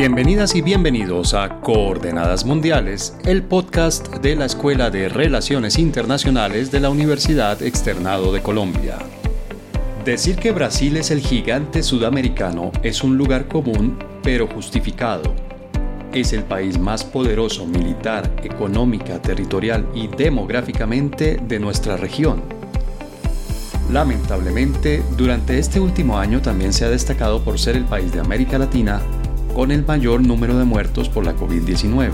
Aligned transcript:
Bienvenidas 0.00 0.54
y 0.54 0.62
bienvenidos 0.62 1.34
a 1.34 1.60
Coordenadas 1.60 2.46
Mundiales, 2.46 3.14
el 3.26 3.42
podcast 3.42 4.08
de 4.16 4.34
la 4.34 4.46
Escuela 4.46 4.88
de 4.88 5.10
Relaciones 5.10 5.78
Internacionales 5.78 6.70
de 6.70 6.80
la 6.80 6.88
Universidad 6.88 7.60
Externado 7.62 8.32
de 8.32 8.40
Colombia. 8.40 8.96
Decir 10.02 10.36
que 10.36 10.52
Brasil 10.52 10.96
es 10.96 11.10
el 11.10 11.20
gigante 11.20 11.82
sudamericano 11.82 12.72
es 12.82 13.04
un 13.04 13.18
lugar 13.18 13.46
común, 13.46 13.98
pero 14.22 14.46
justificado. 14.46 15.34
Es 16.14 16.32
el 16.32 16.44
país 16.44 16.78
más 16.78 17.04
poderoso 17.04 17.66
militar, 17.66 18.34
económica, 18.42 19.20
territorial 19.20 19.86
y 19.94 20.08
demográficamente 20.08 21.38
de 21.46 21.58
nuestra 21.58 21.98
región. 21.98 22.40
Lamentablemente, 23.92 25.02
durante 25.18 25.58
este 25.58 25.78
último 25.78 26.16
año 26.16 26.40
también 26.40 26.72
se 26.72 26.86
ha 26.86 26.88
destacado 26.88 27.44
por 27.44 27.58
ser 27.58 27.76
el 27.76 27.84
país 27.84 28.10
de 28.12 28.20
América 28.20 28.56
Latina 28.56 29.02
con 29.54 29.70
el 29.70 29.84
mayor 29.84 30.26
número 30.26 30.58
de 30.58 30.64
muertos 30.64 31.08
por 31.08 31.24
la 31.24 31.36
COVID-19. 31.36 32.10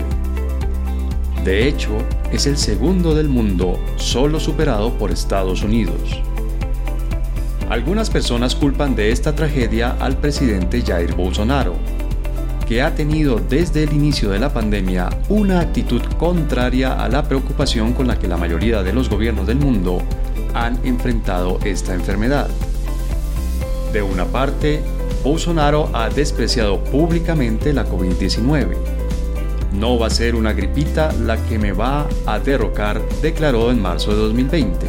De 1.43 1.67
hecho, 1.67 1.91
es 2.31 2.45
el 2.45 2.57
segundo 2.57 3.15
del 3.15 3.29
mundo, 3.29 3.79
solo 3.95 4.39
superado 4.39 4.93
por 4.97 5.11
Estados 5.11 5.63
Unidos. 5.63 6.21
Algunas 7.69 8.09
personas 8.09 8.55
culpan 8.55 8.95
de 8.95 9.11
esta 9.11 9.35
tragedia 9.35 9.95
al 9.99 10.17
presidente 10.17 10.81
Jair 10.81 11.15
Bolsonaro, 11.15 11.75
que 12.67 12.81
ha 12.81 12.95
tenido 12.95 13.39
desde 13.39 13.83
el 13.83 13.93
inicio 13.93 14.29
de 14.29 14.39
la 14.39 14.53
pandemia 14.53 15.09
una 15.29 15.61
actitud 15.61 16.01
contraria 16.17 17.01
a 17.01 17.07
la 17.07 17.23
preocupación 17.23 17.93
con 17.93 18.07
la 18.07 18.19
que 18.19 18.27
la 18.27 18.37
mayoría 18.37 18.83
de 18.83 18.91
los 18.91 19.09
gobiernos 19.09 19.47
del 19.47 19.57
mundo 19.57 20.01
han 20.53 20.79
enfrentado 20.85 21.59
esta 21.63 21.93
enfermedad. 21.93 22.49
De 23.93 24.01
una 24.01 24.25
parte, 24.25 24.81
Bolsonaro 25.27 25.89
ha 25.91 26.09
despreciado 26.09 26.81
públicamente 26.85 27.73
la 27.73 27.85
COVID-19. 27.85 28.77
No 29.73 29.99
va 29.99 30.07
a 30.07 30.09
ser 30.09 30.35
una 30.35 30.53
gripita 30.53 31.11
la 31.11 31.35
que 31.47 31.59
me 31.59 31.73
va 31.73 32.07
a 32.25 32.39
derrocar, 32.39 33.01
declaró 33.21 33.69
en 33.69 33.81
marzo 33.81 34.11
de 34.11 34.21
2020. 34.21 34.87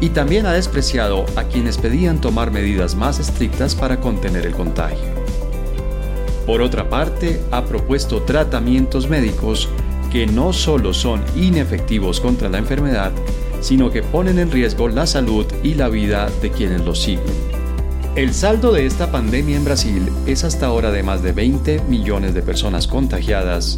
Y 0.00 0.08
también 0.08 0.46
ha 0.46 0.54
despreciado 0.54 1.26
a 1.36 1.44
quienes 1.44 1.76
pedían 1.76 2.22
tomar 2.22 2.52
medidas 2.52 2.94
más 2.94 3.20
estrictas 3.20 3.74
para 3.74 4.00
contener 4.00 4.46
el 4.46 4.54
contagio. 4.54 5.10
Por 6.46 6.62
otra 6.62 6.88
parte, 6.88 7.38
ha 7.50 7.66
propuesto 7.66 8.22
tratamientos 8.22 9.10
médicos 9.10 9.68
que 10.10 10.26
no 10.26 10.54
solo 10.54 10.94
son 10.94 11.22
inefectivos 11.36 12.18
contra 12.18 12.48
la 12.48 12.56
enfermedad, 12.56 13.12
sino 13.60 13.90
que 13.90 14.02
ponen 14.02 14.38
en 14.38 14.50
riesgo 14.50 14.88
la 14.88 15.06
salud 15.06 15.44
y 15.62 15.74
la 15.74 15.90
vida 15.90 16.30
de 16.40 16.50
quienes 16.50 16.82
los 16.82 16.98
siguen. 17.02 17.53
El 18.16 18.32
saldo 18.32 18.72
de 18.72 18.86
esta 18.86 19.10
pandemia 19.10 19.56
en 19.56 19.64
Brasil 19.64 20.08
es 20.24 20.44
hasta 20.44 20.66
ahora 20.66 20.92
de 20.92 21.02
más 21.02 21.24
de 21.24 21.32
20 21.32 21.80
millones 21.88 22.32
de 22.32 22.42
personas 22.42 22.86
contagiadas, 22.86 23.76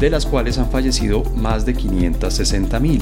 de 0.00 0.10
las 0.10 0.26
cuales 0.26 0.58
han 0.58 0.72
fallecido 0.72 1.22
más 1.36 1.64
de 1.64 1.74
560 1.74 2.80
mil. 2.80 3.00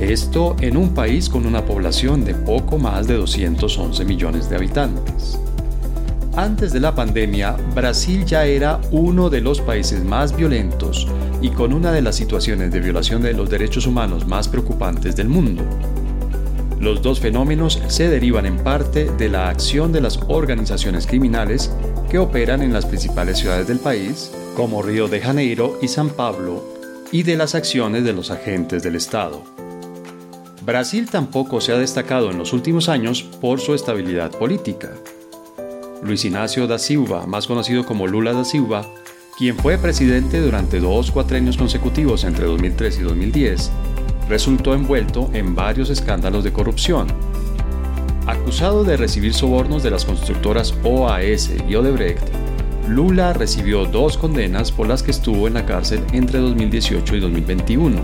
Esto 0.00 0.56
en 0.60 0.76
un 0.76 0.94
país 0.94 1.28
con 1.28 1.46
una 1.46 1.64
población 1.64 2.24
de 2.24 2.34
poco 2.34 2.76
más 2.76 3.06
de 3.06 3.14
211 3.14 4.04
millones 4.04 4.50
de 4.50 4.56
habitantes. 4.56 5.38
Antes 6.34 6.72
de 6.72 6.80
la 6.80 6.92
pandemia, 6.96 7.52
Brasil 7.72 8.24
ya 8.24 8.46
era 8.46 8.80
uno 8.90 9.30
de 9.30 9.42
los 9.42 9.60
países 9.60 10.02
más 10.02 10.36
violentos 10.36 11.06
y 11.40 11.50
con 11.50 11.72
una 11.72 11.92
de 11.92 12.02
las 12.02 12.16
situaciones 12.16 12.72
de 12.72 12.80
violación 12.80 13.22
de 13.22 13.32
los 13.32 13.48
derechos 13.48 13.86
humanos 13.86 14.26
más 14.26 14.48
preocupantes 14.48 15.14
del 15.14 15.28
mundo. 15.28 15.62
Los 16.80 17.02
dos 17.02 17.20
fenómenos 17.20 17.80
se 17.88 18.08
derivan 18.08 18.46
en 18.46 18.58
parte 18.58 19.10
de 19.16 19.28
la 19.28 19.48
acción 19.48 19.92
de 19.92 20.00
las 20.00 20.18
organizaciones 20.28 21.06
criminales 21.06 21.70
que 22.10 22.18
operan 22.18 22.62
en 22.62 22.72
las 22.72 22.86
principales 22.86 23.38
ciudades 23.38 23.68
del 23.68 23.78
país, 23.78 24.32
como 24.56 24.82
Río 24.82 25.08
de 25.08 25.20
Janeiro 25.20 25.78
y 25.80 25.88
San 25.88 26.10
Pablo, 26.10 26.64
y 27.12 27.22
de 27.22 27.36
las 27.36 27.54
acciones 27.54 28.04
de 28.04 28.12
los 28.12 28.30
agentes 28.30 28.82
del 28.82 28.96
Estado. 28.96 29.42
Brasil 30.64 31.08
tampoco 31.10 31.60
se 31.60 31.72
ha 31.72 31.78
destacado 31.78 32.30
en 32.30 32.38
los 32.38 32.52
últimos 32.52 32.88
años 32.88 33.22
por 33.22 33.60
su 33.60 33.74
estabilidad 33.74 34.30
política. 34.30 34.92
Luis 36.02 36.24
Ignacio 36.24 36.66
da 36.66 36.78
Silva, 36.78 37.26
más 37.26 37.46
conocido 37.46 37.84
como 37.84 38.06
Lula 38.06 38.32
da 38.32 38.44
Silva, 38.44 38.86
quien 39.36 39.56
fue 39.56 39.78
presidente 39.78 40.40
durante 40.40 40.80
dos 40.80 41.10
cuatrenios 41.10 41.56
consecutivos 41.56 42.24
entre 42.24 42.46
2003 42.46 42.98
y 42.98 43.02
2010, 43.02 43.70
resultó 44.28 44.74
envuelto 44.74 45.30
en 45.32 45.54
varios 45.54 45.90
escándalos 45.90 46.44
de 46.44 46.52
corrupción. 46.52 47.08
Acusado 48.26 48.84
de 48.84 48.96
recibir 48.96 49.34
sobornos 49.34 49.82
de 49.82 49.90
las 49.90 50.04
constructoras 50.04 50.74
OAS 50.82 51.50
y 51.68 51.74
Odebrecht, 51.74 52.22
Lula 52.88 53.32
recibió 53.32 53.86
dos 53.86 54.18
condenas 54.18 54.70
por 54.70 54.86
las 54.88 55.02
que 55.02 55.10
estuvo 55.10 55.46
en 55.48 55.54
la 55.54 55.66
cárcel 55.66 56.02
entre 56.12 56.38
2018 56.38 57.16
y 57.16 57.20
2021. 57.20 58.00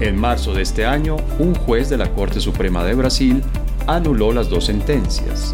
En 0.00 0.16
marzo 0.16 0.54
de 0.54 0.62
este 0.62 0.86
año, 0.86 1.16
un 1.38 1.54
juez 1.54 1.90
de 1.90 1.98
la 1.98 2.10
Corte 2.12 2.40
Suprema 2.40 2.84
de 2.84 2.94
Brasil 2.94 3.42
anuló 3.86 4.32
las 4.32 4.48
dos 4.48 4.66
sentencias. 4.66 5.52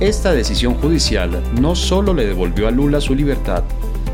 Esta 0.00 0.32
decisión 0.32 0.74
judicial 0.74 1.42
no 1.60 1.74
solo 1.74 2.14
le 2.14 2.26
devolvió 2.26 2.68
a 2.68 2.70
Lula 2.70 3.00
su 3.00 3.14
libertad, 3.14 3.62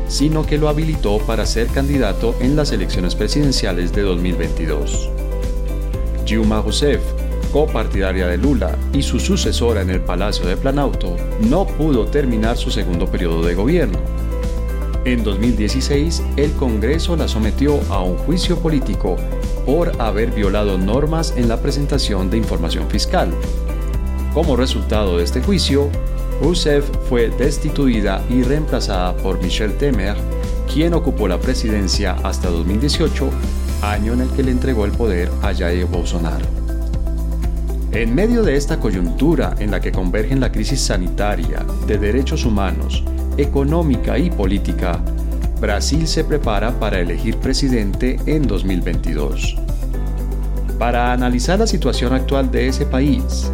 sino 0.09 0.45
que 0.45 0.57
lo 0.57 0.67
habilitó 0.67 1.19
para 1.19 1.45
ser 1.45 1.67
candidato 1.67 2.35
en 2.41 2.57
las 2.57 2.73
elecciones 2.73 3.15
presidenciales 3.15 3.93
de 3.93 4.01
2022. 4.01 5.09
Dilma 6.25 6.61
Rousseff, 6.61 7.01
copartidaria 7.53 8.27
de 8.27 8.37
Lula 8.37 8.75
y 8.91 9.01
su 9.01 9.19
sucesora 9.19 9.81
en 9.81 9.89
el 9.89 10.01
Palacio 10.01 10.45
de 10.45 10.57
Planauto, 10.57 11.15
no 11.41 11.65
pudo 11.65 12.05
terminar 12.05 12.57
su 12.57 12.69
segundo 12.69 13.07
periodo 13.07 13.43
de 13.43 13.55
gobierno. 13.55 13.99
En 15.05 15.23
2016, 15.23 16.23
el 16.35 16.51
Congreso 16.53 17.15
la 17.15 17.27
sometió 17.27 17.79
a 17.89 18.03
un 18.03 18.17
juicio 18.17 18.59
político 18.59 19.15
por 19.65 19.99
haber 20.01 20.31
violado 20.31 20.77
normas 20.77 21.33
en 21.37 21.47
la 21.47 21.61
presentación 21.61 22.29
de 22.29 22.37
información 22.37 22.89
fiscal. 22.89 23.31
Como 24.33 24.55
resultado 24.55 25.17
de 25.17 25.23
este 25.23 25.41
juicio, 25.41 25.89
Rousseff 26.41 26.89
fue 27.09 27.29
destituida 27.29 28.23
y 28.29 28.43
reemplazada 28.43 29.15
por 29.17 29.41
Michel 29.41 29.77
Temer, 29.77 30.15
quien 30.71 30.93
ocupó 30.93 31.27
la 31.27 31.39
presidencia 31.39 32.15
hasta 32.23 32.49
2018, 32.49 33.29
año 33.81 34.13
en 34.13 34.21
el 34.21 34.29
que 34.29 34.43
le 34.43 34.51
entregó 34.51 34.85
el 34.85 34.91
poder 34.91 35.29
a 35.41 35.53
Jair 35.53 35.85
Bolsonaro. 35.85 36.45
En 37.91 38.13
medio 38.15 38.43
de 38.43 38.55
esta 38.55 38.79
coyuntura 38.79 39.55
en 39.59 39.71
la 39.71 39.81
que 39.81 39.91
convergen 39.91 40.39
la 40.39 40.51
crisis 40.51 40.79
sanitaria, 40.79 41.65
de 41.87 41.97
derechos 41.97 42.45
humanos, 42.45 43.03
económica 43.37 44.17
y 44.17 44.29
política, 44.29 45.03
Brasil 45.59 46.07
se 46.07 46.23
prepara 46.23 46.79
para 46.79 46.99
elegir 46.99 47.35
presidente 47.37 48.17
en 48.27 48.43
2022. 48.47 49.57
Para 50.77 51.11
analizar 51.11 51.59
la 51.59 51.67
situación 51.67 52.13
actual 52.13 52.49
de 52.49 52.67
ese 52.67 52.85
país, 52.85 53.51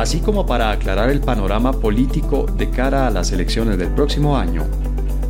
así 0.00 0.20
como 0.20 0.46
para 0.46 0.70
aclarar 0.70 1.10
el 1.10 1.20
panorama 1.20 1.72
político 1.72 2.46
de 2.56 2.70
cara 2.70 3.06
a 3.06 3.10
las 3.10 3.32
elecciones 3.32 3.76
del 3.76 3.90
próximo 3.90 4.34
año, 4.36 4.64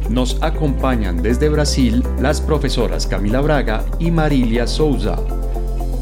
nos 0.08 0.40
acompañan 0.42 1.22
desde 1.22 1.48
Brasil 1.48 2.04
las 2.20 2.40
profesoras 2.40 3.06
Camila 3.06 3.40
Braga 3.40 3.84
y 3.98 4.12
Marilia 4.12 4.68
Souza. 4.68 5.16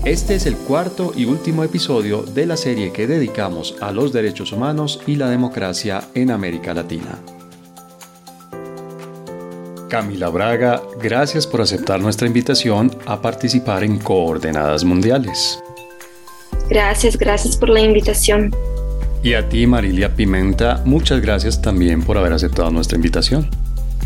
Este 0.05 0.35
es 0.35 0.45
el 0.45 0.57
cuarto 0.57 1.13
y 1.17 1.25
último 1.25 1.65
episodio 1.65 2.23
de 2.23 2.45
la 2.45 2.59
serie 2.59 2.93
que 2.93 3.07
dedicamos 3.07 3.75
a 3.81 3.91
los 3.91 4.13
derechos 4.13 4.53
humanos 4.53 5.01
y 5.07 5.17
la 5.17 5.31
democracia 5.31 6.03
en 6.15 6.31
América 6.31 6.75
Latina. 6.75 7.19
Camila 9.89 10.29
Braga, 10.29 10.83
gracias 11.01 11.47
por 11.47 11.63
aceptar 11.63 12.01
nuestra 12.01 12.27
invitación 12.27 12.91
a 13.07 13.23
participar 13.23 13.83
en 13.83 13.99
Coordenadas 13.99 14.85
Mundiales. 14.85 15.59
Gracias, 16.69 17.17
gracias 17.17 17.57
por 17.57 17.69
la 17.71 17.81
invitación. 17.81 18.55
Y 19.23 19.35
a 19.35 19.49
ti, 19.49 19.67
Marilia 19.67 20.15
Pimenta, 20.15 20.83
muchas 20.85 21.21
gracias 21.21 21.61
también 21.61 22.03
por 22.03 22.17
haber 22.19 22.33
aceptado 22.33 22.71
nuestra 22.71 22.97
invitación. 22.97 23.49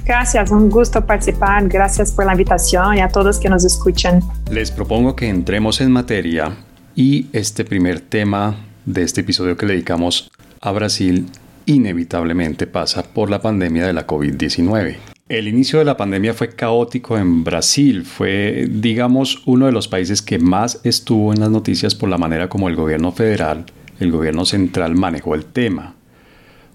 Gracias, 0.04 0.50
un 0.50 0.70
gusto 0.70 1.04
participar. 1.04 1.68
Gracias 1.68 2.12
por 2.12 2.24
la 2.24 2.32
invitación 2.32 2.96
y 2.96 3.00
a 3.00 3.08
todos 3.08 3.38
que 3.38 3.48
nos 3.48 3.64
escuchan. 3.64 4.20
Les 4.50 4.70
propongo 4.70 5.14
que 5.14 5.28
entremos 5.28 5.80
en 5.80 5.92
materia 5.92 6.56
y 6.96 7.26
este 7.32 7.64
primer 7.64 8.00
tema 8.00 8.56
de 8.84 9.02
este 9.02 9.20
episodio 9.20 9.56
que 9.56 9.66
le 9.66 9.74
dedicamos 9.74 10.30
a 10.60 10.72
Brasil 10.72 11.26
inevitablemente 11.66 12.66
pasa 12.66 13.02
por 13.02 13.30
la 13.30 13.40
pandemia 13.40 13.86
de 13.86 13.92
la 13.92 14.06
COVID-19. 14.06 15.11
El 15.28 15.46
inicio 15.46 15.78
de 15.78 15.84
la 15.84 15.96
pandemia 15.96 16.34
fue 16.34 16.50
caótico 16.50 17.16
en 17.16 17.44
Brasil. 17.44 18.04
Fue, 18.04 18.66
digamos, 18.69 19.42
uno 19.46 19.66
de 19.66 19.72
los 19.72 19.86
países 19.86 20.20
que 20.20 20.38
más 20.38 20.80
estuvo 20.84 21.32
en 21.32 21.40
las 21.40 21.50
noticias 21.50 21.94
por 21.94 22.08
la 22.08 22.19
manera 22.19 22.48
como 22.48 22.69
el 22.69 22.76
gobierno 22.76 23.12
federal, 23.12 23.64
el 24.00 24.10
gobierno 24.10 24.44
central 24.44 24.94
manejó 24.96 25.34
el 25.34 25.44
tema. 25.44 25.94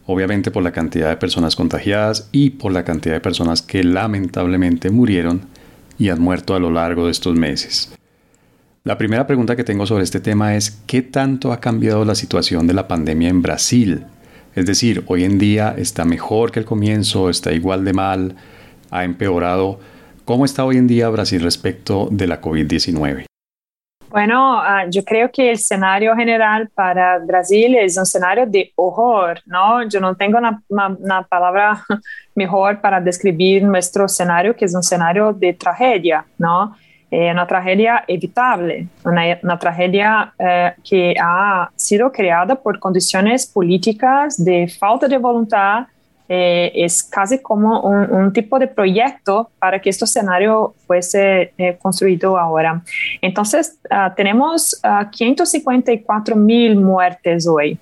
Obviamente 0.06 0.50
por 0.50 0.64
la 0.64 0.72
cantidad 0.72 1.10
de 1.10 1.18
personas 1.18 1.58
contagiadas 1.58 2.30
y 2.32 2.52
por 2.52 2.72
la 2.72 2.86
cantidad 2.86 3.16
de 3.16 3.22
personas 3.22 3.62
que 3.62 3.84
lamentablemente 3.84 4.90
murieron 4.90 5.42
y 6.00 6.10
han 6.10 6.22
muerto 6.22 6.56
a 6.56 6.60
lo 6.60 6.72
largo 6.72 7.06
de 7.06 7.12
estos 7.12 7.36
meses. 7.36 7.94
La 8.86 8.98
primera 8.98 9.28
pregunta 9.28 9.58
que 9.58 9.66
tengo 9.66 9.86
sobre 9.86 10.06
este 10.06 10.22
tema 10.22 10.56
es 10.56 10.82
¿qué 10.88 11.02
tanto 11.02 11.52
ha 11.52 11.60
cambiado 11.60 12.06
la 12.06 12.16
situación 12.16 12.68
de 12.68 12.74
la 12.74 12.88
pandemia 12.88 13.28
en 13.28 13.42
Brasil? 13.42 14.06
Es 14.58 14.66
decir, 14.66 15.04
hoy 15.06 15.24
en 15.24 15.38
día 15.38 15.76
está 15.78 16.04
mejor 16.04 16.52
que 16.52 16.58
el 16.58 16.66
comienzo, 16.66 17.30
está 17.30 17.52
igual 17.52 17.86
de 17.86 17.94
mal, 17.94 18.36
ha 18.90 19.04
empeorado. 19.04 19.80
¿Cómo 20.26 20.46
está 20.46 20.66
hoy 20.66 20.78
en 20.78 20.88
día 20.88 21.10
Brasil 21.10 21.44
respecto 21.44 22.08
de 22.10 22.26
la 22.26 22.42
COVID-19? 22.42 23.26
Bueno, 24.10 24.58
uh, 24.58 24.90
yo 24.90 25.04
creo 25.04 25.30
que 25.32 25.50
el 25.50 25.54
escenario 25.58 26.16
general 26.16 26.70
para 26.74 27.20
Brasil 27.20 27.76
es 27.76 27.98
un 27.98 28.04
escenario 28.04 28.48
de 28.48 28.72
horror, 28.74 29.42
¿no? 29.46 29.88
Yo 29.88 30.00
no 30.00 30.16
tengo 30.16 30.40
una, 30.40 30.64
una, 30.70 30.88
una, 30.88 31.22
palabra 31.22 31.86
mejor 32.34 32.82
para 32.82 33.00
describir 33.00 33.62
nuestro 33.62 34.06
escenario, 34.06 34.56
que 34.56 34.66
es 34.66 34.74
un 34.74 34.80
escenario 34.80 35.34
de 35.34 35.54
tragedia, 35.54 36.26
¿no? 36.40 36.76
Eh, 37.10 37.32
una 37.32 37.48
tragedia 37.48 38.04
evitable, 38.08 38.88
una, 39.06 39.22
una 39.42 39.58
tragedia 39.58 40.34
eh, 40.38 40.74
que 40.84 41.16
ha 41.22 41.70
sido 41.76 42.12
creada 42.12 42.56
por 42.56 42.80
condiciones 42.80 43.46
políticas 43.46 44.44
de 44.44 44.68
falta 44.68 45.08
de 45.08 45.18
voluntad 45.18 45.88
eh, 46.30 46.74
es 46.76 47.04
casi 47.04 47.40
como 47.40 47.80
un, 47.80 48.12
un, 48.12 48.34
tipo 48.34 48.60
de 48.60 48.68
proyecto 48.68 49.50
para 49.60 49.80
que 49.80 49.90
este 49.90 50.04
escenario 50.04 50.76
fuese 50.86 51.54
eh, 51.58 51.78
construido 51.82 52.38
ahora. 52.38 52.82
Entonces, 53.22 53.80
uh, 53.90 54.14
tenemos 54.14 54.74
uh, 54.84 54.88
ah, 54.88 55.10
554 55.10 56.36
mil 56.36 56.76
muertes 56.76 57.48
hoy 57.48 57.80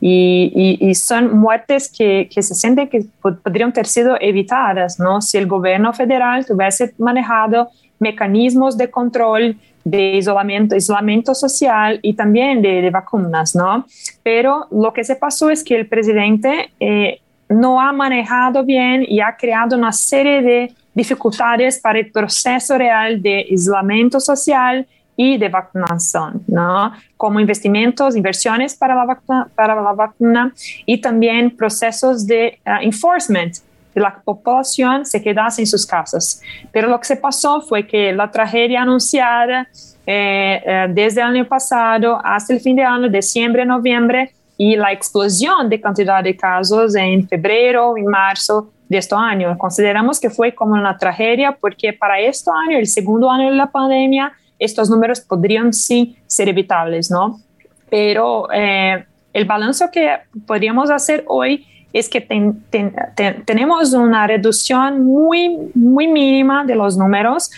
y, 0.00 0.78
y, 0.80 0.88
y, 0.88 0.94
son 0.94 1.36
muertes 1.36 1.92
que, 1.92 2.28
que 2.32 2.42
se 2.42 2.54
sienten 2.54 2.88
que 2.88 3.06
podrían 3.20 3.72
ter 3.72 3.86
sido 3.86 4.16
evitadas, 4.20 5.00
¿no? 5.00 5.20
Si 5.20 5.36
el 5.36 5.48
gobierno 5.48 5.92
federal 5.92 6.46
tuviese 6.46 6.94
manejado 6.96 7.70
mecanismos 8.00 8.76
de 8.76 8.90
control 8.90 9.56
de 9.84 10.16
isolamiento, 10.16 10.76
isolamiento 10.76 11.34
social 11.34 12.00
y 12.02 12.14
también 12.14 12.60
de, 12.60 12.82
de, 12.82 12.90
vacunas, 12.90 13.54
¿no? 13.54 13.86
Pero 14.22 14.66
lo 14.70 14.92
que 14.92 15.04
se 15.04 15.16
pasó 15.16 15.50
es 15.50 15.64
que 15.64 15.76
el 15.76 15.86
presidente 15.86 16.70
eh, 16.80 17.20
no 17.48 17.80
ha 17.80 17.92
manejado 17.92 18.64
bien 18.64 19.04
y 19.06 19.20
ha 19.20 19.36
creado 19.36 19.76
una 19.76 19.92
serie 19.92 20.42
de 20.42 20.72
dificultades 20.94 21.78
para 21.78 21.98
el 21.98 22.10
proceso 22.10 22.76
real 22.76 23.22
de 23.22 23.46
aislamiento 23.50 24.20
social 24.20 24.86
y 25.16 25.36
de 25.36 25.48
vacunación, 25.48 26.42
¿no? 26.46 26.92
Como 27.16 27.40
investimentos, 27.40 28.16
inversiones 28.16 28.74
para 28.74 28.94
la 28.94 29.04
vacuna, 29.04 29.48
para 29.54 29.74
la 29.74 29.92
vacuna 29.92 30.54
y 30.86 30.98
también 30.98 31.54
procesos 31.54 32.26
de 32.26 32.58
uh, 32.64 32.82
enforcement, 32.82 33.54
la 34.00 34.20
población 34.24 35.04
se 35.06 35.22
quedase 35.22 35.62
en 35.62 35.66
sus 35.66 35.86
casas. 35.86 36.42
Pero 36.72 36.88
lo 36.88 36.98
que 36.98 37.06
se 37.06 37.16
pasó 37.16 37.60
fue 37.60 37.86
que 37.86 38.12
la 38.12 38.30
tragedia 38.30 38.82
anunciada 38.82 39.68
eh, 40.06 40.62
eh, 40.64 40.86
desde 40.90 41.20
el 41.20 41.28
año 41.28 41.46
pasado 41.46 42.20
hasta 42.24 42.52
el 42.54 42.60
fin 42.60 42.76
de 42.76 42.82
año, 42.82 43.08
diciembre, 43.08 43.64
noviembre, 43.64 44.32
y 44.62 44.76
la 44.76 44.92
explosión 44.92 45.70
de 45.70 45.80
cantidad 45.80 46.22
de 46.22 46.36
casos 46.36 46.94
en 46.94 47.26
febrero 47.26 47.96
y 47.96 48.02
marzo 48.02 48.70
de 48.90 48.98
este 48.98 49.14
año. 49.14 49.56
Consideramos 49.56 50.20
que 50.20 50.28
fue 50.28 50.54
como 50.54 50.74
una 50.74 50.98
tragedia 50.98 51.56
porque 51.58 51.94
para 51.94 52.20
este 52.20 52.50
año, 52.66 52.76
el 52.76 52.86
segundo 52.86 53.30
año 53.30 53.48
de 53.48 53.56
la 53.56 53.70
pandemia, 53.70 54.32
estos 54.58 54.90
números 54.90 55.20
podrían 55.20 55.72
sí 55.72 56.18
ser 56.26 56.50
evitables, 56.50 57.10
¿no? 57.10 57.40
Pero 57.88 58.52
eh, 58.52 59.02
el 59.32 59.44
balance 59.46 59.88
que 59.90 60.18
podríamos 60.46 60.90
hacer 60.90 61.24
hoy 61.26 61.66
es 61.92 62.08
que 62.08 62.20
ten, 62.20 62.62
ten, 62.70 62.94
ten, 63.14 63.44
tenemos 63.44 63.92
una 63.92 64.26
reducción 64.26 65.04
muy, 65.04 65.70
muy 65.74 66.06
mínima 66.06 66.64
de 66.64 66.74
los 66.74 66.96
números, 66.96 67.50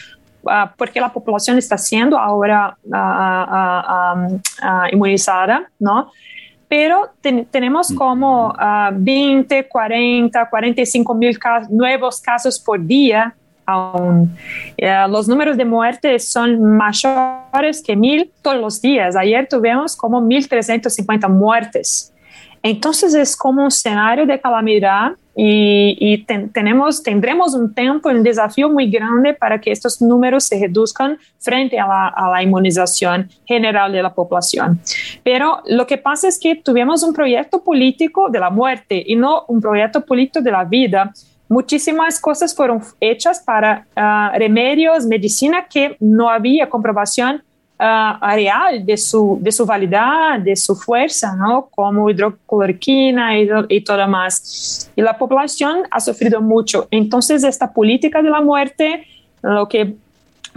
Uh, 0.45 0.67
porque 0.77 1.01
la 1.01 1.09
población 1.09 1.57
está 1.57 1.79
siendo 1.79 2.19
ahora 2.19 2.77
uh, 2.83 4.35
uh, 4.35 4.87
inmunizada, 4.91 5.71
¿no? 5.79 6.11
pero 6.73 7.11
ten, 7.21 7.45
tenemos 7.45 7.93
como 7.93 8.49
uh, 8.49 8.91
20, 8.93 9.69
40, 9.69 10.49
45 10.49 11.15
mil 11.15 11.39
casos, 11.39 11.71
nuevos 11.71 12.19
casos 12.19 12.59
por 12.59 12.83
día 12.83 13.35
aún. 13.67 14.35
Uh, 14.81 15.07
los 15.11 15.29
números 15.29 15.59
de 15.59 15.67
muertes 15.67 16.31
son 16.31 16.77
mayores 16.79 17.83
que 17.83 17.95
mil 17.95 18.33
todos 18.41 18.57
los 18.59 18.81
días. 18.81 19.15
Ayer 19.17 19.47
tuvimos 19.47 19.95
como 19.95 20.23
1.350 20.23 21.29
muertes. 21.29 22.12
Entonces 22.63 23.15
es 23.15 23.37
como 23.37 23.63
un 23.63 23.69
escenario 23.69 24.25
de 24.25 24.41
calamidad 24.41 25.13
y, 25.35 25.97
y 25.99 26.19
ten, 26.25 26.51
tenemos, 26.51 27.03
tendremos 27.03 27.55
un 27.55 27.75
tiempo, 27.75 28.11
un 28.11 28.23
desafío 28.23 28.69
muy 28.69 28.91
grande 28.91 29.33
para 29.33 29.61
que 29.61 29.73
estos 29.73 30.01
números 30.03 30.45
se 30.45 30.61
reduzcan 30.61 31.19
frente 31.39 31.79
a 31.79 31.87
la, 31.87 32.09
a 32.09 32.31
la, 32.31 32.43
inmunización 32.43 33.31
general 33.47 33.93
de 33.93 34.03
la 34.03 34.15
población. 34.15 34.79
Pero 35.25 35.63
lo 35.67 35.87
que 35.87 35.97
pasa 35.97 36.29
es 36.29 36.39
que 36.39 36.57
tuvimos 36.57 37.03
un 37.03 37.15
proyecto 37.15 37.63
político 37.65 38.29
de 38.29 38.39
la 38.39 38.51
muerte 38.51 39.03
y 39.07 39.17
no 39.17 39.45
un 39.49 39.61
proyecto 39.61 40.05
político 40.05 40.43
de 40.43 40.51
la 40.51 40.65
vida. 40.65 41.13
Muchísimas 41.49 42.21
cosas 42.21 42.55
fueron 42.55 42.83
hechas 43.01 43.41
para 43.41 43.87
uh, 43.97 44.39
remedios, 44.39 45.07
medicina 45.07 45.67
que 45.69 45.97
no 46.01 46.29
había 46.29 46.69
comprobación 46.69 47.43
uh, 47.83 48.27
real 48.35 48.87
de 48.87 48.97
su, 48.97 49.39
de 49.41 49.51
su 49.51 49.67
validad, 49.67 50.39
de 50.39 50.55
su 50.55 50.75
fuerza, 50.77 51.35
¿no? 51.35 51.69
como 51.71 52.09
hidrocloroquina 52.09 53.39
y, 53.39 53.49
y 53.69 53.81
todo 53.83 54.07
más. 54.07 54.91
Y 54.95 55.03
la 55.03 55.19
población 55.19 55.83
ha 55.91 56.01
sufrido 56.01 56.41
mucho. 56.41 56.87
Entonces, 56.91 57.43
esta 57.45 57.73
política 57.73 58.23
de 58.23 58.31
la 58.31 58.41
muerte, 58.41 59.07
lo 59.43 59.69
que 59.69 59.95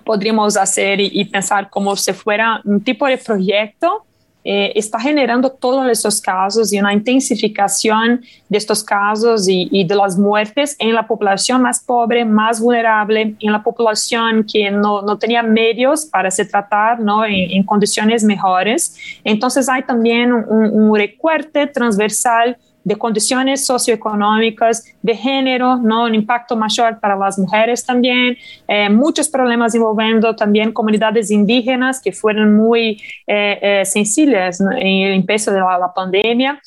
podríamos 0.03 0.55
hacer 0.55 0.99
y, 0.99 1.09
y 1.11 1.25
pensar 1.25 1.69
como 1.69 1.95
si 1.95 2.13
fuera 2.13 2.61
un 2.63 2.81
tipo 2.81 3.07
de 3.07 3.17
proyecto 3.17 4.04
eh, 4.47 4.73
está 4.75 4.99
generando 4.99 5.49
todos 5.49 5.89
estos 5.89 6.21
casos 6.21 6.71
y 6.71 6.79
una 6.79 6.93
intensificación 6.93 8.21
de 8.47 8.57
estos 8.59 8.83
casos 8.83 9.47
y, 9.49 9.83
de 9.83 9.95
las 9.95 10.19
muertes 10.19 10.75
en 10.77 10.93
la 10.93 11.07
población 11.07 11.63
más 11.63 11.79
pobre, 11.83 12.23
más 12.23 12.59
vulnerable, 12.59 13.35
en 13.39 13.51
la 13.51 13.63
población 13.63 14.45
que 14.45 14.69
no, 14.69 15.01
no 15.01 15.17
tenía 15.17 15.41
medios 15.41 16.05
para 16.05 16.29
se 16.29 16.45
tratar 16.45 16.99
¿no? 16.99 17.25
en, 17.25 17.33
en, 17.33 17.63
condiciones 17.63 18.23
mejores. 18.23 18.95
Entonces 19.23 19.67
hay 19.67 19.81
también 19.81 20.31
un, 20.31 20.45
un 20.47 20.95
recorte 20.95 21.65
transversal 21.65 22.55
de 22.85 22.95
condiciones 22.95 23.65
socioeconómicas, 23.65 24.85
de 25.01 25.15
género, 25.15 25.77
¿no? 25.77 26.03
un 26.03 26.13
impacto 26.13 26.55
mayor 26.55 26.99
para 26.99 27.17
las 27.17 27.37
mujeres 27.37 27.83
también, 27.83 28.37
eh, 28.67 28.89
muchos 28.89 29.27
problemas 29.27 29.73
envolviendo 29.73 30.35
también 30.35 30.71
comunidades 30.71 31.31
indígenas 31.31 31.99
que 31.99 32.11
fueron 32.11 32.55
muy 32.55 33.01
eh, 33.25 33.59
eh, 33.61 33.85
sensibles 33.85 34.61
en 34.61 35.01
el 35.07 35.13
empiezo 35.13 35.51
de 35.51 35.59
la, 35.59 35.79
la 35.79 35.91
pandemia. 35.93 36.61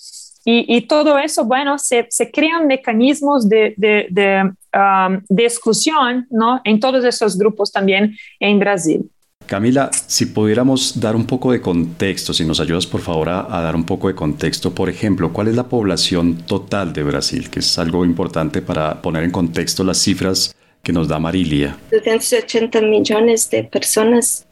Y, 0.45 0.65
y, 0.77 0.83
todo 0.83 1.19
eso, 1.19 1.45
bueno, 1.45 1.79
se, 1.79 2.07
se 2.09 2.31
crean 2.31 2.67
mecanismos 2.67 3.49
de, 3.49 3.75
de, 3.77 4.07
de, 4.09 4.51
um, 4.73 5.21
de 5.29 5.45
exclusión 5.45 6.27
¿no? 6.31 6.61
en 6.65 6.81
todos 6.81 7.05
esos 7.05 7.37
grupos 7.37 7.71
también 7.71 8.17
en 8.41 8.59
Brasil. 8.59 9.11
Camila, 9.49 9.91
si 10.07 10.27
pudiéramos 10.27 11.01
dar 11.01 11.17
un 11.17 11.25
poco 11.25 11.53
de 11.53 11.63
contexto, 11.63 12.35
si 12.35 12.45
nos 12.45 12.61
ayudas 12.61 12.87
por 12.87 13.01
favor 13.01 13.31
a, 13.31 13.47
a, 13.49 13.63
dar 13.63 13.75
un 13.75 13.85
poco 13.85 14.09
de 14.09 14.15
contexto, 14.15 14.75
por 14.75 14.91
ejemplo, 14.91 15.33
¿cuál 15.33 15.49
es 15.49 15.57
la 15.57 15.65
población 15.65 16.37
total 16.47 16.93
de 16.93 17.03
Brasil? 17.03 17.49
Que 17.49 17.61
es 17.61 17.79
algo 17.79 18.05
importante 18.05 18.61
para 18.61 19.01
poner 19.01 19.25
en 19.25 19.31
contexto 19.31 19.85
las 19.85 19.97
cifras 19.97 20.55
que 20.83 20.93
nos 20.93 21.09
da 21.09 21.19
Marilia. 21.19 21.79
280 21.91 22.83
millones 22.83 23.49
de 23.49 23.65
personas. 23.65 24.45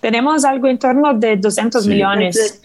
Tenemos 0.00 0.44
algo 0.44 0.68
en 0.68 0.78
torno 0.78 1.12
de 1.14 1.36
200 1.36 1.82
sí. 1.82 1.90
millones. 1.90 2.60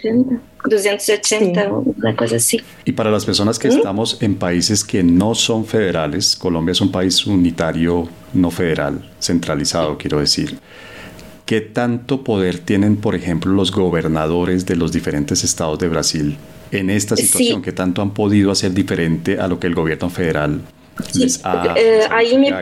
280, 0.64 1.64
sí. 1.64 1.70
una 1.98 2.16
cosa 2.16 2.36
así. 2.36 2.62
Y 2.86 2.92
para 2.92 3.10
las 3.10 3.26
personas 3.26 3.58
que 3.58 3.68
¿Mm? 3.68 3.78
estamos 3.78 4.22
en 4.22 4.36
países 4.36 4.84
que 4.84 5.02
no 5.02 5.34
son 5.34 5.66
federales, 5.66 6.36
Colombia 6.36 6.74
es 6.74 6.82
un 6.82 6.92
país 6.92 7.26
unitario, 7.26 8.08
no 8.34 8.52
federal, 8.52 9.10
centralizado, 9.20 9.98
quiero 9.98 10.20
decir. 10.20 10.60
¿Qué 11.50 11.62
tanto 11.62 12.24
poder 12.24 12.60
tienen, 12.60 12.98
por 12.98 13.16
ejemplo, 13.16 13.52
los 13.52 13.72
gobernadores 13.72 14.68
de 14.68 14.76
los 14.76 14.92
diferentes 14.92 15.44
estados 15.44 15.80
de 15.80 15.88
Brasil 15.88 16.38
en 16.70 16.92
esta 16.92 17.16
situación? 17.16 17.62
Sí. 17.62 17.66
¿Qué 17.66 17.72
tanto 17.72 18.04
han 18.04 18.14
podido 18.14 18.52
hacer 18.52 18.72
diferente 18.72 19.40
a 19.40 19.48
lo 19.48 19.60
que 19.60 19.66
el 19.66 19.74
gobierno 19.74 20.12
federal 20.12 20.62
sí. 21.12 21.22
les 21.22 21.44
ha 21.44 21.74
eh, 21.76 22.02
ahí, 22.12 22.38
me, 22.38 22.54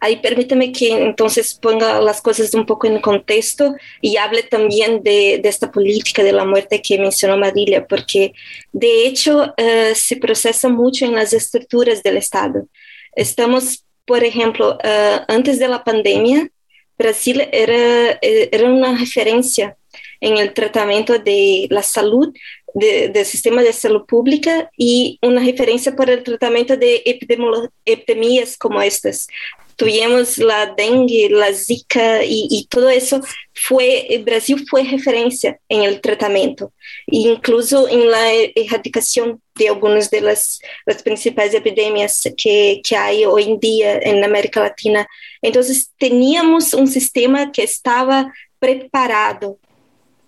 ahí 0.00 0.16
permíteme 0.16 0.72
que 0.72 1.00
entonces 1.00 1.54
ponga 1.54 2.00
las 2.00 2.20
cosas 2.20 2.52
un 2.54 2.66
poco 2.66 2.88
en 2.88 3.00
contexto 3.00 3.76
y 4.00 4.16
hable 4.16 4.42
también 4.42 5.04
de, 5.04 5.38
de 5.40 5.48
esta 5.48 5.70
política 5.70 6.24
de 6.24 6.32
la 6.32 6.44
muerte 6.44 6.82
que 6.82 6.98
mencionó 6.98 7.38
Marilia, 7.38 7.86
porque 7.86 8.32
de 8.72 9.06
hecho 9.06 9.54
uh, 9.56 9.94
se 9.94 10.16
procesa 10.16 10.68
mucho 10.68 11.04
en 11.04 11.14
las 11.14 11.32
estructuras 11.32 12.02
del 12.02 12.16
Estado. 12.16 12.66
Estamos, 13.14 13.84
por 14.04 14.24
ejemplo, 14.24 14.76
uh, 14.82 15.20
antes 15.28 15.60
de 15.60 15.68
la 15.68 15.84
pandemia, 15.84 16.50
Brasil 16.98 17.46
era, 17.52 18.18
era 18.22 18.70
una 18.70 18.96
referencia 18.96 19.76
en 20.20 20.38
el 20.38 20.52
tratamiento 20.52 21.18
de 21.18 21.66
la 21.70 21.82
salud 21.82 22.34
de, 22.74 23.08
del 23.08 23.24
sistema 23.24 23.62
de 23.62 23.72
salud 23.72 24.04
pública 24.06 24.70
y 24.76 25.18
una 25.22 25.42
referencia 25.42 25.96
para 25.96 26.12
el 26.12 26.22
tratamiento 26.22 26.76
de 26.76 27.02
epidemias 27.84 28.56
como 28.58 28.82
estas. 28.82 29.28
Tuvimos 29.76 30.38
la 30.38 30.74
dengue, 30.76 31.28
la 31.30 31.52
zika 31.52 32.24
y, 32.24 32.66
todo 32.68 32.88
eso, 32.90 33.20
fue, 33.54 34.22
Brasil 34.24 34.64
fue 34.68 34.82
referencia 34.84 35.60
en 35.68 35.82
el 35.82 36.00
tratamiento, 36.00 36.72
incluso 37.06 37.88
en 37.88 38.10
la 38.10 38.32
erradicación 38.54 39.40
de 39.54 39.68
algunas 39.68 40.10
de 40.10 40.22
las, 40.22 40.60
las 40.86 41.02
principales 41.02 41.54
epidemias 41.54 42.28
que, 42.36 42.80
que 42.86 42.96
hay 42.96 43.24
hoy 43.24 43.44
en 43.44 43.60
día 43.60 43.98
en 43.98 44.24
América 44.24 44.60
Latina. 44.60 45.06
Entonces, 45.40 45.92
teníamos 45.98 46.74
un 46.74 46.86
sistema 46.86 47.52
que 47.52 47.62
estaba 47.62 48.32
preparado 48.58 49.58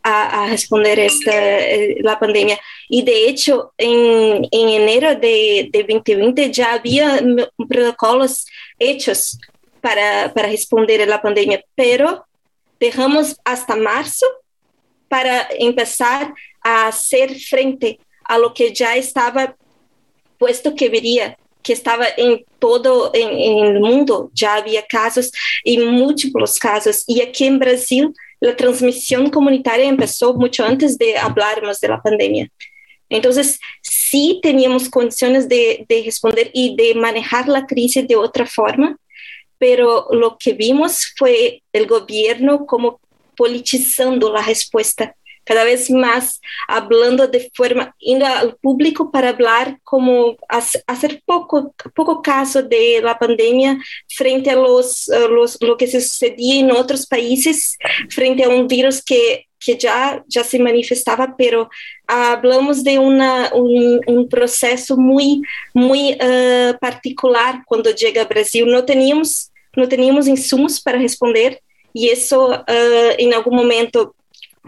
a, 0.08 0.46
responder 0.46 0.98
esta, 0.98 1.58
eh, 1.58 1.96
la 2.00 2.18
pandemia. 2.18 2.58
Y 2.88 3.02
de 3.02 3.28
hecho, 3.28 3.72
en 3.76 4.46
enero 4.50 5.14
de, 5.14 5.68
de, 5.70 5.82
2020 5.82 6.50
ya 6.50 6.74
había 6.74 7.20
protocolos 7.68 8.46
hechos 8.78 9.38
para, 9.80 10.32
para 10.34 10.48
responder 10.48 11.02
a 11.02 11.06
la 11.06 11.22
pandemia, 11.22 11.62
pero 11.74 12.24
dejamos 12.80 13.36
hasta 13.44 13.76
marzo 13.76 14.26
para 15.08 15.48
empezar 15.58 16.34
a 16.62 16.88
hacer 16.88 17.38
frente 17.38 17.98
a 18.24 18.38
lo 18.38 18.52
que 18.52 18.72
ya 18.72 18.96
estaba 18.96 19.56
puesto 20.38 20.74
que 20.74 20.88
vería 20.88 21.36
que 21.62 21.72
estaba 21.72 22.06
en 22.16 22.44
todo 22.58 23.10
en, 23.12 23.80
mundo, 23.80 24.30
ya 24.32 24.54
había 24.54 24.86
casos 24.86 25.30
y 25.64 25.78
múltiples 25.78 26.58
casos. 26.58 27.04
Y 27.06 27.20
aquí 27.20 27.44
en 27.44 27.58
Brasil 27.58 28.14
la 28.40 28.56
transmisión 28.56 29.30
comunitaria 29.30 29.86
empezó 29.86 30.34
mucho 30.34 30.64
antes 30.64 30.98
de 30.98 31.16
hablarnos 31.18 31.80
de 31.80 31.88
la 31.88 32.00
pandemia. 32.00 32.48
Entonces, 33.08 33.58
sí 33.82 34.38
teníamos 34.42 34.88
condiciones 34.88 35.48
de, 35.48 35.86
de, 35.88 36.02
responder 36.04 36.50
y 36.52 36.76
de 36.76 36.94
manejar 36.94 37.48
la 37.48 37.66
crisis 37.66 38.06
de 38.06 38.16
otra 38.16 38.46
forma, 38.46 38.98
pero 39.56 40.08
lo 40.12 40.36
que 40.38 40.52
vimos 40.52 41.14
fue 41.16 41.62
el 41.72 41.86
gobierno 41.86 42.66
como 42.66 43.00
politizando 43.36 44.32
la 44.32 44.42
respuesta 44.42 45.16
cada 45.48 45.64
vez 45.64 45.90
más 45.90 46.42
hablando 46.68 47.26
de 47.26 47.50
forma, 47.54 47.94
indo 48.00 48.26
al 48.26 48.54
público 48.56 49.10
para 49.10 49.30
hablar 49.30 49.78
como 49.82 50.36
hacer 50.86 51.22
poco, 51.24 51.74
poco 51.94 52.20
caso 52.20 52.62
de 52.62 53.00
la 53.02 53.18
pandemia 53.18 53.78
frente 54.06 54.50
a 54.50 54.56
los, 54.56 55.08
los, 55.30 55.56
lo 55.62 55.78
que 55.78 55.86
se 55.86 56.02
sucedía 56.02 56.60
en 56.60 56.70
otros 56.70 57.06
países, 57.06 57.78
frente 58.10 58.44
a 58.44 58.50
un 58.50 58.68
virus 58.68 59.02
que, 59.02 59.46
que 59.58 59.78
ya, 59.78 60.22
ya 60.26 60.44
se 60.44 60.58
manifestaba, 60.58 61.34
pero 61.38 61.70
hablamos 62.06 62.84
de 62.84 62.98
una, 62.98 63.50
un, 63.54 64.00
un 64.06 64.28
proceso 64.28 64.98
muy, 64.98 65.40
muy 65.72 66.12
uh, 66.12 66.76
particular 66.78 67.62
cuando 67.64 67.90
llega 67.90 68.20
a 68.20 68.26
Brasil. 68.26 68.66
No 68.66 68.84
teníamos, 68.84 69.50
no 69.74 69.88
teníamos 69.88 70.28
insumos 70.28 70.78
para 70.78 70.98
responder 70.98 71.62
y 71.94 72.10
eso 72.10 72.50
uh, 72.50 73.14
en 73.16 73.32
algún 73.32 73.56
momento 73.56 74.14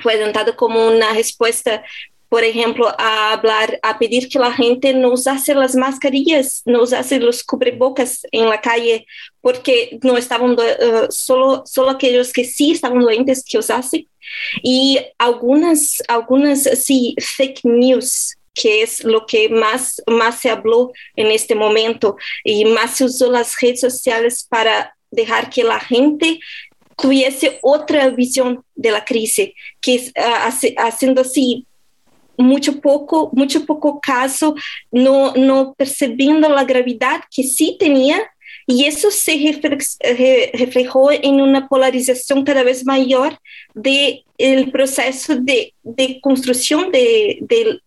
fue 0.01 0.19
dado 0.33 0.57
como 0.57 0.89
una 0.89 1.13
respuesta 1.13 1.83
por 2.31 2.45
ejemplo, 2.45 2.95
a 2.97 3.33
hablar, 3.33 3.81
a 3.83 3.99
pedir 3.99 4.29
que 4.29 4.39
la 4.39 4.53
gente 4.53 4.95
no 4.95 5.13
usase 5.13 5.53
las 5.53 5.75
mascarillas, 5.75 6.63
no 6.65 6.85
usase 6.85 7.19
los 7.19 7.43
cubrebocas 7.43 8.21
en 8.31 8.49
la 8.49 8.61
calle, 8.61 9.05
porque 9.41 9.99
no 10.05 10.17
estaban, 10.17 10.53
uh, 10.53 11.07
solo, 11.11 11.65
solo 11.67 11.99
que 11.99 12.25
sí 12.45 12.71
estaban 12.71 13.01
doentes 13.01 13.45
que 13.45 13.59
usasen. 13.59 14.07
Y 14.63 15.01
algunas, 15.19 16.01
algunas, 16.07 16.63
sí, 16.63 17.17
fake 17.19 17.65
news, 17.65 18.37
que 18.55 18.83
es 18.83 19.03
lo 19.03 19.27
que 19.27 19.49
más, 19.49 20.01
más 20.07 20.39
se 20.41 20.51
habló 20.51 20.93
en 21.17 21.33
este 21.33 21.57
momento 21.57 22.17
y 22.45 22.65
más 22.65 22.97
se 22.97 23.07
usó 23.07 23.29
las 23.29 23.61
redes 23.61 23.81
sociales 23.81 24.47
para 24.49 24.97
dejar 25.11 25.51
que 25.51 25.65
la 25.65 25.81
gente 25.81 26.39
tuviese 27.01 27.59
otra 27.63 28.09
visión 28.11 28.65
de 28.75 28.91
la 28.91 29.05
crisis, 29.05 29.51
que 29.81 30.13
uh, 30.17 30.77
haciendo 30.79 31.23
así 31.23 31.67
mucho 32.37 32.81
poco, 32.81 33.31
mucho 33.33 33.67
poco 33.67 34.01
caso, 34.01 34.55
no, 34.91 35.33
no 35.35 35.75
percibiendo 35.75 36.49
la 36.49 36.65
gravedad 36.65 37.21
que 37.31 37.43
sí 37.43 37.77
tenía, 37.79 38.19
y 38.67 38.85
eso 38.85 39.11
se 39.11 39.61
reflejó 40.55 41.11
en 41.11 41.41
una 41.41 41.67
polarización 41.69 42.45
cada 42.45 42.63
vez 42.63 42.85
mayor 42.85 43.39
del 43.75 44.25
el 44.39 44.71
proceso 44.71 45.37
de, 45.37 45.75
de 45.83 46.21
construcción 46.21 46.91
de, 46.91 47.39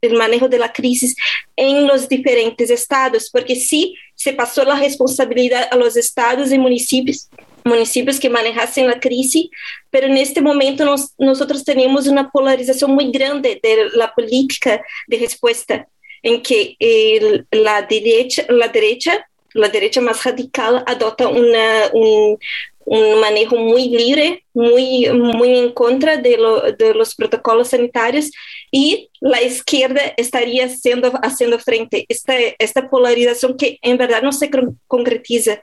del 0.02 0.14
manejo 0.14 0.48
de 0.48 0.60
la 0.60 0.72
crisis 0.72 1.16
en 1.56 1.88
los 1.88 2.08
diferentes 2.08 2.70
estados, 2.70 3.30
porque 3.32 3.56
sí 3.56 3.96
se 4.16 4.34
pasó 4.34 4.64
la 4.64 4.80
responsabilidad 4.80 5.68
a 5.72 5.76
los 5.76 5.96
estados 5.96 6.52
y 6.52 6.60
municipios 6.60 7.30
municipios 7.66 8.20
que 8.20 8.30
manejasen 8.30 8.88
la 8.88 9.00
crisis, 9.00 9.50
pero 9.90 10.08
en 10.08 10.18
este 10.18 10.42
momento 10.42 10.86
nos, 10.86 11.14
nosotros 11.18 11.64
tenemos 11.64 12.08
una 12.08 12.30
polarización 12.30 12.92
muy 12.92 13.12
grande 13.12 13.60
de 13.62 13.90
la 13.96 14.14
política 14.14 14.82
de 15.08 15.18
respuesta, 15.18 15.88
en 16.22 16.42
que 16.42 16.76
el, 16.80 17.46
la, 17.52 17.82
derecha, 17.82 18.46
la 18.50 18.68
derecha, 18.68 19.28
la 19.54 19.70
derecha 19.70 20.02
más 20.02 20.24
radical 20.24 20.84
adopta 20.88 21.28
una, 21.28 21.90
un, 21.94 22.38
un 22.86 23.20
manejo 23.20 23.56
muy 23.56 23.90
libre, 23.90 24.44
muy, 24.54 25.10
muy 25.12 25.58
en 25.58 25.72
contra 25.72 26.18
de, 26.18 26.38
lo, 26.38 26.62
de, 26.72 26.94
los 26.94 27.16
protocolos 27.16 27.70
sanitarios 27.70 28.32
y 28.72 29.10
la 29.20 29.42
izquierda 29.42 30.02
estaría 30.18 30.66
haciendo, 30.66 31.12
haciendo 31.22 31.60
frente 31.60 32.06
esta, 32.10 32.36
esta 32.60 32.90
polarización 32.90 33.58
que 33.58 33.80
en 33.82 33.98
verdad 33.98 34.22
no 34.22 34.32
se 34.32 34.50
concretiza 34.88 35.62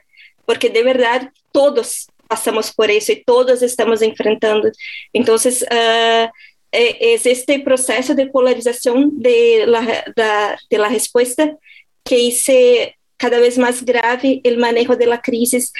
porque 0.51 0.69
de 0.69 0.83
verdad 0.83 1.31
todos 1.53 2.07
pasamos 2.27 2.73
por 2.73 2.91
eso 2.91 3.13
y 3.13 3.23
todos 3.23 3.61
estamos 3.61 4.01
enfrentando. 4.01 4.69
Entonces, 5.13 5.65
uh, 5.71 6.27
es 6.73 7.25
este 7.25 7.61
proceso 7.61 8.13
de 8.15 8.27
polarización 8.27 9.11
de 9.13 9.63
la, 9.65 10.03
da, 10.13 10.59
de 10.69 10.77
la 10.77 10.89
respuesta 10.89 11.55
que 12.03 12.19
hice 12.19 12.97
cada 13.15 13.39
vez 13.39 13.57
más 13.57 13.85
grave 13.85 14.41
el 14.43 14.57
manejo 14.57 14.97
de 14.97 15.05
la 15.05 15.21
crisis, 15.21 15.71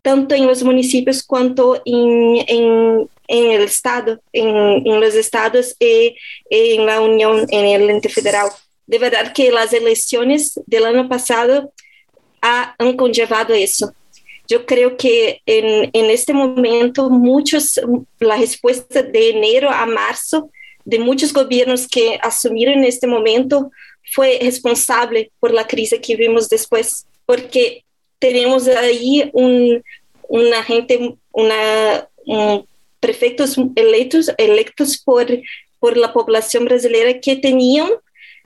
tanto 0.00 0.36
en 0.36 0.46
los 0.46 0.62
municipios 0.62 1.24
cuanto 1.24 1.82
en, 1.84 2.44
en, 2.46 3.08
en 3.26 3.50
el 3.50 3.62
Estado, 3.62 4.20
en, 4.32 4.86
en, 4.86 5.00
los 5.00 5.16
estados 5.16 5.74
y 5.80 6.14
en 6.50 6.86
la 6.86 7.00
Unión, 7.00 7.48
en 7.50 7.64
el 7.66 7.90
ente 7.90 8.08
federal. 8.08 8.48
De 8.86 9.00
verdad 9.00 9.32
que 9.32 9.50
las 9.50 9.72
elecciones 9.72 10.52
del 10.66 10.84
año 10.84 11.08
pasado 11.08 11.72
han 12.40 12.96
conllevado 12.96 13.54
eso. 13.54 13.92
Yo 14.50 14.66
creo 14.66 14.96
que 14.96 15.42
en, 15.46 15.90
en 15.92 16.10
este 16.10 16.34
momento 16.34 17.08
muchos, 17.08 17.80
la 18.18 18.36
respuesta 18.36 19.00
de 19.00 19.30
enero 19.30 19.70
a 19.70 19.86
marzo 19.86 20.50
de 20.84 20.98
muchos 20.98 21.32
gobiernos 21.32 21.86
que 21.86 22.18
asumieron 22.20 22.78
en 22.78 22.84
este 22.84 23.06
momento 23.06 23.70
fue 24.12 24.40
responsable 24.42 25.30
por 25.38 25.52
la 25.52 25.68
crisis 25.68 26.00
que 26.00 26.16
vimos 26.16 26.48
después, 26.48 27.06
porque 27.26 27.84
tenemos 28.18 28.66
ahí 28.66 29.30
un, 29.32 29.84
una 30.28 30.64
gente, 30.64 31.14
una, 31.30 32.08
un 32.26 32.66
prefectos 32.98 33.56
electos, 33.76 34.32
electos 34.36 34.98
por, 34.98 35.26
por 35.78 35.96
la 35.96 36.12
población 36.12 36.64
brasileña 36.64 37.20
que 37.20 37.36
tenían 37.36 37.88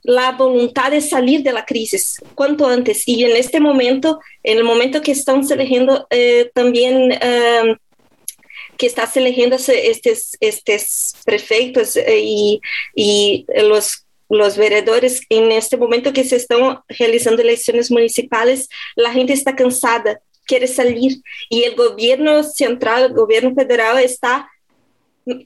la 0.04 0.32
voluntad 0.32 0.90
de 0.90 1.00
salir 1.00 1.42
de 1.42 1.52
la 1.52 1.64
crisis 1.64 2.22
cuanto 2.34 2.66
antes. 2.66 3.08
Y 3.08 3.24
en 3.24 3.36
este 3.36 3.58
momento, 3.58 4.20
en 4.42 4.58
el 4.58 4.64
momento 4.64 5.00
que 5.00 5.12
estamos 5.12 5.50
eligiendo 5.50 6.06
eh, 6.10 6.50
también, 6.54 7.12
eh, 7.12 7.76
que 8.76 8.86
estás 8.86 9.16
eligiendo 9.16 9.56
estos, 9.56 10.36
estos 10.40 11.14
prefectos 11.24 11.96
eh, 11.96 12.20
y, 12.20 12.60
y 12.94 13.46
los 13.62 14.04
los 14.30 14.56
veredores, 14.56 15.20
en 15.28 15.52
este 15.52 15.76
momento 15.76 16.12
que 16.12 16.24
se 16.24 16.36
están 16.36 16.80
realizando 16.88 17.42
elecciones 17.42 17.90
municipales, 17.90 18.68
la 18.96 19.12
gente 19.12 19.32
está 19.32 19.54
cansada, 19.54 20.20
quiere 20.46 20.66
salir 20.66 21.20
y 21.48 21.64
el 21.64 21.74
gobierno 21.74 22.42
central, 22.42 23.04
el 23.04 23.12
gobierno 23.12 23.54
federal 23.54 23.98
está, 23.98 24.48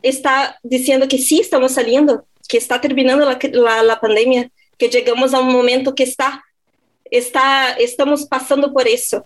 está 0.02 0.58
diciendo 0.62 1.08
que 1.08 1.18
sí 1.18 1.40
estamos 1.40 1.72
saliendo, 1.72 2.24
que 2.48 2.56
está 2.56 2.80
terminando 2.80 3.24
la, 3.24 3.38
la, 3.52 3.82
la, 3.82 4.00
pandemia, 4.00 4.50
que 4.78 4.88
llegamos 4.88 5.34
a 5.34 5.40
un 5.40 5.52
momento 5.52 5.94
que 5.94 6.02
está, 6.02 6.42
está, 7.10 7.72
estamos 7.72 8.24
pasando 8.24 8.72
por 8.72 8.88
eso. 8.88 9.24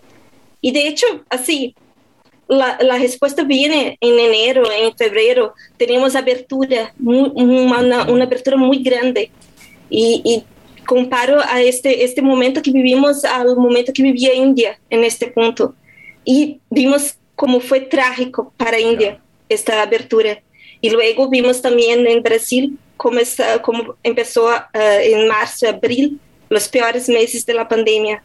Y 0.61 0.71
de 0.71 0.87
hecho, 0.87 1.07
así, 1.29 1.73
la, 2.47 2.77
la 2.81 2.97
respuesta 2.97 3.43
viene 3.43 3.97
en 4.01 4.19
enero, 4.19 4.63
en 4.69 4.95
febrero, 4.95 5.53
tenemos 5.77 6.15
apertura, 6.15 6.93
muy, 6.97 7.31
una, 7.33 8.09
una, 8.09 8.25
apertura 8.25 8.57
muy 8.57 8.83
grande. 8.83 9.31
Y, 9.89 10.21
y, 10.25 10.43
comparo 10.85 11.39
a 11.39 11.61
este, 11.61 12.03
este 12.03 12.21
momento 12.21 12.61
que 12.61 12.69
vivimos 12.69 13.23
al 13.23 13.55
momento 13.55 13.93
que 13.93 14.03
vivía 14.03 14.33
India 14.33 14.77
en 14.89 15.05
este 15.05 15.27
punto. 15.27 15.75
Y 16.25 16.59
vimos 16.69 17.15
cómo 17.35 17.61
fue 17.61 17.79
trágico 17.79 18.51
para 18.57 18.79
India 18.79 19.21
esta 19.47 19.81
apertura. 19.81 20.41
Y 20.81 20.89
luego 20.89 21.29
vimos 21.29 21.61
también 21.61 22.05
en 22.05 22.21
Brasil 22.21 22.77
como, 23.03 23.19
está, 23.19 23.61
como 23.61 23.97
empezó 24.01 24.45
uh, 24.45 24.53
en 24.73 25.27
marzo, 25.27 25.67
abril, 25.67 26.21
los 26.49 26.69
peores 26.69 27.09
meses 27.09 27.45
de 27.45 27.53
la 27.53 27.67
pandemia. 27.67 28.23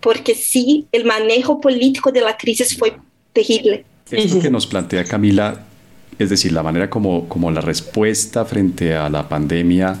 porque 0.00 0.34
sí, 0.34 0.86
el 0.92 1.06
manejo 1.06 1.62
político 1.62 2.12
de 2.12 2.20
la 2.20 2.36
crisis 2.36 2.76
fue 2.76 2.94
terrible. 3.32 3.86
Esto 4.10 4.38
que 4.38 4.50
nos 4.50 4.66
plantea 4.66 5.04
Camila, 5.04 5.64
es 6.18 6.28
decir, 6.28 6.52
la 6.52 6.62
manera 6.62 6.90
como, 6.90 7.26
como 7.26 7.50
la 7.50 7.62
respuesta 7.62 8.44
frente 8.44 8.94
a 8.94 9.08
la 9.08 9.26
pandemia 9.26 9.98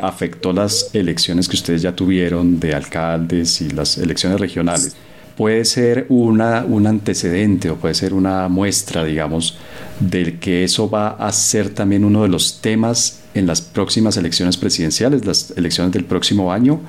afectó 0.00 0.52
las 0.52 0.92
elecciones 0.92 1.48
que 1.48 1.54
ustedes 1.54 1.82
ya 1.82 1.94
tuvieron 1.94 2.58
de 2.58 2.74
alcaldes 2.74 3.60
y 3.60 3.70
las 3.70 3.98
elecciones 3.98 4.40
regionales. 4.40 4.96
Puede 5.36 5.64
ser 5.64 6.06
una, 6.08 6.64
un 6.64 6.86
antecedente 6.86 7.70
o 7.70 7.76
puede 7.76 7.94
ser 7.94 8.12
una 8.14 8.48
muestra, 8.48 9.04
digamos, 9.04 9.56
de 10.00 10.38
que 10.38 10.64
eso 10.64 10.90
va 10.90 11.08
a 11.08 11.32
ser 11.32 11.70
también 11.70 12.04
uno 12.04 12.22
de 12.22 12.28
los 12.28 12.60
temas 12.60 13.20
en 13.34 13.46
las 13.46 13.60
próximas 13.60 14.16
elecciones 14.16 14.56
presidenciales, 14.56 15.24
las 15.24 15.52
elecciones 15.56 15.92
del 15.92 16.04
próximo 16.04 16.52
año, 16.52 16.80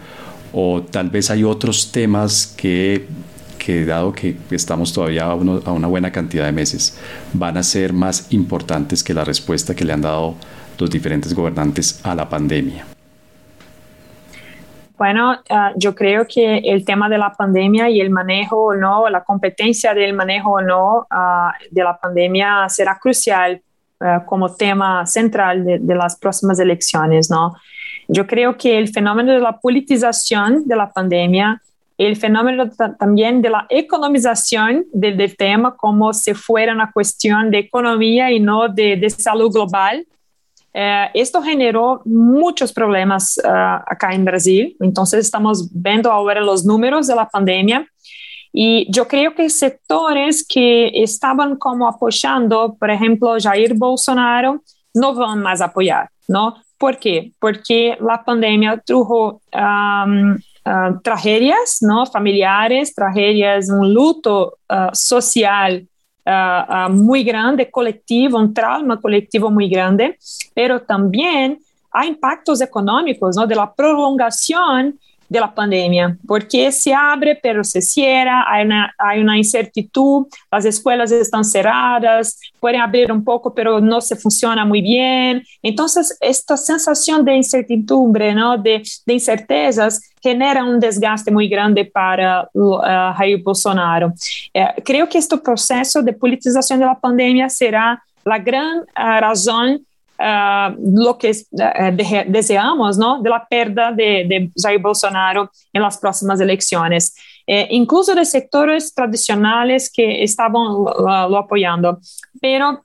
o 0.51 0.83
tal 0.83 1.09
vez 1.09 1.29
hay 1.29 1.43
otros 1.43 1.91
temas 1.91 2.53
que, 2.57 3.07
que 3.57 3.85
dado 3.85 4.13
que 4.13 4.35
estamos 4.51 4.93
todavía 4.93 5.25
a, 5.25 5.35
una 5.35 5.87
buena 5.87 6.11
cantidad 6.11 6.45
de 6.45 6.51
meses, 6.51 6.95
van 7.33 7.57
a 7.57 7.63
ser 7.63 7.93
más 7.93 8.27
importantes 8.31 9.03
que 9.03 9.13
la 9.13 9.23
respuesta 9.23 9.75
que 9.75 9.85
le 9.85 9.93
han 9.93 10.01
dado 10.01 10.35
los 10.77 10.89
diferentes 10.89 11.33
gobernantes 11.33 11.99
a 12.03 12.13
la 12.15 12.29
pandemia. 12.29 12.92
Bueno, 14.97 15.33
uh, 15.49 15.73
yo 15.75 15.95
creo 15.95 16.25
que 16.27 16.57
el 16.59 16.85
tema 16.85 17.09
de 17.09 17.17
la 17.17 17.33
pandemia 17.33 17.89
y 17.89 17.99
el 17.99 18.11
manejo 18.11 18.65
o 18.65 18.75
no, 18.75 19.09
la 19.09 19.23
competencia 19.23 19.93
del 19.93 20.13
manejo 20.13 20.51
o 20.51 20.61
no 20.61 21.07
uh, 21.11 21.51
de 21.71 21.83
la 21.83 21.97
pandemia 21.97 22.67
será 22.69 22.99
crucial 22.99 23.59
uh, 23.99 24.23
como 24.25 24.53
tema 24.53 25.05
central 25.07 25.65
de, 25.65 25.79
de, 25.79 25.95
las 25.95 26.15
próximas 26.17 26.59
elecciones, 26.59 27.31
¿no? 27.31 27.55
Yo 28.07 28.27
creo 28.27 28.55
que 28.55 28.77
el 28.77 28.89
fenómeno 28.89 29.31
de 29.31 29.39
la 29.39 29.59
politización 29.59 30.67
de 30.67 30.75
la 30.75 30.91
pandemia, 30.91 31.59
el 31.97 32.15
fenómeno 32.15 32.69
también 32.99 33.41
de 33.41 33.49
la 33.49 33.65
economización 33.69 34.85
del, 34.93 35.17
del, 35.17 35.35
tema 35.35 35.75
como 35.75 36.13
si 36.13 36.33
fuera 36.33 36.73
una 36.73 36.91
cuestión 36.91 37.49
de 37.49 37.59
economía 37.59 38.31
y 38.31 38.39
no 38.39 38.67
de, 38.67 38.97
de 38.97 39.09
salud 39.09 39.51
global, 39.51 40.05
eh, 40.73 41.09
esto 41.13 41.41
generó 41.41 42.01
muchos 42.05 42.73
problemas 42.73 43.39
uh, 43.43 43.47
acá 43.85 44.13
en 44.13 44.25
Brasil, 44.25 44.75
entonces 44.79 45.19
estamos 45.25 45.69
viendo 45.71 46.11
ahora 46.11 46.41
los 46.41 46.65
números 46.65 47.07
de 47.07 47.15
la 47.15 47.29
pandemia 47.29 47.87
y 48.51 48.91
yo 48.91 49.07
creo 49.07 49.33
que 49.33 49.49
sectores 49.49 50.45
que 50.47 50.91
estaban 50.93 51.57
como 51.57 51.87
apoyando, 51.87 52.75
por 52.79 52.91
ejemplo, 52.91 53.35
Jair 53.39 53.73
Bolsonaro, 53.73 54.61
no 54.93 55.15
van 55.15 55.41
más 55.41 55.59
a 55.61 55.65
apoyar, 55.65 56.09
¿no? 56.27 56.55
¿Por 56.77 56.97
qué? 56.99 57.31
Porque 57.39 57.97
la 57.99 58.23
pandemia 58.23 58.81
trajo 58.85 59.41
um, 59.53 60.33
uh, 60.33 61.01
tragedias, 61.03 61.77
¿no? 61.81 62.05
Familiares, 62.05 62.93
tragedias, 62.93 63.69
un 63.69 63.91
luto 63.91 64.59
uh, 64.69 64.89
social 64.93 65.87
muy 66.89 67.23
grande, 67.23 67.69
colectivo, 67.69 68.37
un 68.37 68.53
trauma 68.53 68.99
colectivo 68.99 69.49
muy 69.49 69.67
grande, 69.67 70.17
pero 70.53 70.81
también 70.81 71.59
hay 71.91 72.09
impactos 72.09 72.61
económicos 72.61 73.35
¿no? 73.35 73.45
de 73.45 73.55
la 73.55 73.73
prolongación 73.73 74.99
de 75.33 75.39
la 75.39 75.53
pandemia, 75.53 76.15
porque 76.27 76.71
se 76.71 76.93
abre 76.93 77.39
pero 77.41 77.63
se 77.63 77.81
cierra, 77.81 78.45
hay 78.47 78.65
una, 78.65 78.93
hay 78.99 79.19
una 79.19 79.35
incertidumbre, 79.35 80.29
las 80.51 80.63
escuelas 80.65 81.11
están 81.11 81.43
cerradas, 81.43 82.39
pueden 82.59 82.81
abrir 82.81 83.11
un 83.11 83.23
poco 83.23 83.53
pero 83.53 83.79
no 83.79 83.99
se 83.99 84.15
funciona 84.15 84.63
muy 84.63 84.81
bien. 84.81 85.43
Entonces, 85.63 86.15
esta 86.21 86.55
sensación 86.55 87.25
de 87.25 87.35
incertidumbre, 87.35 88.35
¿no? 88.35 88.57
de, 88.57 88.83
de 89.07 89.13
incertezas, 89.13 90.01
genera 90.21 90.63
un 90.63 90.79
desgaste 90.79 91.31
muy 91.31 91.47
grande 91.49 91.83
para 91.83 92.47
uh, 92.53 92.77
Jair 93.17 93.41
Bolsonaro. 93.41 94.09
Uh, 94.53 94.81
creo 94.85 95.09
que 95.09 95.17
este 95.17 95.37
proceso 95.37 96.03
de 96.03 96.13
politización 96.13 96.79
de 96.79 96.85
la 96.85 96.99
pandemia 96.99 97.49
será 97.49 98.01
la 98.23 98.37
gran 98.37 98.77
uh, 98.81 99.19
razón 99.19 99.83
uh, 100.19 100.75
lo 100.77 101.17
que 101.17 101.33
de, 101.51 102.25
deseamos, 102.27 102.97
¿no? 102.97 103.21
De 103.21 103.29
la 103.29 103.45
pérdida 103.47 103.91
de, 103.91 104.25
de, 104.27 104.51
Jair 104.55 104.79
Bolsonaro 104.79 105.51
en 105.71 105.81
las 105.81 105.97
próximas 105.97 106.39
elecciones. 106.39 107.15
Eh, 107.45 107.67
incluso 107.71 108.15
de 108.15 108.23
sectores 108.23 108.93
tradicionales 108.93 109.91
que 109.91 110.23
estaban 110.23 110.61
uh, 110.61 111.29
lo 111.29 111.37
apoyando. 111.37 111.99
Pero 112.39 112.83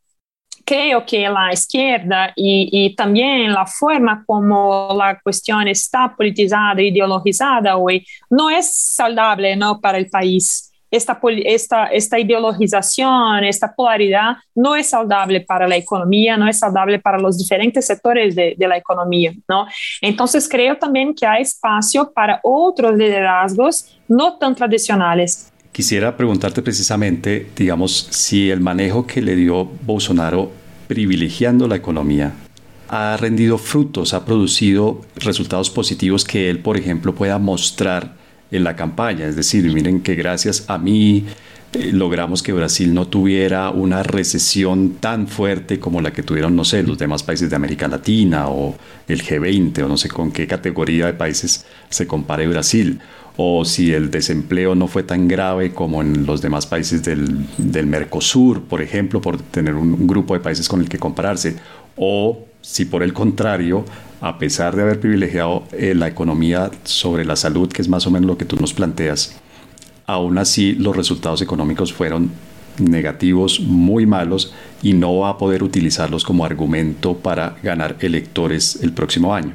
creo 0.64 1.06
que 1.06 1.28
la 1.28 1.52
izquierda 1.52 2.32
y, 2.36 2.68
y, 2.70 2.94
también 2.94 3.52
la 3.52 3.64
forma 3.66 4.22
como 4.26 4.94
la 4.96 5.18
cuestión 5.20 5.66
está 5.68 6.14
politizada, 6.14 6.82
ideologizada 6.82 7.76
hoy, 7.76 8.06
no 8.28 8.50
es 8.50 8.74
saludable 8.74 9.56
¿no? 9.56 9.80
para 9.80 9.96
el 9.96 10.10
país 10.10 10.67
esta, 10.90 11.20
esta, 11.44 11.86
esta 11.86 12.18
ideologización, 12.18 13.44
esta 13.44 13.74
polaridad 13.74 14.36
no 14.54 14.74
es 14.74 14.90
saludable 14.90 15.40
para 15.40 15.68
la 15.68 15.76
economía, 15.76 16.36
no 16.36 16.48
es 16.48 16.58
saludable 16.58 16.98
para 16.98 17.18
los 17.18 17.38
diferentes 17.38 17.86
sectores 17.86 18.34
de, 18.34 18.54
de, 18.56 18.68
la 18.68 18.76
economía, 18.76 19.34
¿no? 19.48 19.66
Entonces 20.00 20.48
creo 20.48 20.76
también 20.76 21.14
que 21.14 21.26
hay 21.26 21.42
espacio 21.42 22.10
para 22.12 22.40
otros 22.42 22.96
liderazgos 22.96 23.98
no 24.08 24.38
tan 24.38 24.54
tradicionales. 24.54 25.52
Quisiera 25.72 26.16
preguntarte 26.16 26.62
precisamente, 26.62 27.46
digamos, 27.54 28.08
si 28.10 28.50
el 28.50 28.60
manejo 28.60 29.06
que 29.06 29.22
le 29.22 29.36
dio 29.36 29.64
Bolsonaro 29.64 30.50
privilegiando 30.88 31.68
la 31.68 31.76
economía 31.76 32.32
ha 32.88 33.16
rendido 33.18 33.58
frutos, 33.58 34.14
ha 34.14 34.24
producido 34.24 35.02
resultados 35.16 35.70
positivos 35.70 36.24
que 36.24 36.48
él, 36.48 36.60
por 36.60 36.76
ejemplo, 36.76 37.14
pueda 37.14 37.38
mostrar 37.38 38.16
en 38.50 38.64
la 38.64 38.76
campaña. 38.76 39.26
Es 39.26 39.36
decir, 39.36 39.64
miren 39.72 40.00
que 40.00 40.14
gracias 40.14 40.64
a 40.68 40.78
mí 40.78 41.26
eh, 41.72 41.90
logramos 41.92 42.42
que 42.42 42.52
Brasil 42.52 42.94
no 42.94 43.08
tuviera 43.08 43.70
una 43.70 44.02
recesión 44.02 44.94
tan 45.00 45.28
fuerte 45.28 45.78
como 45.78 46.00
la 46.00 46.12
que 46.12 46.22
tuvieron, 46.22 46.56
no 46.56 46.64
sé, 46.64 46.82
los 46.82 46.96
demás 46.96 47.22
países 47.22 47.50
de 47.50 47.56
América 47.56 47.86
Latina 47.88 48.48
o 48.48 48.74
el 49.06 49.22
G20 49.22 49.82
o 49.82 49.88
no 49.88 49.98
sé 49.98 50.08
con 50.08 50.32
qué 50.32 50.46
categoría 50.46 51.06
de 51.06 51.12
países 51.12 51.66
se 51.90 52.06
compare 52.06 52.48
Brasil. 52.48 53.00
O 53.40 53.64
si 53.64 53.92
el 53.92 54.10
desempleo 54.10 54.74
no 54.74 54.88
fue 54.88 55.04
tan 55.04 55.28
grave 55.28 55.72
como 55.72 56.02
en 56.02 56.26
los 56.26 56.42
demás 56.42 56.66
países 56.66 57.04
del, 57.04 57.46
del 57.56 57.86
Mercosur, 57.86 58.62
por 58.62 58.82
ejemplo, 58.82 59.20
por 59.20 59.40
tener 59.40 59.74
un 59.74 60.08
grupo 60.08 60.34
de 60.34 60.40
países 60.40 60.68
con 60.68 60.80
el 60.80 60.88
que 60.88 60.98
compararse. 60.98 61.56
O 61.96 62.47
si 62.60 62.84
por 62.84 63.02
el 63.02 63.12
contrario 63.12 63.84
a 64.20 64.38
pesar 64.38 64.74
de 64.74 64.82
haber 64.82 65.00
privilegiado 65.00 65.64
eh, 65.72 65.94
la 65.94 66.08
economía 66.08 66.70
sobre 66.84 67.24
la 67.24 67.36
salud, 67.36 67.70
que 67.70 67.82
es 67.82 67.88
más 67.88 68.06
o 68.06 68.10
menos 68.10 68.26
lo 68.26 68.38
que 68.38 68.44
tú 68.44 68.56
nos 68.56 68.72
planteas, 68.72 69.38
aún 70.06 70.38
así 70.38 70.72
los 70.72 70.96
resultados 70.96 71.40
económicos 71.42 71.92
fueron 71.92 72.30
negativos, 72.78 73.60
muy 73.60 74.06
malos, 74.06 74.54
y 74.82 74.92
no 74.92 75.18
va 75.18 75.30
a 75.30 75.38
poder 75.38 75.62
utilizarlos 75.62 76.24
como 76.24 76.44
argumento 76.44 77.16
para 77.16 77.56
ganar 77.62 77.96
electores 78.00 78.78
el 78.82 78.92
próximo 78.92 79.34
año. 79.34 79.52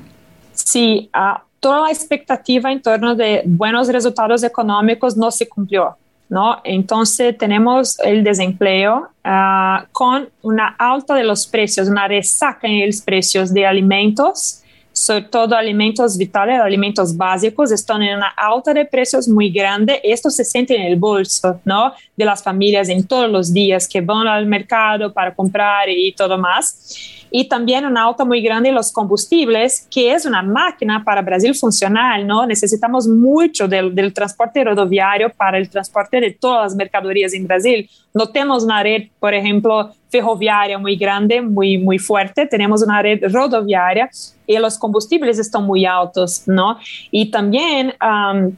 Sí, 0.54 1.10
uh, 1.16 1.40
toda 1.60 1.82
la 1.82 1.90
expectativa 1.90 2.72
en 2.72 2.82
torno 2.82 3.16
de 3.16 3.42
buenos 3.46 3.88
resultados 3.88 4.44
económicos 4.44 5.18
no 5.18 5.32
se 5.32 5.48
cumplió. 5.48 5.98
¿No? 6.30 6.60
Entonces 6.64 7.38
tenemos 7.38 8.00
el 8.00 8.24
desempleo 8.24 9.10
uh, 9.24 9.86
con 9.92 10.30
una 10.42 10.76
alta 10.78 11.16
de 11.16 11.24
los 11.24 11.46
precios, 11.48 11.88
una 11.88 12.08
resaca 12.08 12.68
en 12.68 12.88
los 12.88 13.02
precios 13.02 13.54
de 13.54 13.66
alimentos, 13.66 14.64
sobre 14.92 15.24
todo 15.24 15.56
alimentos 15.56 16.18
vitales, 16.18 16.60
alimentos 16.60 17.18
básicos, 17.18 17.72
están 17.72 18.04
en 18.04 18.18
una 18.18 18.28
alta 18.38 18.74
de 18.74 18.86
precios 18.86 19.28
muy 19.28 19.50
grande. 19.50 20.00
Esto 20.04 20.30
se 20.30 20.46
siente 20.46 20.76
en 20.76 20.84
el 20.84 20.98
bolso, 20.98 21.60
¿no? 21.66 21.94
De 22.16 22.26
las 22.26 22.44
familias 22.44 22.90
en 22.90 23.06
todos 23.06 23.30
los 23.30 23.52
días 23.52 23.88
que 23.88 24.02
van 24.02 24.28
al 24.28 24.46
mercado 24.46 25.12
para 25.12 25.34
comprar 25.34 25.90
y 25.90 26.12
todo 26.14 26.38
más 26.38 27.23
y 27.36 27.46
también 27.46 27.84
una 27.84 28.06
alta 28.06 28.24
muy 28.24 28.44
grande 28.44 28.70
en 28.70 28.76
los 28.76 28.92
combustibles, 28.92 29.88
que 29.90 30.14
es 30.14 30.24
una 30.28 30.44
máquina 30.44 31.04
para 31.04 31.24
Brasil 31.24 31.56
funcional, 31.56 32.28
¿no? 32.28 32.46
Necesitamos 32.46 33.08
mucho 33.08 33.68
del, 33.68 33.96
del, 33.96 34.14
transporte 34.14 34.64
rodoviario 34.64 35.32
para 35.32 35.58
el 35.58 35.68
transporte 35.68 36.22
de 36.22 36.30
todas 36.30 36.66
las 36.66 36.76
mercaderías 36.76 37.34
en 37.34 37.48
Brasil. 37.48 37.90
No 38.14 38.30
tenemos 38.30 38.64
una 38.64 38.84
red, 38.84 39.08
por 39.20 39.34
ejemplo, 39.34 39.90
ferroviaria 40.10 40.78
muy 40.78 40.96
grande, 40.96 41.42
muy, 41.42 41.80
muy 41.80 41.98
fuerte, 41.98 42.46
tenemos 42.46 42.84
una 42.84 43.02
red 43.02 43.20
rodoviaria 43.34 44.12
y 44.46 44.56
los 44.60 44.78
combustibles 44.78 45.40
están 45.40 45.64
muy 45.64 45.88
altos, 45.88 46.44
¿no? 46.46 46.78
Y 47.10 47.32
también... 47.32 47.96
Um, 48.00 48.56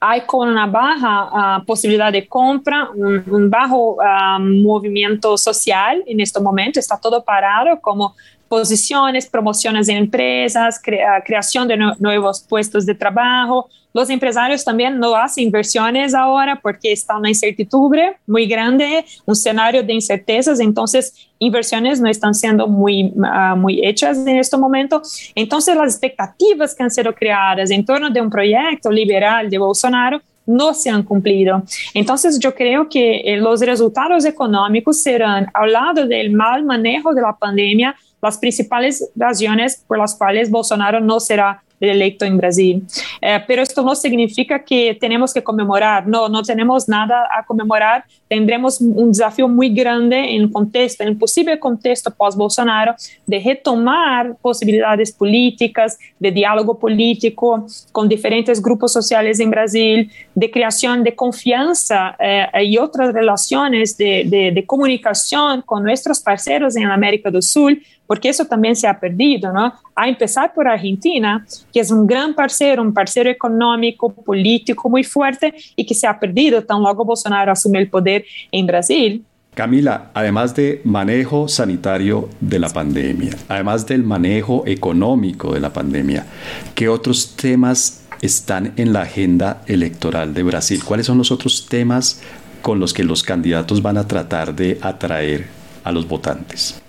hay 0.00 0.22
con 0.22 0.48
una 0.48 0.66
baja 0.66 1.58
uh, 1.58 1.64
posibilidad 1.64 2.12
de 2.12 2.26
compra, 2.26 2.88
un, 2.94 3.50
bajo 3.50 3.96
uh, 3.96 4.38
movimiento 4.38 5.36
social 5.36 6.02
en 6.06 6.20
este 6.20 6.40
momento, 6.40 6.78
está 6.78 6.98
todo 6.98 7.24
parado 7.24 7.80
como 7.80 8.14
posiciones, 8.48 9.26
promociones 9.26 9.88
en 9.88 9.98
empresas, 9.98 10.80
crea, 10.82 11.22
creación 11.24 11.68
de 11.68 11.76
no, 11.76 11.94
nuevos 11.98 12.40
puestos 12.40 12.86
de 12.86 12.94
trabajo. 12.94 13.68
Los 13.92 14.10
empresarios 14.10 14.64
también 14.64 14.98
no 14.98 15.14
hacen 15.16 15.44
inversiones 15.44 16.14
ahora 16.14 16.58
porque 16.60 16.92
está 16.92 17.16
una 17.16 17.28
incertidumbre 17.28 18.16
muy 18.26 18.46
grande, 18.46 19.04
un 19.24 19.32
escenario 19.32 19.82
de 19.82 19.94
incertezas, 19.94 20.60
entonces 20.60 21.14
inversiones 21.38 22.00
no 22.00 22.08
están 22.08 22.34
siendo 22.34 22.66
muy, 22.66 23.12
uh, 23.16 23.56
muy 23.56 23.84
hechas 23.84 24.18
en 24.18 24.38
este 24.38 24.56
momento. 24.56 25.02
Entonces 25.34 25.74
las 25.76 25.92
expectativas 25.94 26.74
que 26.74 26.82
han 26.82 26.90
sido 26.90 27.14
creadas 27.14 27.70
en 27.70 27.84
torno 27.84 28.10
de 28.10 28.20
un 28.20 28.30
proyecto 28.30 28.90
liberal 28.90 29.48
de 29.48 29.58
Bolsonaro 29.58 30.20
no 30.48 30.72
se 30.72 30.88
han 30.88 31.02
cumplido. 31.02 31.62
Entonces 31.92 32.38
yo 32.38 32.54
creo 32.54 32.88
que 32.88 33.20
eh, 33.20 33.36
los 33.36 33.60
resultados 33.60 34.24
económicos 34.24 35.02
serán, 35.02 35.46
al 35.52 35.72
lado 35.72 36.06
del 36.06 36.32
mal 36.32 36.64
manejo 36.64 37.12
de 37.14 37.20
la 37.20 37.36
pandemia, 37.36 37.94
las 38.20 38.38
principales 38.38 39.08
razones 39.14 39.84
por 39.86 39.98
las 39.98 40.14
cuales 40.14 40.50
Bolsonaro 40.50 41.00
no 41.00 41.20
será 41.20 41.62
electo 41.80 42.24
en 42.24 42.36
Brasil. 42.36 42.82
Eh, 43.20 43.38
pero 43.46 43.62
esto 43.62 43.82
no 43.82 43.94
significa 43.94 44.58
que 44.58 44.96
tenemos 45.00 45.32
que 45.32 45.42
conmemorar, 45.42 46.06
no, 46.06 46.28
no 46.28 46.42
tenemos 46.42 46.88
nada 46.88 47.28
a 47.32 47.44
conmemorar. 47.44 48.04
Tendremos 48.28 48.80
un 48.80 49.08
desafío 49.08 49.48
muy 49.48 49.70
grande 49.70 50.34
en 50.34 50.42
el 50.42 50.52
contexto, 50.52 51.02
en 51.02 51.10
el 51.10 51.16
posible 51.16 51.58
contexto 51.58 52.10
pós-Bolsonaro, 52.10 52.94
de 53.26 53.38
retomar 53.40 54.36
posibilidades 54.42 55.12
políticas, 55.12 55.98
de 56.18 56.30
diálogo 56.30 56.78
político 56.78 57.66
con 57.92 58.08
diferentes 58.08 58.60
grupos 58.60 58.92
sociales 58.92 59.40
en 59.40 59.50
Brasil, 59.50 60.10
de 60.34 60.50
creación 60.50 61.02
de 61.02 61.14
confianza 61.14 62.16
eh, 62.18 62.64
y 62.64 62.76
otras 62.78 63.14
relaciones 63.14 63.96
de, 63.96 64.24
de, 64.26 64.50
de 64.52 64.66
comunicación 64.66 65.62
con 65.62 65.82
nuestros 65.82 66.20
parceros 66.20 66.76
en 66.76 66.84
América 66.84 67.30
del 67.30 67.42
Sur, 67.42 67.78
porque 68.08 68.30
eso 68.30 68.46
también 68.46 68.74
se 68.74 68.88
ha 68.88 68.98
perdido, 68.98 69.52
¿no? 69.52 69.72
A 69.94 70.08
empezar 70.08 70.52
por 70.52 70.66
Argentina, 70.66 71.46
que 71.72 71.80
es 71.80 71.90
un 71.92 72.06
gran 72.06 72.34
parcero, 72.34 72.82
un 72.82 72.92
parcero 72.92 73.30
económico, 73.30 74.10
político 74.12 74.88
muy 74.88 75.04
fuerte 75.04 75.54
y 75.76 75.86
que 75.86 75.94
se 75.94 76.06
ha 76.06 76.18
perdido 76.18 76.64
tan 76.64 76.80
luego 76.80 77.04
Bolsonaro 77.04 77.52
asume 77.52 77.78
el 77.78 77.88
poder 77.88 78.24
en 78.50 78.66
Brasil. 78.66 79.24
Camila, 79.54 80.10
además 80.14 80.54
de 80.54 80.80
manejo 80.84 81.48
sanitario 81.48 82.28
de 82.40 82.58
la 82.58 82.68
pandemia, 82.70 83.36
además 83.48 83.86
del 83.86 84.04
manejo 84.04 84.62
económico 84.66 85.52
de 85.52 85.60
la 85.60 85.72
pandemia, 85.72 86.26
¿qué 86.74 86.88
otros 86.88 87.34
temas 87.36 88.06
están 88.22 88.72
en 88.76 88.92
la 88.92 89.02
agenda 89.02 89.62
electoral 89.66 90.32
de 90.32 90.44
Brasil? 90.44 90.82
¿Cuáles 90.84 91.06
son 91.06 91.18
los 91.18 91.30
otros 91.30 91.66
temas 91.68 92.22
con 92.62 92.80
los 92.80 92.94
que 92.94 93.04
los 93.04 93.22
candidatos 93.22 93.82
van 93.82 93.98
a 93.98 94.06
tratar 94.06 94.54
de 94.54 94.78
atraer 94.80 95.46
a 95.84 95.92
los 95.92 96.08
votantes? 96.08 96.80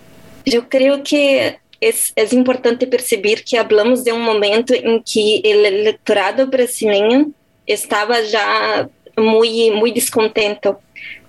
Yo 0.45 0.69
creo 0.69 1.03
que 1.03 1.59
es, 1.79 2.13
importante 2.33 2.87
percibir 2.87 3.43
que 3.43 3.57
hablamos 3.57 4.03
de 4.03 4.11
un 4.11 4.21
momento 4.21 4.73
en 4.73 5.03
que 5.03 5.41
el 5.43 5.65
electorado 5.65 6.47
brasileño 6.47 7.31
estaba 7.65 8.21
ya 8.21 8.89
muy, 9.15 9.71
muy 9.71 9.91
descontento 9.91 10.79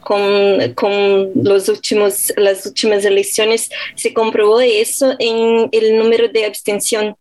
con, 0.01 0.75
con 0.75 1.31
los 1.35 1.69
últimos, 1.69 2.33
las 2.37 2.67
últimas 2.67 3.05
elecciones. 3.05 3.71
Se 3.95 4.13
comprobó 4.13 4.61
eso 4.61 5.15
en 5.19 5.69
el 5.73 5.97
número 5.97 6.29
de 6.29 6.47
abstención. 6.47 7.17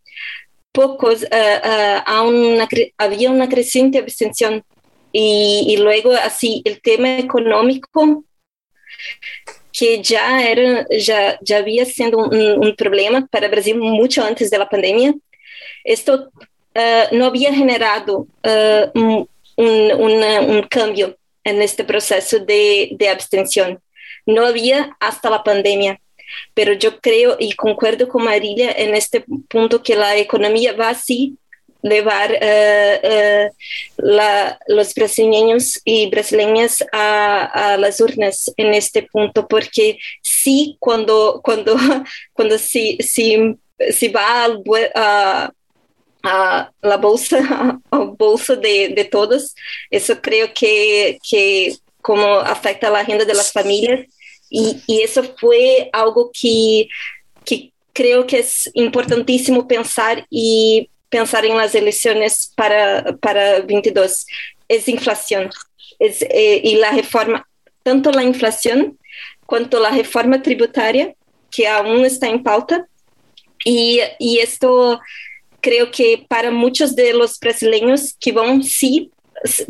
Pocos, 0.71 1.23
uh, 1.23 1.25
uh, 1.25 2.91
había 2.97 3.32
una 3.32 3.49
creciente 3.49 3.97
abstención. 3.97 4.63
Y, 5.12 5.65
y 5.67 5.78
luego, 5.78 6.13
así, 6.13 6.62
el 6.65 6.82
tema 6.82 7.17
económico 7.17 8.23
que 9.71 10.01
ya 10.01 10.43
era 10.43 10.86
ya 10.89 11.38
ya 11.41 11.58
había 11.58 11.86
sido 11.86 12.17
un, 12.17 12.36
un 12.36 12.75
problema 12.75 13.27
para 13.27 13.47
Brasil 13.47 13.77
mucho 13.77 14.23
antes 14.23 14.49
de 14.49 14.58
la 14.58 14.69
pandemia. 14.69 15.13
Esto 15.84 16.32
uh, 16.75 17.15
no 17.15 17.25
había 17.25 17.53
generado 17.53 18.27
uh, 18.43 18.99
un, 18.99 19.27
una, 19.55 20.41
un, 20.41 20.63
cambio 20.63 21.17
en 21.43 21.62
este 21.62 21.84
proceso 21.84 22.39
de, 22.39 22.89
de 22.91 23.10
abstención. 23.10 23.79
No 24.25 24.45
había 24.45 24.95
hasta 24.99 25.29
la 25.29 25.43
pandemia. 25.43 25.99
Pero 26.53 26.73
yo 26.73 26.99
creo 26.99 27.38
y 27.39 27.53
concuerdo 27.53 28.08
con 28.08 28.23
Marilia 28.23 28.71
en 28.71 28.93
este 28.93 29.25
punto 29.49 29.82
que 29.82 29.95
la 29.95 30.15
economía 30.15 30.73
va 30.73 30.89
así 30.89 31.38
llevar 31.82 32.32
uh, 32.32 33.50
la, 33.98 34.60
los 34.68 34.94
brasileños 34.94 35.80
y 35.86 36.10
brasileñas 36.10 36.84
a, 36.92 37.74
a, 37.74 37.78
las 37.78 38.02
urnas 38.02 38.52
en 38.58 38.74
este 38.74 39.04
punto, 39.04 39.48
porque 39.48 39.98
sí, 40.22 40.76
cuando, 40.80 41.42
cuando, 41.44 41.78
cuando 42.34 42.58
si, 42.58 42.98
si, 42.98 43.56
si 43.92 44.08
va 44.10 44.46
a, 44.96 45.52
a 46.24 46.72
la 46.82 46.98
bolsa, 46.98 47.80
al 47.92 48.08
bolso 48.18 48.56
de, 48.56 48.89
de, 48.89 49.06
todos, 49.06 49.56
eso 49.89 50.22
creo 50.22 50.54
que, 50.54 51.18
que 51.30 51.76
como 52.02 52.26
afecta 52.39 52.88
a 52.88 52.92
la 52.92 53.00
agenda 53.00 53.26
de 53.26 53.34
las 53.34 53.52
familias. 53.52 54.06
Y, 54.52 54.82
y 54.88 55.02
eso 55.02 55.24
fue 55.39 55.89
algo 55.94 56.32
que, 56.34 56.88
que 57.46 57.72
creo 57.94 58.26
que 58.26 58.39
es 58.39 58.70
importantísimo 58.74 59.68
pensar 59.68 60.26
y 60.30 60.89
pensar 61.10 61.45
en 61.45 61.58
las 61.58 61.76
elecciones 61.76 62.54
para, 62.56 63.17
para 63.17 63.62
22 63.62 64.26
es 64.67 64.88
inflación. 64.88 65.50
Es, 65.98 66.22
eh, 66.22 66.62
y 66.63 66.76
la 66.76 66.91
reforma, 66.91 67.48
tanto 67.84 68.12
la 68.12 68.24
inflación 68.24 68.98
cuanto 69.45 69.80
la 69.80 69.89
reforma 69.89 70.41
tributaria, 70.41 71.15
que 71.52 71.67
aún 71.67 72.06
está 72.06 72.28
en 72.28 72.43
pauta. 72.43 72.88
Y, 73.65 74.00
y 74.19 74.39
esto 74.39 75.02
creo 75.60 75.91
que 75.91 76.26
para 76.30 76.52
muchos 76.52 76.95
de 76.95 77.13
los 77.13 77.39
brasileños 77.39 78.15
que 78.19 78.32
van 78.32 78.63
sí 78.63 79.12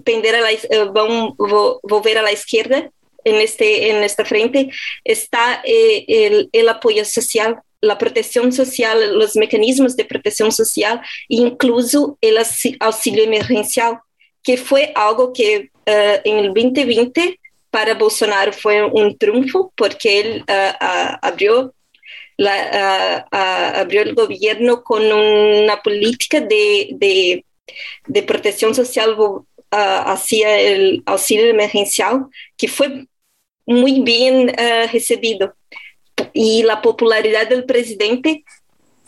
tender 0.03 0.35
a 0.35 0.41
la, 0.41 0.51
eh, 0.51 0.59
van 0.93 1.33
volver 1.37 2.17
a 2.17 2.21
la 2.21 2.31
izquierda 2.31 2.91
en, 3.23 3.35
este, 3.35 3.89
en 3.89 4.03
esta 4.03 4.25
frente, 4.25 4.69
está 5.03 5.61
eh, 5.63 6.05
el, 6.07 6.49
el 6.51 6.69
apoyo 6.69 7.05
social 7.05 7.61
la 7.81 7.97
protección 7.97 8.51
social, 8.51 9.17
los 9.17 9.35
mecanismos 9.35 9.95
de 9.95 10.05
protección 10.05 10.51
social, 10.51 11.01
incluso 11.27 12.17
el 12.21 12.37
auxilio 12.79 13.23
emergencial, 13.23 13.99
que 14.43 14.57
fue 14.57 14.91
algo 14.95 15.33
que 15.33 15.69
uh, 15.87 16.19
en 16.23 16.37
el 16.37 16.47
2020 16.53 17.39
para 17.69 17.93
Bolsonaro 17.93 18.51
fue 18.51 18.83
un 18.83 19.17
triunfo 19.17 19.71
porque 19.75 20.19
él 20.19 20.45
uh, 20.49 21.17
abrió, 21.21 21.73
la, 22.37 23.27
abrió 23.79 24.01
el 24.01 24.15
gobierno 24.15 24.83
con 24.83 25.03
una 25.03 25.81
política 25.81 26.41
de, 26.41 26.89
de, 26.93 27.45
de 28.07 28.23
protección 28.23 28.73
social 28.73 29.15
hacia 29.71 30.59
el 30.59 31.03
auxilio 31.05 31.47
emergencial 31.47 32.25
que 32.57 32.67
fue 32.67 33.05
muy 33.67 33.99
bien 33.99 34.51
recibido 34.91 35.53
y 36.41 36.63
la 36.63 36.81
popularidad 36.81 37.49
del 37.49 37.65
presidente 37.65 38.45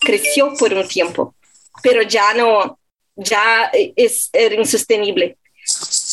creció 0.01 0.53
por 0.59 0.73
un 0.73 0.85
tiempo, 0.85 1.33
pero 1.81 2.01
ya 2.01 2.33
no, 2.33 2.77
ya 3.15 3.71
es, 3.95 4.29
era 4.33 4.55
insostenible. 4.55 5.37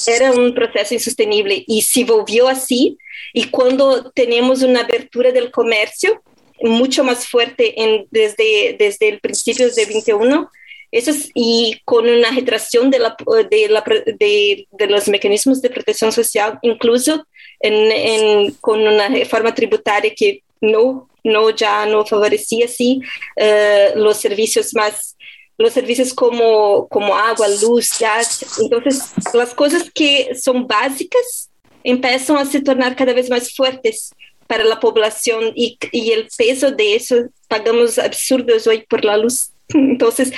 Era 0.06 0.30
un 0.30 0.54
proceso 0.54 0.94
insostenible 0.94 1.64
y 1.66 1.82
se 1.82 2.04
volvió 2.04 2.46
así. 2.46 2.98
Y 3.32 3.46
cuando 3.50 4.12
tenemos 4.12 4.62
una 4.62 4.82
apertura 4.82 5.32
del 5.32 5.50
comercio 5.50 6.22
mucho 6.60 7.02
más 7.02 7.26
fuerte 7.26 7.82
en, 7.82 8.06
desde, 8.12 8.76
desde 8.78 9.08
el 9.08 9.18
principio 9.18 9.68
de 9.68 9.86
21, 9.86 10.48
eso 10.92 11.10
es, 11.10 11.32
y 11.34 11.80
con 11.84 12.08
una 12.08 12.30
retracción 12.30 12.92
de, 12.92 13.00
la, 13.00 13.16
de, 13.50 13.68
la, 13.68 13.82
de, 14.06 14.68
de, 14.70 14.86
los 14.86 15.08
mecanismos 15.08 15.60
de 15.62 15.70
protección 15.70 16.12
social, 16.12 16.60
incluso 16.62 17.26
en, 17.58 17.74
en, 17.90 18.52
con 18.60 18.86
una 18.86 19.08
reforma 19.08 19.52
tributaria 19.52 20.14
que 20.14 20.44
no, 20.60 21.08
no 21.24 21.50
ya 21.50 21.86
no 21.86 22.04
favorecía 22.04 22.66
así 22.66 23.00
uh, 23.36 23.98
los 23.98 24.18
servicios 24.18 24.74
más 24.74 25.16
los 25.58 25.72
servicios 25.72 26.14
como, 26.14 26.86
como 26.86 27.16
agua, 27.16 27.48
luz, 27.60 27.90
gas. 27.98 28.60
Entonces, 28.60 29.12
las 29.34 29.52
cosas 29.54 29.90
que 29.92 30.36
son 30.40 30.68
básicas 30.68 31.50
empiezan 31.82 32.36
a 32.36 32.44
se 32.44 32.60
tornar 32.60 32.94
cada 32.94 33.12
vez 33.12 33.28
más 33.28 33.52
fuertes 33.54 34.14
para 34.46 34.64
la 34.64 34.78
población 34.78 35.52
y, 35.54 35.76
y 35.90 36.12
el 36.12 36.28
peso 36.36 36.70
de 36.70 36.94
eso 36.94 37.16
pagamos 37.48 37.98
absurdos 37.98 38.66
hoy 38.68 38.84
por 38.88 39.04
la 39.04 39.16
luz. 39.16 39.50
Entonces, 39.68 40.32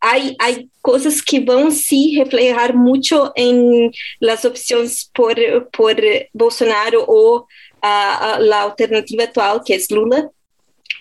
hay, 0.00 0.36
hay 0.40 0.68
cosas 0.82 1.22
que 1.22 1.40
van 1.40 1.72
sí 1.72 2.18
reflejar 2.18 2.74
mucho 2.74 3.32
en 3.36 3.92
las 4.18 4.44
opciones 4.44 5.10
por, 5.14 5.36
por 5.70 5.96
Bolsonaro 6.32 7.04
o 7.06 7.46
a, 7.84 8.34
a 8.34 8.40
la 8.40 8.62
alternativa 8.62 9.24
actual, 9.24 9.60
que 9.64 9.74
es 9.74 9.90
Lula. 9.90 10.30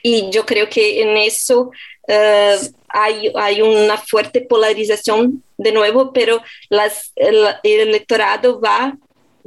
Y 0.02 0.30
yo 0.32 0.46
creo 0.46 0.70
que 0.70 1.02
en 1.02 1.16
eso 1.16 1.72
uh, 2.08 2.68
hay, 2.90 3.32
hay, 3.36 3.62
una 3.62 3.98
fuerte 3.98 4.42
polarización 4.42 5.42
de 5.58 5.72
nuevo, 5.72 6.12
pero 6.12 6.42
las, 6.70 7.14
el, 7.16 7.46
el, 7.64 7.88
electorado 7.88 8.60
va, 8.60 8.98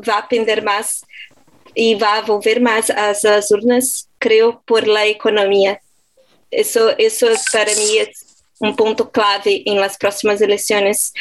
va 0.09 0.18
a 0.18 0.29
pender 0.29 0.62
más 0.62 1.05
y 1.75 1.94
va 1.94 2.16
a 2.16 2.22
volver 2.22 2.61
más 2.62 2.88
a 2.88 3.14
las 3.22 3.51
urnas, 3.51 4.09
creo, 4.18 4.62
por 4.64 4.88
la 4.88 5.05
economía. 5.05 5.83
Eso, 6.51 6.96
eso 6.96 7.27
para 7.53 7.75
mí 7.75 7.99
es 7.99 8.44
un 8.61 8.75
punto 8.75 9.11
clave 9.11 9.62
en 9.66 9.79
las 9.79 9.99
próximas 9.99 10.40
elecciones. 10.40 11.12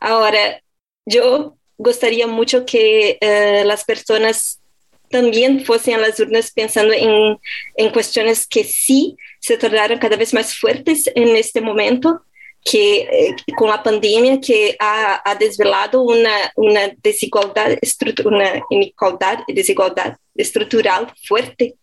Ahora, 0.00 0.62
yo 1.04 1.56
gustaría 1.76 2.28
mucho 2.28 2.64
que 2.64 3.18
uh, 3.20 3.66
las 3.66 3.84
personas 3.84 4.60
también 5.14 5.64
fuesen 5.64 5.94
a 5.94 5.98
las 5.98 6.18
urnas 6.18 6.50
pensando 6.50 6.92
en, 6.92 7.38
en 7.76 7.90
cuestiones 7.92 8.48
que 8.48 8.64
sí 8.64 9.16
se 9.38 9.56
tornaron 9.56 10.00
cada 10.00 10.16
vez 10.16 10.34
más 10.34 10.56
fuertes 10.56 11.08
en 11.14 11.36
este 11.36 11.60
momento, 11.60 12.22
que 12.64 13.02
eh, 13.02 13.36
con 13.56 13.70
la 13.70 13.80
pandemia 13.80 14.40
que 14.40 14.76
ha, 14.80 15.36
desvelado 15.38 16.02
una, 16.02 16.34
una 16.56 16.92
desigualdad, 17.00 17.78
una 18.24 18.60
inequidad 18.70 19.44
y 19.46 19.52
desigualdad 19.52 20.16
estructural 20.34 21.06
fuerte, 21.28 21.76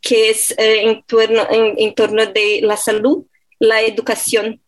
que 0.00 0.30
es 0.30 0.52
eh, 0.52 0.82
en, 0.82 1.02
torno, 1.02 1.48
en, 1.50 1.94
torno 1.96 2.26
de 2.26 2.60
la 2.62 2.76
salud, 2.76 3.26
la 3.58 3.82
educación, 3.82 4.60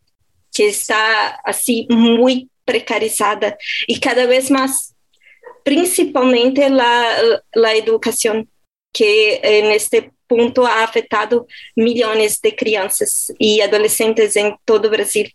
que 0.53 0.67
está 0.67 1.29
así 1.45 1.87
muy 1.89 2.49
precarizada. 2.65 3.57
Y 3.87 4.01
cada 4.01 4.25
vez 4.25 4.51
más, 4.51 4.90
principalmente 5.63 6.69
la, 6.69 7.41
la 7.53 7.73
educación, 7.75 8.49
que 8.93 9.39
en 9.43 9.71
este 9.71 10.11
punto 10.27 10.65
ha 10.65 10.83
afectado 10.83 11.47
millones 11.75 12.41
de 12.41 12.55
crianças 12.55 13.31
y 13.37 13.61
adolescentes 13.61 14.35
en 14.35 14.55
todo 14.65 14.89
Brasil. 14.89 15.33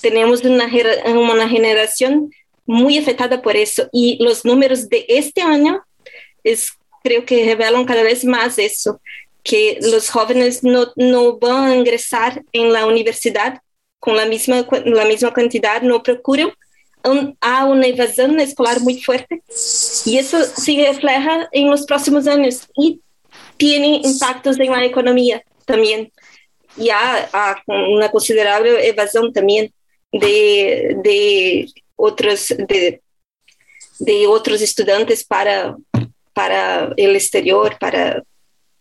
Tenemos 0.00 0.44
una, 0.44 0.68
una 1.06 1.48
generación 1.48 2.30
muy 2.66 2.98
afectada 2.98 3.40
por 3.40 3.56
eso 3.56 3.88
y 3.92 4.22
los 4.22 4.44
números 4.44 4.88
de 4.88 5.06
este 5.08 5.40
año 5.40 5.82
es, 6.44 6.72
creo 7.02 7.24
que 7.24 7.44
revelan 7.44 7.84
cada 7.84 8.02
vez 8.02 8.24
más 8.24 8.58
eso, 8.58 9.00
que 9.42 9.78
los 9.80 10.10
jóvenes 10.10 10.62
no, 10.62 10.92
no 10.96 11.38
van 11.38 11.70
a 11.70 11.76
ingresar 11.76 12.42
en 12.52 12.72
la 12.72 12.86
universidad 12.86 13.60
con 13.98 14.16
la 14.16 14.26
misma, 14.26 14.66
la 14.84 15.04
misma 15.04 15.32
cantidad, 15.32 15.80
no 15.82 16.02
procuran, 16.02 16.52
un, 17.04 17.36
há 17.40 17.64
una 17.66 17.86
evasión 17.86 18.38
escolar 18.40 18.80
muy 18.80 19.00
fuerte 19.00 19.42
y 20.04 20.18
eso 20.18 20.42
se 20.42 20.84
refleja 20.86 21.48
en 21.52 21.70
los 21.70 21.86
próximos 21.86 22.26
años 22.26 22.68
y 22.76 23.00
tiene 23.56 24.00
impactos 24.04 24.58
en 24.58 24.70
la 24.70 24.84
economía 24.84 25.42
también. 25.64 26.10
Y 26.76 26.90
há, 26.90 27.60
una 27.66 28.08
considerable 28.08 28.86
evasión 28.86 29.32
también 29.32 29.72
de, 30.12 30.96
de 31.02 31.66
otros, 31.96 32.48
de, 32.56 33.02
de 33.98 34.26
otros 34.28 34.62
estudiantes 34.62 35.24
para, 35.24 35.76
para 36.32 36.92
el 36.96 37.16
exterior, 37.16 37.76
para... 37.78 38.22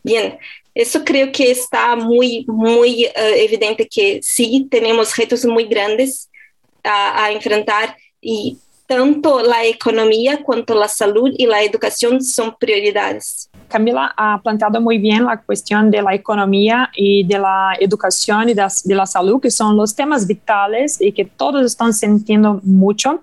Bien, 0.04 0.38
eso 0.76 1.04
creo 1.04 1.32
que 1.32 1.50
está 1.50 1.96
muy, 1.96 2.46
muy 2.48 3.08
uh, 3.08 3.34
evidente 3.36 3.88
que 3.90 4.20
sí 4.22 4.68
tenemos 4.70 5.18
retos 5.18 5.44
muy 5.44 5.66
grandes 5.66 6.30
a, 6.84 7.26
a 7.26 7.32
enfrentar 7.32 7.98
y 8.30 8.58
tanto 8.88 9.42
la 9.42 9.66
economía 9.66 10.44
cuanto 10.44 10.76
la 10.76 10.90
salud 10.90 11.32
y 11.38 11.46
la 11.46 11.64
educación 11.64 12.22
son 12.22 12.54
prioridades. 12.60 13.50
Camila 13.70 14.14
ha 14.18 14.42
planteado 14.42 14.82
muy 14.82 14.98
bien 14.98 15.24
la 15.24 15.38
cuestión 15.38 15.90
de 15.90 16.02
la 16.02 16.14
economía 16.14 16.90
y 16.94 17.24
de 17.24 17.40
la 17.40 17.78
educación 17.80 18.50
y 18.50 18.54
de, 18.54 18.96
la 18.96 19.06
salud, 19.06 19.40
que 19.42 19.50
son 19.50 19.78
los 19.78 19.96
temas 19.96 20.28
vitales 20.28 21.00
y 21.00 21.14
que 21.14 21.24
todos 21.24 21.66
están 21.66 21.94
sintiendo 21.94 22.60
mucho, 22.64 23.22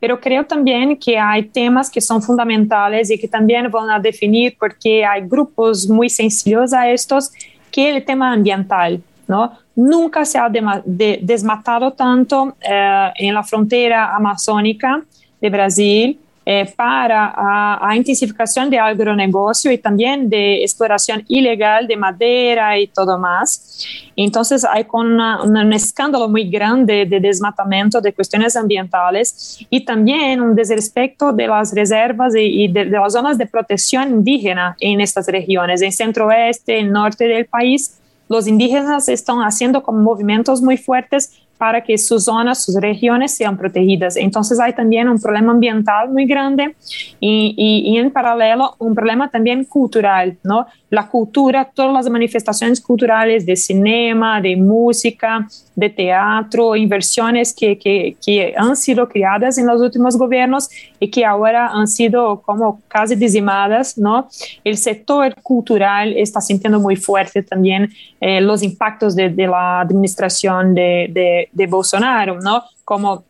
pero 0.00 0.18
creo 0.18 0.44
también 0.44 0.96
que 0.96 1.18
hay 1.18 1.42
temas 1.44 1.90
que 1.90 2.00
son 2.00 2.22
fundamentales 2.22 3.10
y 3.10 3.18
que 3.18 3.28
también 3.28 3.70
van 3.70 3.90
a 3.90 3.98
definir 3.98 4.56
porque 4.58 5.04
hay 5.04 5.28
grupos 5.28 5.88
muy 5.88 6.08
sensibles 6.08 6.72
a 6.72 6.90
estos, 6.90 7.32
que 7.70 7.90
el 7.90 8.02
tema 8.02 8.32
ambiental, 8.32 9.02
¿no? 9.28 9.52
Nunca 9.76 10.24
se 10.24 10.38
ha 10.38 10.48
de, 10.48 10.60
de, 10.84 11.20
desmatado 11.22 11.92
tanto 11.92 12.56
eh, 12.60 13.10
en 13.16 13.34
la 13.34 13.44
frontera 13.44 14.16
amazónica 14.16 15.02
de 15.40 15.50
Brasil, 15.50 16.18
eh, 16.50 16.64
para 16.74 17.26
a, 17.26 17.90
a, 17.90 17.94
intensificación 17.94 18.70
de 18.70 18.78
agronegocio 18.78 19.70
y 19.70 19.76
también 19.76 20.30
de 20.30 20.62
exploración 20.62 21.22
ilegal 21.28 21.86
de 21.86 21.94
madera 21.94 22.78
y 22.78 22.86
todo 22.86 23.18
más. 23.18 23.84
Entonces 24.16 24.64
hay 24.64 24.86
una, 24.90 25.42
una, 25.42 25.62
un 25.62 25.72
escándalo 25.74 26.26
muy 26.26 26.48
grande 26.48 27.04
de 27.04 27.20
desmatamiento 27.20 28.00
de 28.00 28.14
cuestiones 28.14 28.56
ambientales 28.56 29.58
y 29.68 29.84
también 29.84 30.40
un 30.40 30.54
desrespeto 30.54 31.34
de 31.34 31.48
las 31.48 31.74
reservas 31.74 32.34
y, 32.34 32.64
y 32.64 32.68
de, 32.68 32.86
de, 32.86 32.98
las 32.98 33.12
zonas 33.12 33.36
de 33.36 33.44
protección 33.44 34.08
indígena 34.08 34.74
en 34.80 35.02
estas 35.02 35.26
regiones, 35.26 35.82
en 35.82 35.92
centro 35.92 36.28
oeste, 36.28 36.78
en 36.78 36.90
norte 36.90 37.28
del 37.28 37.44
país. 37.44 37.97
Los 38.28 38.46
indígenas 38.46 39.08
están 39.08 39.38
haciendo 39.38 39.82
como 39.82 40.00
movimientos 40.02 40.62
muy 40.62 40.76
fuertes 40.76 41.32
para 41.58 41.82
que 41.82 41.98
sus 41.98 42.24
zonas, 42.24 42.62
sus 42.62 42.76
regiones 42.76 43.34
sean 43.34 43.56
protegidas. 43.56 44.16
Entonces 44.16 44.60
hay 44.60 44.72
también 44.72 45.08
un 45.08 45.20
problema 45.20 45.52
ambiental 45.52 46.08
muy 46.08 46.24
grande 46.24 46.76
y, 47.18 47.54
y, 47.56 47.90
y, 47.90 47.98
en 47.98 48.12
paralelo 48.12 48.76
un 48.78 48.94
problema 48.94 49.28
también 49.28 49.64
cultural, 49.64 50.38
¿no? 50.44 50.66
La 50.90 51.08
cultura, 51.08 51.70
todas 51.72 51.92
las 51.92 52.08
manifestaciones 52.08 52.80
culturales 52.80 53.44
de 53.44 53.56
cinema, 53.56 54.40
de 54.40 54.56
música, 54.56 55.46
de 55.74 55.90
teatro, 55.90 56.74
inversiones 56.74 57.54
que, 57.54 57.78
que, 57.78 58.16
que 58.24 58.54
han 58.56 58.74
sido 58.76 59.08
creadas 59.08 59.58
en 59.58 59.66
los 59.66 59.80
últimos 59.80 60.16
gobiernos 60.16 60.68
y 60.98 61.10
que 61.10 61.24
ahora 61.24 61.68
han 61.68 61.86
sido 61.86 62.40
como 62.42 62.80
casi 62.88 63.14
dizimadas, 63.14 63.98
¿no? 63.98 64.28
El 64.64 64.76
sector 64.76 65.34
cultural 65.42 66.14
está 66.16 66.40
sintiendo 66.40 66.80
muy 66.80 66.96
fuerte 66.96 67.42
también 67.42 67.90
eh, 68.20 68.40
los 68.40 68.62
impactos 68.62 69.14
de, 69.14 69.28
de 69.28 69.46
la 69.46 69.80
administración 69.80 70.74
de, 70.74 71.08
de 71.12 71.48
de 71.52 71.66
Bolsonaro, 71.66 72.40
¿no? 72.40 72.64
Como 72.84 73.24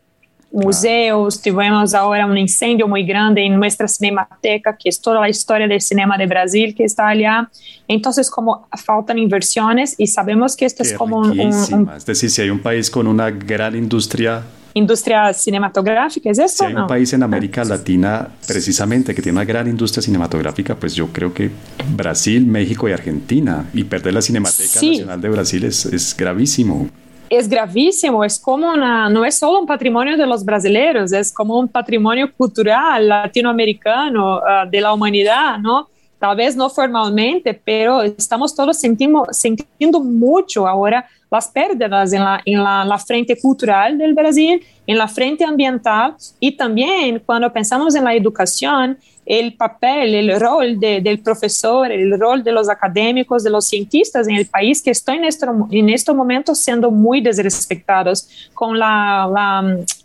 museos, 0.51 1.41
tivemos 1.41 1.93
ahora 1.93 2.25
un 2.25 2.37
incendio 2.37 2.87
muy 2.87 3.03
grande 3.03 3.45
en 3.45 3.55
nuestra 3.55 3.87
cinemateca, 3.87 4.75
que 4.77 4.89
es 4.89 4.99
toda 4.99 5.21
la 5.21 5.29
historia 5.29 5.67
del 5.67 5.81
cinema 5.81 6.17
de 6.17 6.25
Brasil 6.25 6.73
que 6.75 6.83
está 6.83 7.07
allá. 7.07 7.49
Entonces, 7.87 8.29
como 8.29 8.67
faltan 8.83 9.17
inversiones 9.17 9.95
y 9.97 10.07
sabemos 10.07 10.55
que 10.55 10.65
esto 10.65 10.83
Qué 10.83 10.89
es 10.89 10.97
como 10.97 11.17
un, 11.19 11.39
un, 11.39 11.89
Es 11.95 12.05
decir, 12.05 12.29
si 12.29 12.41
hay 12.41 12.49
un 12.49 12.59
país 12.59 12.89
con 12.89 13.07
una 13.07 13.29
gran 13.29 13.75
industria 13.75 14.43
industria 14.75 15.33
cinematográfica, 15.33 16.29
¿es 16.29 16.39
eso? 16.39 16.57
Si 16.59 16.65
hay 16.65 16.75
un 16.75 16.87
país 16.87 17.11
en 17.13 17.23
América 17.23 17.63
Latina 17.63 18.27
precisamente 18.47 19.15
que 19.15 19.21
tiene 19.21 19.37
una 19.37 19.45
gran 19.45 19.67
industria 19.67 20.01
cinematográfica, 20.01 20.75
pues 20.75 20.95
yo 20.95 21.07
creo 21.07 21.33
que 21.33 21.49
Brasil, 21.95 22.45
México 22.45 22.87
y 22.87 22.91
Argentina, 22.91 23.67
y 23.73 23.83
perder 23.83 24.13
la 24.13 24.21
Cinemateca 24.21 24.79
Sí. 24.79 24.91
Nacional 24.91 25.21
de 25.21 25.29
Brasil 25.29 25.63
es, 25.63 25.85
es 25.85 26.15
gravísimo. 26.15 26.87
Es 27.29 27.47
gravísimo, 27.47 28.23
es 28.23 28.39
como 28.39 28.71
una, 28.71 29.09
no 29.09 29.23
es 29.23 29.37
solo 29.37 29.59
un 29.59 29.65
patrimonio 29.65 30.17
de 30.17 30.25
los 30.25 30.43
brasileños, 30.43 31.13
es 31.13 31.31
como 31.31 31.59
un 31.59 31.67
patrimonio 31.67 32.33
cultural 32.33 33.07
latinoamericano 33.07 34.37
uh, 34.37 34.69
de 34.69 34.81
la 34.81 34.93
humanidad, 34.93 35.59
¿no? 35.59 35.87
Tal 36.17 36.35
vez 36.35 36.55
no 36.55 36.69
formalmente, 36.69 37.53
pero 37.53 38.01
estamos 38.01 38.53
todos 38.53 38.77
sintiendo, 38.77 39.25
sintiendo 39.31 40.01
mucho 40.01 40.67
ahora 40.67 41.07
las 41.31 41.47
pérdidas 41.47 42.11
en 42.11 42.23
la, 42.23 42.41
en 42.43 42.63
la, 42.63 42.83
la 42.83 42.97
frente 42.97 43.39
cultural 43.39 43.97
del 43.97 44.13
Brasil, 44.13 44.61
en 44.85 44.97
la 44.97 45.07
frente 45.07 45.45
ambiental 45.45 46.15
y 46.39 46.51
también 46.51 47.21
cuando 47.25 47.53
pensamos 47.53 47.95
en 47.95 48.03
la 48.03 48.13
educación, 48.15 48.97
el 49.29 49.53
papel, 49.53 50.15
el 50.15 50.39
rol 50.39 50.79
de, 50.79 51.01
del 51.01 51.19
profesor, 51.19 51.91
el 51.91 52.19
rol 52.19 52.43
de 52.43 52.51
los 52.51 52.67
académicos, 52.67 53.43
de 53.43 53.51
los 53.51 53.65
cientistas 53.65 54.27
en 54.27 54.35
el 54.35 54.47
país 54.47 54.81
que 54.81 54.89
están 54.89 55.17
en, 55.17 55.25
este, 55.25 55.45
en 55.69 55.89
estos 55.89 56.15
momentos 56.15 56.59
siendo 56.59 56.89
muy 56.89 57.21
desrespectados 57.21 58.49
con 58.55 58.79
la, 58.79 59.29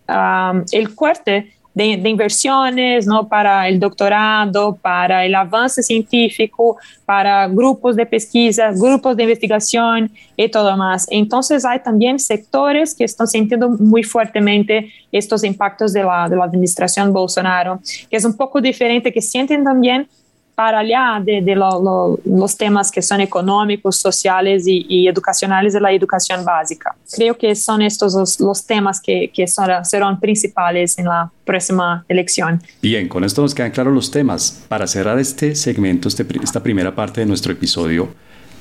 la 0.06 0.52
um, 0.52 0.64
el 0.72 0.94
corte 0.94 1.53
de, 1.74 2.08
inversiones 2.08 3.06
¿no? 3.06 3.28
para 3.28 3.68
el 3.68 3.80
doctorado, 3.80 4.76
para 4.76 5.24
el 5.24 5.34
avance 5.34 5.82
científico, 5.82 6.76
para 7.04 7.48
grupos 7.48 7.96
de 7.96 8.06
pesquisa, 8.06 8.70
grupos 8.72 9.16
de 9.16 9.24
investigación 9.24 10.10
y 10.36 10.48
todo 10.48 10.76
más. 10.76 11.06
Entonces 11.10 11.64
hay 11.64 11.80
también 11.80 12.18
sectores 12.18 12.94
que 12.94 13.04
están 13.04 13.26
sintiendo 13.26 13.68
muy 13.68 14.04
fuertemente 14.04 14.92
estos 15.10 15.44
impactos 15.44 15.92
de 15.92 16.04
la, 16.04 16.28
de 16.28 16.36
la 16.36 16.44
administración 16.44 17.12
Bolsonaro, 17.12 17.80
que 18.08 18.16
es 18.16 18.24
un 18.24 18.36
poco 18.36 18.60
diferente, 18.60 19.12
que 19.12 19.20
sienten 19.20 19.64
también 19.64 20.08
para 20.54 20.80
allá 20.80 21.20
de, 21.22 21.42
de 21.42 21.56
lo, 21.56 21.82
lo, 21.82 22.20
los 22.24 22.56
temas 22.56 22.90
que 22.90 23.02
son 23.02 23.20
económicos, 23.20 23.96
sociales 23.96 24.66
y, 24.66 24.86
y, 24.88 25.08
educacionales 25.08 25.72
de 25.72 25.80
la 25.80 25.92
educación 25.92 26.44
básica. 26.44 26.94
Creo 27.10 27.36
que 27.36 27.54
son 27.54 27.82
estos 27.82 28.14
los, 28.14 28.38
los 28.40 28.64
temas 28.64 29.00
que, 29.00 29.30
que 29.34 29.46
son, 29.46 29.84
serán 29.84 30.20
principales 30.20 30.98
en 30.98 31.06
la 31.06 31.30
próxima 31.44 32.04
elección. 32.08 32.62
Bien, 32.80 33.08
con 33.08 33.24
esto 33.24 33.42
nos 33.42 33.54
quedan 33.54 33.72
claros 33.72 33.92
los 33.92 34.10
temas. 34.10 34.64
Para 34.68 34.86
cerrar 34.86 35.18
este 35.18 35.54
segmento, 35.54 36.08
este, 36.08 36.24
esta 36.42 36.62
primera 36.62 36.94
parte 36.94 37.20
de 37.20 37.26
nuestro 37.26 37.52
episodio, 37.52 38.08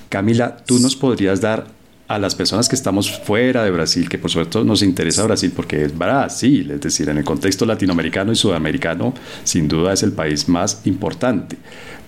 Camila, 0.09 0.57
tú 0.57 0.79
nos 0.79 0.95
podrías 0.95 1.41
dar 1.41 1.65
a 2.07 2.19
las 2.19 2.35
personas 2.35 2.67
que 2.67 2.75
estamos 2.75 3.11
fuera 3.11 3.63
de 3.63 3.71
Brasil, 3.71 4.09
que 4.09 4.17
por 4.17 4.29
supuesto 4.29 4.63
nos 4.63 4.83
interesa 4.83 5.23
Brasil 5.23 5.51
porque 5.55 5.83
es 5.83 5.97
Brasil, 5.97 6.71
es 6.71 6.81
decir, 6.81 7.09
en 7.09 7.17
el 7.17 7.23
contexto 7.23 7.65
latinoamericano 7.65 8.31
y 8.31 8.35
sudamericano, 8.35 9.13
sin 9.43 9.67
duda 9.67 9.93
es 9.93 10.03
el 10.03 10.11
país 10.11 10.49
más 10.49 10.81
importante. 10.85 11.57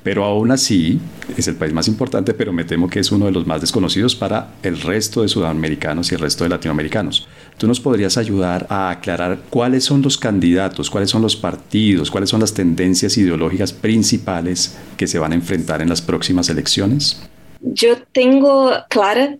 Pero 0.03 0.23
aún 0.23 0.51
así 0.51 0.99
es 1.35 1.47
el 1.47 1.55
país 1.55 1.73
más 1.73 1.87
importante, 1.87 2.35
pero 2.35 2.53
me 2.53 2.63
temo 2.63 2.87
que 2.87 2.99
es 2.99 3.11
uno 3.11 3.25
de 3.25 3.31
los 3.31 3.47
más 3.47 3.61
desconocidos 3.61 4.15
para 4.15 4.51
el 4.61 4.79
resto 4.79 5.23
de 5.23 5.27
sudamericanos 5.27 6.11
y 6.11 6.15
el 6.15 6.21
resto 6.21 6.43
de 6.43 6.51
latinoamericanos. 6.51 7.27
¿Tú 7.57 7.65
nos 7.65 7.79
podrías 7.79 8.15
ayudar 8.17 8.67
a 8.69 8.91
aclarar 8.91 9.39
cuáles 9.49 9.83
son 9.83 10.03
los 10.03 10.19
candidatos, 10.19 10.91
cuáles 10.91 11.09
son 11.09 11.23
los 11.23 11.35
partidos, 11.35 12.11
cuáles 12.11 12.29
son 12.29 12.41
las 12.41 12.53
tendencias 12.53 13.17
ideológicas 13.17 13.73
principales 13.73 14.77
que 14.95 15.07
se 15.07 15.17
van 15.17 15.31
a 15.31 15.35
enfrentar 15.35 15.81
en 15.81 15.89
las 15.89 16.03
próximas 16.03 16.49
elecciones? 16.49 17.19
Yo 17.61 17.97
tengo 18.11 18.73
clara 18.89 19.37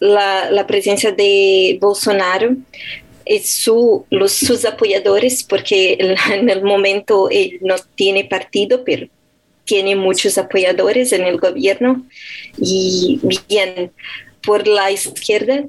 la, 0.00 0.50
la 0.50 0.66
presencia 0.66 1.12
de 1.12 1.78
Bolsonaro 1.80 2.56
y 3.24 3.40
su, 3.40 4.06
sus 4.28 4.64
apoyadores, 4.64 5.42
porque 5.42 5.96
en 6.32 6.48
el 6.48 6.62
momento 6.62 7.28
él 7.30 7.58
no 7.60 7.74
tiene 7.94 8.24
partido, 8.24 8.84
pero 8.84 9.08
tiene 9.64 9.96
muchos 9.96 10.38
apoyadores 10.38 11.12
en 11.12 11.24
el 11.24 11.38
gobierno. 11.38 12.06
Y 12.56 13.20
bien, 13.48 13.90
por 14.44 14.66
la 14.66 14.90
izquierda 14.92 15.64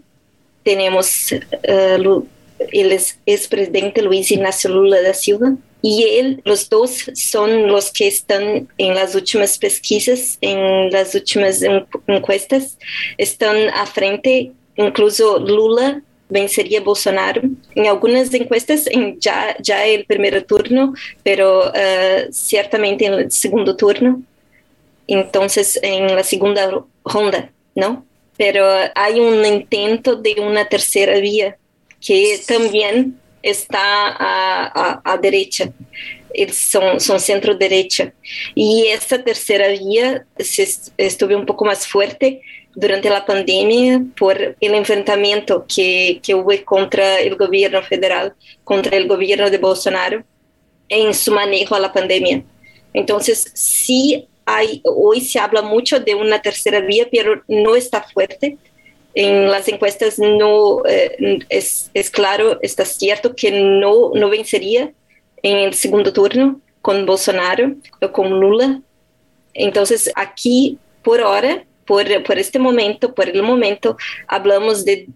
tenemos 0.63 1.31
uh, 1.31 2.23
el 2.71 2.91
expresidente 3.25 4.01
Luis 4.01 4.31
Ignacio 4.31 4.69
Lula 4.69 5.01
da 5.01 5.13
Silva, 5.13 5.55
y 5.81 6.03
él, 6.03 6.41
los 6.43 6.69
dos 6.69 7.11
son 7.13 7.67
los 7.67 7.91
que 7.91 8.07
están 8.07 8.67
en 8.77 8.95
las 8.95 9.13
últimas 9.15 9.57
pesquisas, 9.57 10.37
en 10.41 10.89
las 10.91 11.13
últimas 11.13 11.61
encuestas, 12.07 12.77
están 13.17 13.69
a 13.69 13.85
frente, 13.85 14.51
incluso 14.75 15.39
Lula 15.39 16.01
vencería 16.29 16.81
Bolsonaro. 16.81 17.41
En 17.75 17.87
algunas 17.87 18.33
encuestas 18.33 18.87
en 18.87 19.19
ya, 19.19 19.55
ya 19.59 19.85
el 19.85 20.05
primer 20.05 20.43
turno, 20.43 20.93
pero 21.23 21.69
uh, 21.69 22.31
ciertamente 22.31 23.05
en 23.05 23.13
el 23.13 23.31
segundo 23.31 23.75
turno, 23.75 24.21
entonces 25.07 25.79
en 25.81 26.15
la 26.15 26.23
segunda 26.23 26.83
ronda, 27.05 27.51
¿no? 27.75 28.05
Pero 28.35 28.65
hay 28.93 29.19
un 29.19 29.45
intento 29.45 30.15
de 30.15 30.35
una 30.39 30.67
tercera 30.67 31.17
vía 31.19 31.57
que 32.05 32.39
también 32.45 33.19
está 33.49 33.79
a, 34.19 34.71
a, 34.73 35.13
a 35.13 35.15
derecha. 35.17 35.73
Eles 36.33 36.55
são, 36.55 36.99
são 36.99 37.17
centro-derecha. 37.17 38.13
E 38.55 38.87
essa 38.87 39.17
terceira 39.17 39.75
via 39.75 40.25
se, 40.39 40.91
estuve 40.97 41.35
um 41.35 41.45
pouco 41.45 41.65
mais 41.65 41.85
forte 41.85 42.41
durante 42.75 43.07
a 43.07 43.21
pandemia 43.21 44.05
por 44.15 44.35
o 44.35 44.75
enfrentamento 44.75 45.63
que, 45.67 46.19
que 46.21 46.33
houve 46.33 46.59
contra 46.59 47.03
o 47.31 47.35
governo 47.35 47.81
federal, 47.81 48.31
contra 48.63 49.01
o 49.01 49.07
governo 49.07 49.49
de 49.49 49.57
Bolsonaro, 49.57 50.23
em 50.89 51.11
seu 51.11 51.33
manejo 51.33 51.73
à 51.73 51.89
pandemia. 51.89 52.43
Então, 52.93 53.19
se 53.19 54.27
hay, 54.45 54.81
hoje 54.85 55.21
se 55.21 55.39
habla 55.39 55.61
muito 55.61 55.99
de 55.99 56.13
uma 56.13 56.39
terceira 56.39 56.81
via, 56.81 57.07
mas 57.11 57.41
não 57.49 57.75
está 57.75 58.01
forte 58.01 58.57
en 59.19 59.49
las 59.49 59.67
encuestas 59.67 60.19
no 60.19 60.85
eh, 60.85 61.39
es, 61.49 61.89
es, 61.95 62.11
claro, 62.11 62.59
está 62.61 62.85
cierto 62.85 63.35
que 63.35 63.49
no, 63.49 64.11
no 64.13 64.29
vencería 64.29 64.91
en 65.41 65.57
el 65.57 65.73
segundo 65.73 66.13
turno 66.13 66.61
con 66.83 67.03
Bolsonaro 67.07 67.73
o 67.99 68.11
con 68.11 68.29
Lula. 68.39 68.79
Entonces 69.55 70.11
aquí, 70.13 70.77
por 71.01 71.19
ahora, 71.19 71.65
por, 71.87 72.05
por 72.23 72.37
este 72.37 72.59
momento, 72.59 73.15
por 73.15 73.27
el 73.27 73.41
momento, 73.41 73.97
hablamos 74.27 74.85
de 74.85 75.07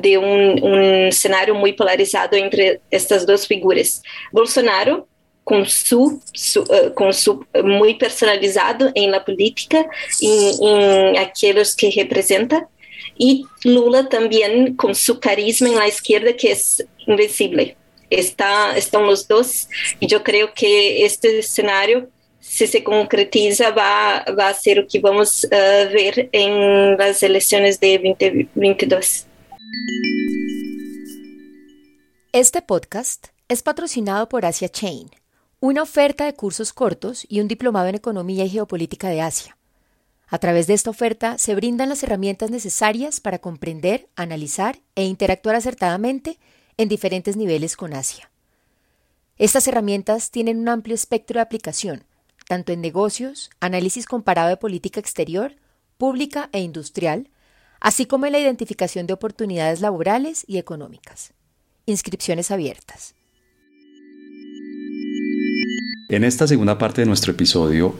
de 0.00 0.16
un, 0.16 0.62
un, 0.62 0.80
escenario 1.08 1.56
muy 1.56 1.72
polarizado 1.72 2.36
entre 2.36 2.80
estas 2.92 3.26
dos 3.26 3.48
figuras. 3.48 4.00
Bolsonaro, 4.30 5.08
con 5.42 5.66
su, 5.66 6.22
su 6.32 6.60
uh, 6.60 6.94
con 6.94 7.12
su 7.12 7.44
uh, 7.52 7.64
muy 7.64 7.94
personalizado 7.94 8.92
en 8.94 9.10
la 9.10 9.24
política, 9.24 9.84
en, 10.20 10.68
en 10.68 11.18
aquellos 11.18 11.74
que 11.74 11.90
representa, 11.90 12.68
y 13.16 13.46
Lula 13.64 14.08
también 14.08 14.76
con 14.76 14.94
su 14.94 15.20
carisma 15.20 15.68
en 15.68 15.76
la 15.76 15.88
izquierda 15.88 16.34
que 16.36 16.52
es 16.52 16.84
invisible. 17.06 17.76
Está, 18.10 18.76
están 18.76 19.06
los 19.06 19.26
dos 19.26 19.68
y 19.98 20.06
yo 20.06 20.22
creo 20.22 20.52
que 20.54 21.04
este 21.04 21.38
escenario, 21.38 22.10
si 22.40 22.66
se 22.66 22.84
concretiza, 22.84 23.70
va, 23.70 24.24
va 24.38 24.48
a 24.48 24.54
ser 24.54 24.78
lo 24.78 24.86
que 24.86 25.00
vamos 25.00 25.46
a 25.50 25.84
ver 25.90 26.28
en 26.32 26.96
las 26.98 27.22
elecciones 27.22 27.80
de 27.80 27.98
2022. 27.98 29.26
Este 32.32 32.62
podcast 32.62 33.28
es 33.48 33.62
patrocinado 33.62 34.28
por 34.28 34.46
Asia 34.46 34.68
Chain, 34.68 35.10
una 35.60 35.82
oferta 35.82 36.24
de 36.24 36.34
cursos 36.34 36.72
cortos 36.72 37.26
y 37.28 37.40
un 37.40 37.48
diplomado 37.48 37.88
en 37.88 37.94
Economía 37.94 38.44
y 38.44 38.50
Geopolítica 38.50 39.08
de 39.08 39.20
Asia. 39.20 39.56
A 40.32 40.38
través 40.38 40.66
de 40.66 40.72
esta 40.72 40.88
oferta 40.88 41.36
se 41.36 41.54
brindan 41.54 41.90
las 41.90 42.02
herramientas 42.02 42.50
necesarias 42.50 43.20
para 43.20 43.38
comprender, 43.38 44.08
analizar 44.16 44.78
e 44.94 45.04
interactuar 45.04 45.56
acertadamente 45.56 46.38
en 46.78 46.88
diferentes 46.88 47.36
niveles 47.36 47.76
con 47.76 47.92
Asia. 47.92 48.30
Estas 49.36 49.68
herramientas 49.68 50.30
tienen 50.30 50.58
un 50.58 50.70
amplio 50.70 50.94
espectro 50.94 51.34
de 51.34 51.42
aplicación, 51.42 52.04
tanto 52.48 52.72
en 52.72 52.80
negocios, 52.80 53.50
análisis 53.60 54.06
comparado 54.06 54.48
de 54.48 54.56
política 54.56 55.00
exterior, 55.00 55.54
pública 55.98 56.48
e 56.52 56.60
industrial, 56.60 57.28
así 57.78 58.06
como 58.06 58.24
en 58.24 58.32
la 58.32 58.38
identificación 58.38 59.06
de 59.06 59.12
oportunidades 59.12 59.82
laborales 59.82 60.46
y 60.48 60.56
económicas. 60.56 61.34
Inscripciones 61.84 62.50
abiertas. 62.50 63.14
En 66.08 66.24
esta 66.24 66.46
segunda 66.46 66.78
parte 66.78 67.02
de 67.02 67.06
nuestro 67.06 67.32
episodio 67.32 67.94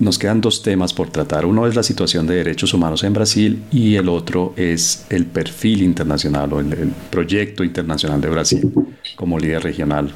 nos 0.00 0.18
quedan 0.18 0.40
dos 0.40 0.62
temas 0.62 0.92
por 0.92 1.10
tratar. 1.10 1.44
Uno 1.44 1.66
es 1.66 1.76
la 1.76 1.82
situación 1.82 2.26
de 2.26 2.36
derechos 2.36 2.74
humanos 2.74 3.04
en 3.04 3.12
Brasil 3.12 3.62
y 3.70 3.94
el 3.96 4.08
otro 4.08 4.54
es 4.56 5.04
el 5.10 5.26
perfil 5.26 5.82
internacional 5.82 6.52
o 6.52 6.60
el, 6.60 6.92
proyecto 7.10 7.62
internacional 7.62 8.20
de 8.20 8.30
Brasil 8.30 8.72
como 9.14 9.38
líder 9.38 9.62
regional. 9.62 10.12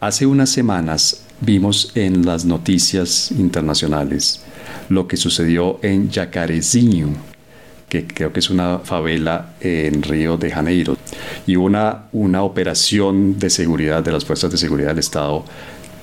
Hace 0.00 0.26
unas 0.26 0.50
semanas 0.50 1.24
vimos 1.40 1.92
en 1.94 2.26
las 2.26 2.44
noticias 2.44 3.30
internacionales 3.30 4.40
lo 4.88 5.06
que 5.06 5.16
sucedió 5.16 5.78
en 5.82 6.10
Jacarezinho, 6.10 7.08
que 7.88 8.06
creo 8.06 8.32
que 8.32 8.40
es 8.40 8.50
una 8.50 8.80
favela 8.80 9.54
en 9.60 10.02
Río 10.02 10.36
de 10.36 10.50
Janeiro, 10.50 10.96
y 11.46 11.56
una, 11.56 12.06
una 12.12 12.42
operación 12.42 13.38
de 13.38 13.50
seguridad 13.50 14.02
de 14.02 14.12
las 14.12 14.24
fuerzas 14.24 14.50
de 14.50 14.58
seguridad 14.58 14.88
del 14.88 14.98
Estado 14.98 15.44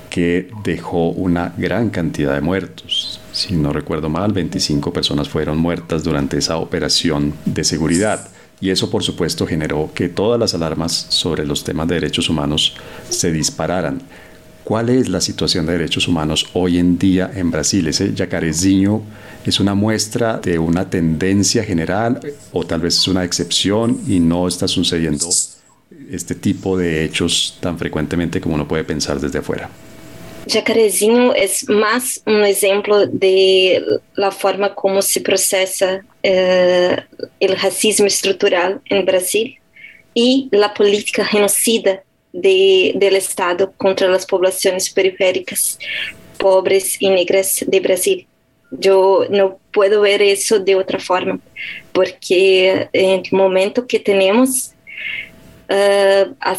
que 0.08 0.48
dejó 0.64 1.10
una 1.10 1.52
gran 1.56 1.90
cantidad 1.90 2.34
de 2.34 2.40
muertos. 2.40 3.20
Si 3.36 3.54
no 3.54 3.70
recuerdo 3.70 4.08
mal, 4.08 4.32
25 4.32 4.94
personas 4.94 5.28
fueron 5.28 5.58
muertas 5.58 6.02
durante 6.02 6.38
esa 6.38 6.56
operación 6.56 7.34
de 7.44 7.64
seguridad. 7.64 8.28
Y 8.62 8.70
eso, 8.70 8.88
por 8.88 9.02
supuesto, 9.02 9.46
generó 9.46 9.90
que 9.94 10.08
todas 10.08 10.40
las 10.40 10.54
alarmas 10.54 11.04
sobre 11.10 11.44
los 11.44 11.62
temas 11.62 11.86
de 11.86 11.96
derechos 11.96 12.30
humanos 12.30 12.76
se 13.10 13.30
dispararan. 13.30 14.00
¿Cuál 14.64 14.88
es 14.88 15.10
la 15.10 15.20
situación 15.20 15.66
de 15.66 15.72
derechos 15.72 16.08
humanos 16.08 16.46
hoy 16.54 16.78
en 16.78 16.96
día 16.96 17.30
en 17.34 17.50
Brasil? 17.50 17.86
¿Ese 17.88 18.14
yacarezinho 18.14 19.02
es 19.44 19.60
una 19.60 19.74
muestra 19.74 20.38
de 20.38 20.58
una 20.58 20.88
tendencia 20.88 21.62
general 21.62 22.20
o 22.52 22.64
tal 22.64 22.80
vez 22.80 22.96
es 22.96 23.06
una 23.06 23.22
excepción 23.22 24.00
y 24.08 24.18
no 24.18 24.48
está 24.48 24.66
sucediendo 24.66 25.28
este 26.10 26.34
tipo 26.36 26.78
de 26.78 27.04
hechos 27.04 27.58
tan 27.60 27.78
frecuentemente 27.78 28.40
como 28.40 28.54
uno 28.54 28.66
puede 28.66 28.84
pensar 28.84 29.20
desde 29.20 29.40
afuera? 29.40 29.68
Jacarezinho 30.46 31.32
é 31.32 31.44
mais 31.72 32.22
um 32.24 32.44
exemplo 32.44 33.06
de 33.06 33.82
la 34.16 34.30
forma 34.30 34.70
como 34.70 35.02
se 35.02 35.18
processa 35.20 36.04
eh, 36.22 37.02
o 37.40 37.54
racismo 37.54 38.06
estrutural 38.06 38.80
em 38.88 39.04
Brasil 39.04 39.54
e 40.14 40.48
a 40.62 40.68
política 40.68 41.24
genocida 41.24 42.00
de, 42.32 42.92
do 42.96 43.16
Estado 43.16 43.74
contra 43.76 44.14
as 44.14 44.24
populações 44.24 44.88
periféricas 44.88 45.78
pobres 46.38 46.96
e 47.00 47.10
negras 47.10 47.64
de 47.66 47.80
Brasil. 47.80 48.24
Eu 48.82 49.26
não 49.30 49.58
posso 49.72 50.00
ver 50.00 50.20
isso 50.20 50.60
de 50.60 50.76
outra 50.76 51.00
forma, 51.00 51.40
porque 51.92 52.88
no 53.32 53.38
momento 53.38 53.82
que 53.82 53.98
temos, 53.98 54.68
uh, 55.70 56.36
há 56.40 56.54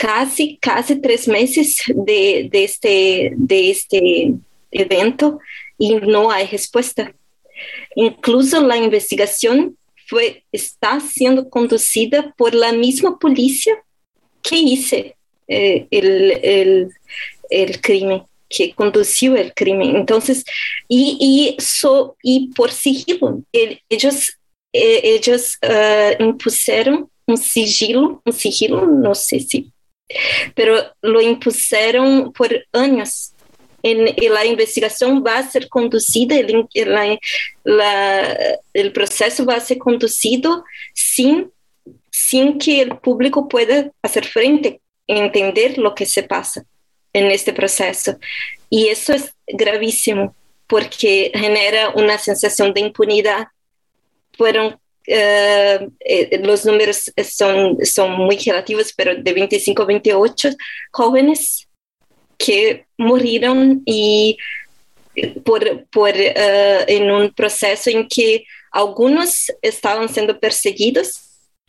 casi, 0.00 0.56
casi 0.56 0.96
tres 0.96 1.28
meses 1.28 1.82
de, 1.88 2.48
de, 2.50 2.64
este, 2.64 3.32
de 3.36 3.70
este 3.70 4.32
evento 4.70 5.38
y 5.78 5.94
no 5.96 6.30
hay 6.30 6.46
respuesta. 6.46 7.12
Incluso 7.94 8.66
la 8.66 8.78
investigación 8.78 9.76
fue, 10.06 10.42
está 10.52 11.00
siendo 11.00 11.50
conducida 11.50 12.34
por 12.38 12.54
la 12.54 12.72
misma 12.72 13.18
policía 13.18 13.74
que 14.42 14.56
hizo 14.56 14.96
eh, 15.48 15.86
el, 15.90 16.30
el, 16.42 16.88
el, 17.50 17.80
crimen, 17.82 18.22
que 18.48 18.72
condució 18.72 19.36
el 19.36 19.52
crimen. 19.52 19.96
Entonces, 19.96 20.44
y, 20.88 21.18
y, 21.20 21.56
y 22.22 22.48
por 22.54 22.72
sigilo, 22.72 23.42
el, 23.52 23.82
ellos, 23.90 24.32
eh, 24.72 25.00
ellos 25.04 25.58
uh, 25.62 26.22
impusieron 26.22 27.10
un 27.26 27.36
sigilo, 27.36 28.22
un 28.24 28.32
sigilo, 28.32 28.86
no 28.86 29.14
sé 29.14 29.40
si 29.40 29.70
pero 30.54 30.82
lo 31.00 31.20
impusieron 31.20 32.32
por 32.32 32.48
años. 32.72 33.32
En, 33.82 34.08
y 34.14 34.28
la 34.28 34.44
investigación 34.44 35.24
va 35.26 35.38
a 35.38 35.50
ser 35.50 35.68
conducida, 35.68 36.36
el, 36.36 36.66
la, 36.74 37.18
la, 37.64 38.38
el 38.74 38.92
proceso 38.92 39.46
va 39.46 39.54
a 39.54 39.60
ser 39.60 39.78
conducido 39.78 40.64
sin, 40.92 41.50
sin 42.10 42.58
que 42.58 42.82
el 42.82 42.98
público 42.98 43.48
pueda 43.48 43.90
hacer 44.02 44.26
frente, 44.26 44.82
entender 45.06 45.78
lo 45.78 45.94
que 45.94 46.04
se 46.04 46.22
pasa 46.24 46.64
en 47.14 47.30
este 47.30 47.54
proceso. 47.54 48.18
Y 48.68 48.88
eso 48.88 49.14
es 49.14 49.34
gravísimo 49.46 50.34
porque 50.66 51.32
genera 51.34 51.90
una 51.90 52.18
sensación 52.18 52.72
de 52.72 52.80
impunidad. 52.82 53.48
Fueron 54.36 54.78
eh, 55.12 55.88
eh, 55.98 56.40
los 56.44 56.64
números 56.64 57.10
son, 57.28 57.84
son 57.84 58.12
muy 58.12 58.36
relativos, 58.36 58.92
pero 58.96 59.20
de 59.20 59.32
25 59.32 59.82
a 59.82 59.86
28 59.86 60.50
jóvenes 60.92 61.66
que 62.38 62.86
murieron 62.96 63.82
y 63.84 64.38
por, 65.44 65.84
por 65.86 66.12
en 66.14 67.10
un 67.10 67.32
proceso 67.34 67.90
en 67.90 68.06
que 68.06 68.44
algunos 68.70 69.50
estaban 69.62 70.08
siendo 70.08 70.38
perseguidos 70.38 71.26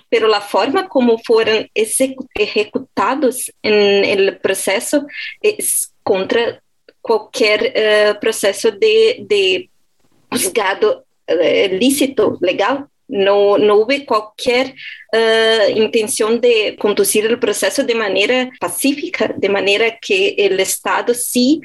pero 0.07 0.27
la 0.27 0.41
forma 0.41 0.87
como 0.87 1.17
fueron 1.17 1.67
ejecutados 1.73 3.51
en 3.63 4.05
el 4.05 4.37
proceso 4.37 5.07
es 5.41 5.93
contra 6.03 6.61
cualquier 7.01 8.19
proceso 8.19 8.71
de, 8.71 9.17
de 9.21 9.69
juzgado 10.29 11.05
lícito, 11.27 12.37
legal. 12.41 12.90
No, 13.13 13.57
no 13.57 13.75
hubo 13.75 14.05
cualquier 14.05 14.73
uh, 15.11 15.69
intención 15.75 16.39
de 16.39 16.77
conducir 16.79 17.25
el 17.25 17.39
proceso 17.39 17.83
de 17.83 17.93
manera 17.93 18.49
pacífica, 18.59 19.33
de 19.35 19.49
manera 19.49 19.97
que 19.99 20.35
el 20.37 20.59
Estado 20.59 21.13
sí 21.13 21.61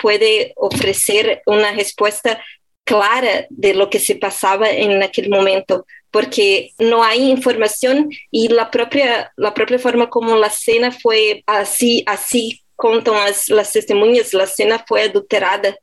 puede 0.00 0.52
ofrecer 0.54 1.42
una 1.46 1.72
respuesta 1.72 2.40
clara 2.84 3.46
de 3.50 3.74
lo 3.74 3.90
que 3.90 3.98
se 3.98 4.14
pasaba 4.14 4.70
en 4.70 5.02
aquel 5.02 5.28
momento, 5.28 5.84
porque 6.12 6.70
no 6.78 7.02
hay 7.02 7.28
información 7.28 8.08
y 8.30 8.48
la 8.48 8.70
propia, 8.70 9.32
la 9.36 9.52
propia 9.52 9.80
forma 9.80 10.08
como 10.08 10.36
la 10.36 10.46
escena 10.46 10.92
fue 10.92 11.42
así, 11.46 12.04
así 12.06 12.62
contam 12.78 13.16
as, 13.16 13.50
as 13.50 13.72
testemunhas, 13.72 14.32
a 14.32 14.46
cena 14.46 14.82
foi 14.88 15.02
adulterada, 15.02 15.76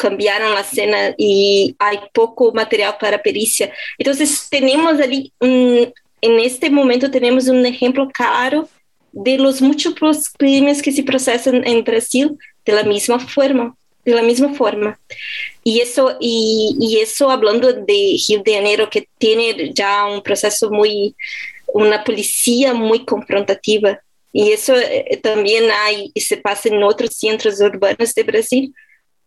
cambiaram 0.00 0.56
a 0.56 0.64
cena 0.64 1.14
e 1.18 1.74
há 1.78 1.94
pouco 2.14 2.52
material 2.54 2.94
para 2.94 3.18
perícia. 3.18 3.70
Então, 3.98 4.14
temos 4.50 4.98
ali, 4.98 5.30
um, 5.42 5.92
neste 6.36 6.70
momento, 6.70 7.10
temos 7.10 7.48
um 7.48 7.64
exemplo 7.66 8.08
claro 8.12 8.66
de 9.12 9.36
los 9.36 9.60
múltiplos 9.60 10.26
crimes 10.38 10.80
que 10.80 10.90
se 10.90 11.02
processam 11.02 11.62
em 11.64 11.82
Brasil 11.82 12.38
de 12.64 12.72
la 12.72 12.82
misma 12.82 13.18
forma, 13.18 13.74
de 14.06 14.14
la 14.14 14.22
misma 14.22 14.54
forma. 14.54 14.98
E 15.66 15.82
isso 15.82 16.16
e, 16.20 16.72
e 16.80 17.02
isso 17.02 17.28
hablando 17.28 17.84
de 17.84 18.16
Rio 18.26 18.42
de 18.42 18.52
Janeiro 18.52 18.88
que 18.88 19.06
tem 19.18 19.72
já 19.76 20.06
um 20.06 20.20
processo 20.20 20.70
muito 20.70 21.14
uma 21.74 21.98
polícia 21.98 22.72
muito 22.74 23.06
confrontativa 23.06 23.98
Y 24.32 24.52
eso 24.52 24.74
eh, 24.76 25.18
también 25.22 25.70
hay, 25.70 26.12
se 26.14 26.36
pasa 26.36 26.68
en 26.68 26.82
otros 26.82 27.16
centros 27.16 27.60
urbanos 27.60 28.14
de 28.14 28.22
Brasil. 28.22 28.74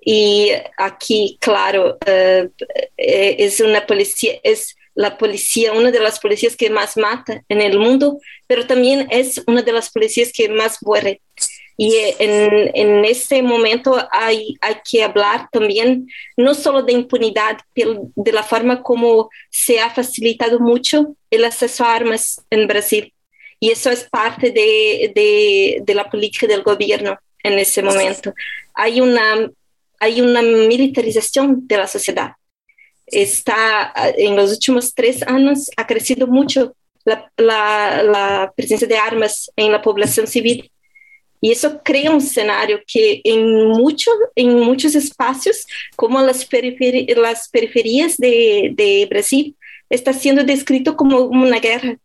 Y 0.06 0.51
aquí, 0.78 1.38
claro, 1.39 1.97
uh, 2.06 2.49
es 2.97 3.60
una 3.62 3.86
policía, 3.86 4.34
es 4.43 4.76
la 4.95 5.18
policía, 5.18 5.74
una 5.74 5.91
de 5.91 5.99
las 5.99 6.20
policías 6.20 6.56
que 6.56 6.70
más 6.70 6.97
mata 6.97 7.41
en 7.49 7.62
el 7.62 7.80
mundo, 7.80 8.20
pero 8.47 8.68
también 8.68 9.08
es 9.10 9.41
una 9.47 9.62
de 9.62 9.72
las 9.72 9.89
policías 9.89 10.32
que 10.32 10.49
más 10.49 10.78
muere. 10.82 11.22
Y 11.76 11.95
en, 12.20 12.70
en 12.76 13.04
este 13.04 13.41
momento 13.41 13.97
hay, 14.12 14.56
hay 14.62 14.76
que 14.88 15.04
hablar 15.04 15.47
también 15.51 16.08
no 16.38 16.54
solo 16.54 16.84
de 16.84 16.93
impunidad, 16.93 17.58
pero 17.74 18.12
de 18.16 18.32
la 18.32 18.43
forma 18.43 18.84
como 18.84 19.30
se 19.49 19.80
ha 19.80 19.89
facilitado 19.89 20.60
mucho 20.60 21.16
el 21.32 21.45
acceso 21.45 21.84
a 21.84 21.95
armas 21.95 22.41
en 22.51 22.68
Brasil. 22.68 23.12
Y 23.60 23.72
eso 23.72 23.89
es 23.89 24.04
parte 24.04 24.51
de, 24.51 25.14
de, 25.16 25.82
de 25.82 25.95
la 25.95 26.10
política 26.10 26.45
del 26.45 26.62
gobierno 26.62 27.18
en 27.41 27.58
ese 27.58 27.82
momento. 27.82 28.34
Hay 28.76 29.01
una, 29.01 29.49
hay 30.04 30.20
una 30.20 30.41
militarización 30.41 31.66
de 31.66 31.78
la 31.78 31.88
sociedad. 31.88 32.34
Está, 33.06 33.93
en 34.18 34.36
los 34.36 34.51
últimos 34.51 34.93
tres 34.93 35.24
años 35.24 35.70
ha 35.78 35.88
crecido 35.88 36.28
mucho 36.28 36.76
la, 37.06 37.32
la, 37.38 38.04
la, 38.04 38.54
presencia 38.56 38.88
de 38.88 38.97
armas 38.97 39.49
en 39.56 39.72
la 39.72 39.82
población 39.82 40.28
civil. 40.28 40.70
Y 41.39 41.51
eso 41.51 41.82
crea 41.84 42.12
un 42.12 42.18
escenario 42.18 42.82
que 42.86 43.22
en, 43.24 43.70
mucho, 43.70 44.12
en 44.36 44.60
muchos 44.60 44.93
espacios, 44.95 45.66
como 45.95 46.22
las, 46.22 46.45
periferi 46.45 47.06
las 47.16 47.49
periferias 47.49 48.18
de, 48.18 48.72
de 48.74 49.08
Brasil, 49.10 49.56
está 49.89 50.12
siendo 50.12 50.43
descrito 50.43 50.95
como 50.97 51.20
una 51.20 51.60
guerra 51.60 51.97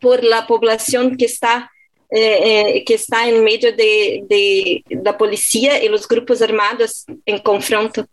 por 0.00 0.24
la 0.24 0.46
población 0.46 1.16
que 1.18 1.26
está, 1.26 1.70
eh, 2.12 2.76
eh, 2.76 2.84
que 2.84 2.94
está 2.94 3.28
en 3.28 3.44
medio 3.44 3.72
de, 3.72 4.24
de, 4.28 4.84
la 5.04 5.16
policía 5.16 5.82
y 5.82 5.88
los 5.88 6.08
grupos 6.08 6.42
armados 6.42 7.04
en 7.24 7.38
confronto. 7.38 8.06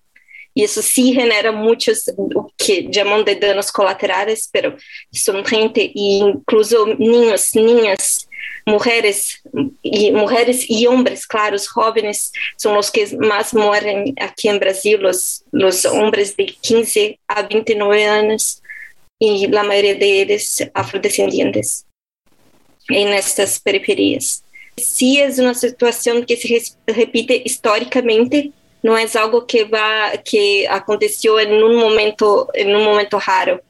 Y 0.53 0.63
eso 0.63 0.81
sí 0.81 1.13
genera 1.13 1.51
muchos, 1.51 2.11
que 2.57 2.87
llaman 2.89 3.23
de 3.23 3.35
danos 3.35 3.71
colaterales, 3.71 4.49
pero 4.51 4.75
son 5.11 5.45
gente, 5.45 5.91
incluso 5.93 6.87
niños, 6.97 7.53
niñas, 7.53 8.27
mujeres 8.67 9.41
y 9.81 10.11
mujeres 10.11 10.69
y 10.69 10.85
hombres, 10.87 11.25
claro, 11.25 11.57
jóvenes 11.73 12.31
son 12.57 12.75
los 12.75 12.91
que 12.91 13.07
más 13.17 13.53
mueren 13.53 14.13
aquí 14.19 14.49
en 14.49 14.59
Brasil, 14.59 14.99
los, 14.99 15.43
los 15.51 15.85
hombres 15.85 16.35
de 16.35 16.47
15 16.47 17.19
a 17.27 17.43
29 17.43 18.05
años 18.05 18.61
y 19.19 19.47
la 19.47 19.63
mayoría 19.63 19.95
de 19.95 20.21
ellos 20.21 20.61
afrodescendientes 22.87 23.07
en 23.07 23.13
estas 23.13 23.59
periferias. 23.59 24.43
Sí 24.77 25.19
es 25.19 25.39
una 25.39 25.53
situación 25.53 26.25
que 26.25 26.37
se 26.37 26.61
repite 26.85 27.41
históricamente, 27.43 28.51
no 28.83 28.97
es 28.97 29.15
algo 29.15 29.47
que 29.47 29.63
va 29.63 30.11
que 30.23 30.67
aconteció 30.69 31.39
en 31.39 31.63
un 31.63 31.75
momento 31.75 32.49
en 32.53 32.75
un 32.75 32.83
momento 32.83 33.19
raro. 33.19 33.61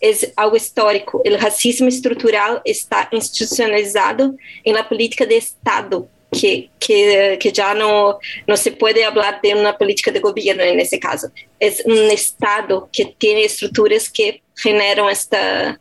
Es 0.00 0.32
algo 0.36 0.56
histórico. 0.56 1.22
El 1.24 1.38
racismo 1.38 1.88
estructural 1.88 2.60
está 2.64 3.08
institucionalizado 3.12 4.34
en 4.62 4.74
la 4.74 4.86
política 4.86 5.24
de 5.24 5.36
Estado, 5.36 6.06
que, 6.30 6.68
que, 6.78 7.38
que, 7.40 7.52
ya 7.52 7.72
no, 7.74 8.18
no 8.46 8.56
se 8.56 8.72
puede 8.72 9.04
hablar 9.04 9.40
de 9.42 9.54
una 9.54 9.78
política 9.78 10.10
de 10.10 10.20
gobierno 10.20 10.62
en 10.62 10.80
ese 10.80 10.98
caso. 10.98 11.28
Es 11.58 11.82
un 11.86 12.10
Estado 12.10 12.88
que 12.92 13.14
tiene 13.16 13.44
estructuras 13.44 14.10
que 14.10 14.42
generan 14.56 15.08
esta, 15.08 15.80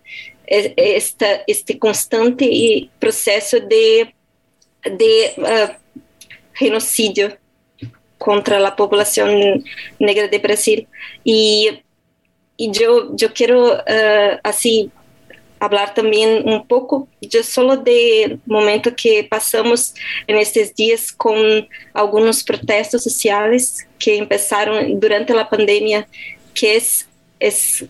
esta, 0.53 1.43
este 1.47 1.79
constante 1.79 2.89
proceso 2.99 3.59
de, 3.59 4.13
de 4.83 5.33
uh, 5.37 5.73
genocidio 6.53 7.37
contra 8.17 8.59
la 8.59 8.75
población 8.75 9.63
negra 9.99 10.27
de 10.27 10.37
Brasil. 10.37 10.87
Y, 11.23 11.81
y 12.55 12.71
yo, 12.71 13.15
yo 13.15 13.33
quiero 13.33 13.73
uh, 13.73 14.39
así 14.43 14.91
hablar 15.59 15.93
también 15.93 16.47
un 16.47 16.67
poco, 16.67 17.07
yo 17.21 17.41
solo 17.41 17.77
del 17.77 18.39
momento 18.45 18.93
que 18.93 19.23
pasamos 19.23 19.95
en 20.27 20.35
estos 20.35 20.75
días 20.75 21.11
con 21.11 21.37
algunos 21.93 22.43
protestos 22.43 23.03
sociales 23.03 23.87
que 23.97 24.17
empezaron 24.17 24.99
durante 24.99 25.33
la 25.33 25.49
pandemia, 25.49 26.05
que 26.53 26.75
es, 26.75 27.07
es 27.39 27.85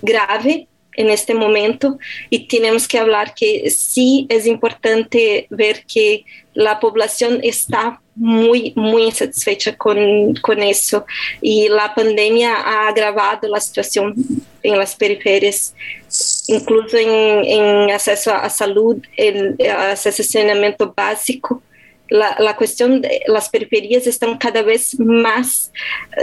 grave 0.00 0.68
en 1.00 1.08
este 1.08 1.32
momento 1.32 1.98
y 2.28 2.46
tenemos 2.46 2.86
que 2.86 2.98
hablar 2.98 3.32
que 3.34 3.70
sí 3.70 4.26
es 4.28 4.46
importante 4.46 5.46
ver 5.48 5.84
que 5.86 6.26
la 6.52 6.78
población 6.78 7.40
está 7.42 8.02
muy, 8.14 8.74
muy 8.76 9.04
insatisfecha 9.04 9.76
con, 9.78 10.34
con 10.42 10.62
eso 10.62 11.06
y 11.40 11.68
la 11.68 11.94
pandemia 11.94 12.54
ha 12.54 12.88
agravado 12.88 13.48
la 13.48 13.60
situación 13.60 14.14
en 14.62 14.78
las 14.78 14.94
periferias, 14.94 15.74
incluso 16.48 16.98
en, 16.98 17.44
en 17.46 17.90
acceso 17.90 18.34
a 18.34 18.50
salud, 18.50 18.98
el, 19.16 19.56
acceso 19.70 20.22
a 20.22 20.26
saneamiento 20.26 20.92
básico. 20.94 21.62
La, 22.10 22.36
la, 22.40 22.56
cuestión 22.56 23.00
de 23.00 23.22
las 23.28 23.48
periferias 23.48 24.06
están 24.06 24.36
cada 24.36 24.62
vez 24.62 24.98
más 24.98 25.70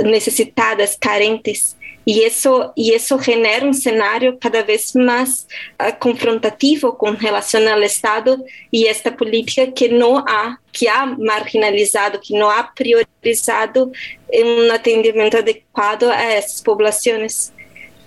necesitadas, 0.04 0.98
carentes 1.00 1.78
y 2.10 2.24
eso, 2.24 2.72
y 2.74 2.94
eso 2.94 3.20
genera 3.20 3.66
un 3.66 3.72
escenario 3.72 4.40
cada 4.40 4.64
vez 4.64 4.96
más 4.96 5.46
uh, 5.78 5.92
confrontativo 6.00 6.98
con 6.98 7.20
relación 7.20 7.68
al 7.68 7.84
Estado 7.84 8.46
y 8.72 8.86
esta 8.86 9.18
política 9.18 9.74
que 9.74 9.90
no 9.90 10.20
ha, 10.20 10.58
que 10.72 10.88
ha 10.88 11.06
marginalizado, 11.06 12.22
que 12.26 12.38
no 12.38 12.50
ha 12.50 12.72
priorizado 12.74 13.92
un 14.32 14.72
atendimiento 14.72 15.40
adecuado 15.40 16.10
a 16.10 16.38
estas 16.38 16.62
poblaciones. 16.62 17.52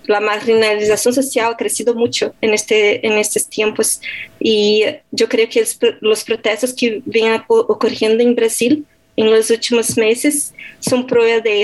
La 0.07 0.19
marginalización 0.19 1.13
social 1.13 1.51
ha 1.51 1.57
crecido 1.57 1.93
mucho 1.93 2.33
en, 2.41 2.55
este, 2.55 2.99
tiempos 3.51 4.01
y 4.39 4.83
yo 5.11 5.29
creo 5.29 5.47
que 5.47 5.63
los 5.99 6.23
protestos 6.23 6.73
que 6.73 7.03
vienen 7.05 7.43
ocurriendo 7.47 8.23
en 8.23 8.33
Brasil 8.33 8.83
en 9.15 9.29
los 9.29 9.51
últimos 9.51 9.95
meses 9.95 10.55
son 10.79 11.05
prueba 11.05 11.39
de 11.39 11.61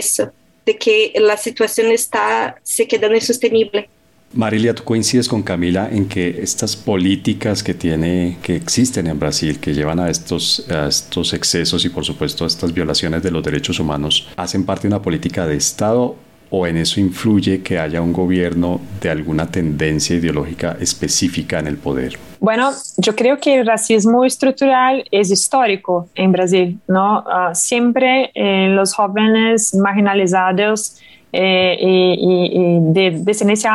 de 0.68 0.78
que 0.78 1.14
la 1.16 1.38
situación 1.38 1.88
está 1.92 2.58
se 2.62 2.88
quedando 2.88 3.16
insostenible. 3.16 3.90
Marilia, 4.34 4.76
tú 4.76 4.84
coincides 4.84 5.30
con 5.30 5.42
Camila 5.42 5.88
en 5.90 6.06
que 6.08 6.42
estas 6.42 6.76
políticas 6.76 7.64
que 7.64 7.74
tiene, 7.74 8.38
que 8.44 8.58
existen 8.58 9.08
en 9.08 9.18
Brasil, 9.18 9.58
que 9.60 9.74
llevan 9.74 10.02
a 10.02 10.10
estos, 10.10 10.70
a 10.70 10.88
estos 10.88 11.32
excesos 11.34 11.86
y 11.86 11.90
por 11.90 12.04
supuesto 12.04 12.44
a 12.44 12.48
estas 12.48 12.74
violaciones 12.74 13.24
de 13.24 13.32
los 13.32 13.42
derechos 13.42 13.80
humanos, 13.80 14.28
hacen 14.36 14.66
parte 14.66 14.84
de 14.84 14.90
una 14.90 15.02
política 15.02 15.48
de 15.48 15.56
Estado 15.56 16.18
o 16.50 16.66
en 16.66 16.78
eso 16.78 17.00
influye 17.00 17.62
que 17.62 17.80
haya 17.80 18.02
un 18.02 18.14
gobierno 18.14 18.80
de 19.02 19.10
alguna 19.10 19.48
tendencia 19.48 20.16
ideológica 20.16 20.78
específica 20.80 21.60
en 21.60 21.68
el 21.68 21.78
poder? 21.78 22.18
Bueno, 22.40 22.72
yo 22.98 23.16
creo 23.16 23.40
que 23.40 23.60
el 23.60 23.66
racismo 23.66 24.24
estructural 24.24 25.04
es 25.12 25.32
histórico 25.32 26.08
en 26.16 26.32
Brasil, 26.32 26.80
¿no? 26.88 27.20
Uh, 27.20 27.54
siempre 27.54 28.32
eh, 28.36 28.68
los 28.70 28.94
jóvenes 28.94 29.74
marginalizados 29.76 30.98
eh, 31.34 31.76
y, 31.80 32.78
de 32.94 33.12
descendencia 33.20 33.72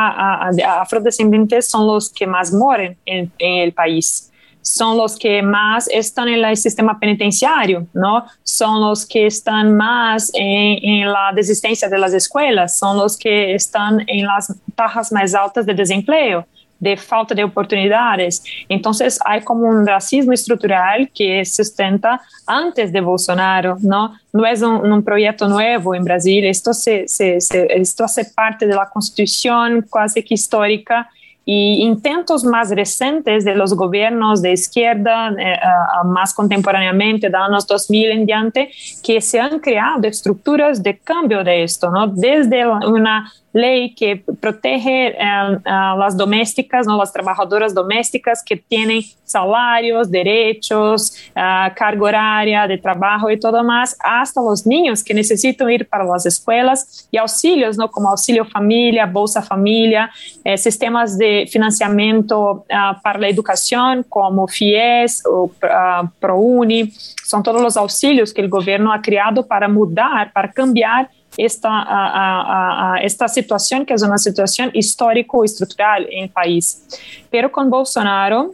afrodescendientes 0.81 1.69
son 1.69 1.85
los 1.85 2.09
que 2.09 2.25
más 2.25 2.51
mueren 2.51 2.97
en, 3.05 3.31
en 3.37 3.59
el 3.59 3.73
país 3.73 4.32
son 4.63 4.97
los 4.97 5.17
que 5.17 5.43
están 5.91 6.29
en 6.29 6.43
el 6.43 6.57
sistema 6.57 6.97
penitenciario, 6.97 7.85
¿no? 7.93 8.25
Son 8.43 8.79
los 8.81 9.05
que 9.05 9.27
están 9.27 9.75
más 9.75 10.31
en, 10.33 10.79
en, 10.81 11.11
la 11.11 11.31
desistencia 11.35 11.89
de 11.89 11.99
las 11.99 12.13
escuelas, 12.13 12.77
son 12.77 12.97
los 12.97 13.17
que 13.17 13.53
están 13.53 14.03
en 14.07 14.25
las 14.25 14.55
tajas 14.73 15.11
más 15.11 15.35
altas 15.35 15.65
de 15.65 15.73
desempleo, 15.73 16.47
de 16.79 16.95
falta 16.95 17.35
de 17.35 17.43
oportunidades. 17.43 18.43
Entonces 18.69 19.19
hay 19.25 19.41
como 19.41 19.67
un 19.67 19.85
racismo 19.85 20.31
estructural 20.31 21.09
que 21.13 21.43
sustenta 21.43 22.21
antes 22.47 22.91
de 22.91 23.01
Bolsonaro, 23.01 23.77
¿no? 23.81 24.13
No 24.31 24.45
es 24.45 24.61
un, 24.61 24.91
un 24.91 25.03
proyecto 25.03 25.47
nuevo 25.47 25.93
en 25.93 26.05
Brasil, 26.05 26.45
esto, 26.45 26.73
se, 26.73 27.07
se, 27.07 27.39
se, 27.41 28.25
parte 28.33 28.65
de 28.65 28.75
la 28.75 28.89
constitución 28.89 29.85
casi 29.91 30.23
que 30.23 30.33
histórica 30.33 31.09
y 31.45 31.81
intentos 31.81 32.43
más 32.43 32.69
recientes 32.69 33.43
de 33.43 33.55
los 33.55 33.73
gobiernos 33.73 34.41
de 34.41 34.53
izquierda, 34.53 35.29
eh, 35.37 35.59
uh, 36.01 36.07
más 36.07 36.33
contemporáneamente, 36.33 37.29
de 37.29 37.37
años 37.37 37.67
2000 37.67 38.11
en 38.11 38.25
diante, 38.25 38.71
que 39.03 39.19
se 39.19 39.39
han 39.39 39.59
creado 39.59 40.07
estructuras 40.07 40.81
de 40.81 40.97
cambio 40.97 41.43
de 41.43 41.63
esto, 41.63 41.91
¿no? 41.91 42.07
Desde 42.07 42.65
una 42.65 43.31
ley 43.53 43.93
que 43.93 44.23
protege 44.41 45.15
uh, 45.15 45.59
a 45.63 45.95
las 45.95 46.17
domésticas, 46.17 46.87
¿no? 46.87 46.97
las 46.97 47.13
trabajadoras 47.13 47.73
domésticas 47.73 48.43
que 48.43 48.57
tienen 48.57 49.03
salarios, 49.23 50.09
derechos, 50.09 51.13
uh, 51.35 51.73
carga 51.75 52.03
horaria 52.03 52.67
de 52.67 52.77
trabajo 52.79 53.29
y 53.29 53.39
todo 53.39 53.63
más, 53.63 53.95
hasta 54.03 54.41
los 54.41 54.65
niños 54.65 55.03
que 55.03 55.13
necesitan 55.13 55.69
ir 55.69 55.87
para 55.87 56.03
las 56.03 56.25
escuelas 56.25 57.07
y 57.11 57.17
auxilios, 57.17 57.77
¿no? 57.77 57.89
como 57.89 58.09
auxilio 58.09 58.43
familia, 58.45 59.05
bolsa 59.05 59.41
familia, 59.41 60.09
eh, 60.43 60.57
sistemas 60.57 61.17
de 61.17 61.32
financiamiento 61.51 62.65
uh, 62.69 63.01
para 63.01 63.19
la 63.19 63.27
educación 63.27 64.03
como 64.07 64.47
FIES 64.47 65.23
o 65.25 65.51
ProUni, 66.19 66.91
son 67.23 67.41
todos 67.43 67.61
los 67.61 67.75
auxilios 67.77 68.33
que 68.33 68.41
el 68.41 68.49
gobierno 68.49 68.91
ha 68.91 69.01
creado 69.01 69.45
para 69.45 69.67
mudar, 69.67 70.31
para 70.33 70.51
cambiar 70.51 71.09
esta, 71.37 71.69
a, 71.69 72.07
a, 72.21 72.93
a, 72.93 72.97
esta 73.01 73.27
situación 73.27 73.85
que 73.85 73.93
es 73.93 74.03
una 74.03 74.17
situación 74.17 74.69
histórico-estructural 74.73 76.07
en 76.11 76.25
el 76.25 76.29
país. 76.29 76.83
Pero 77.29 77.51
con 77.51 77.69
Bolsonaro, 77.69 78.53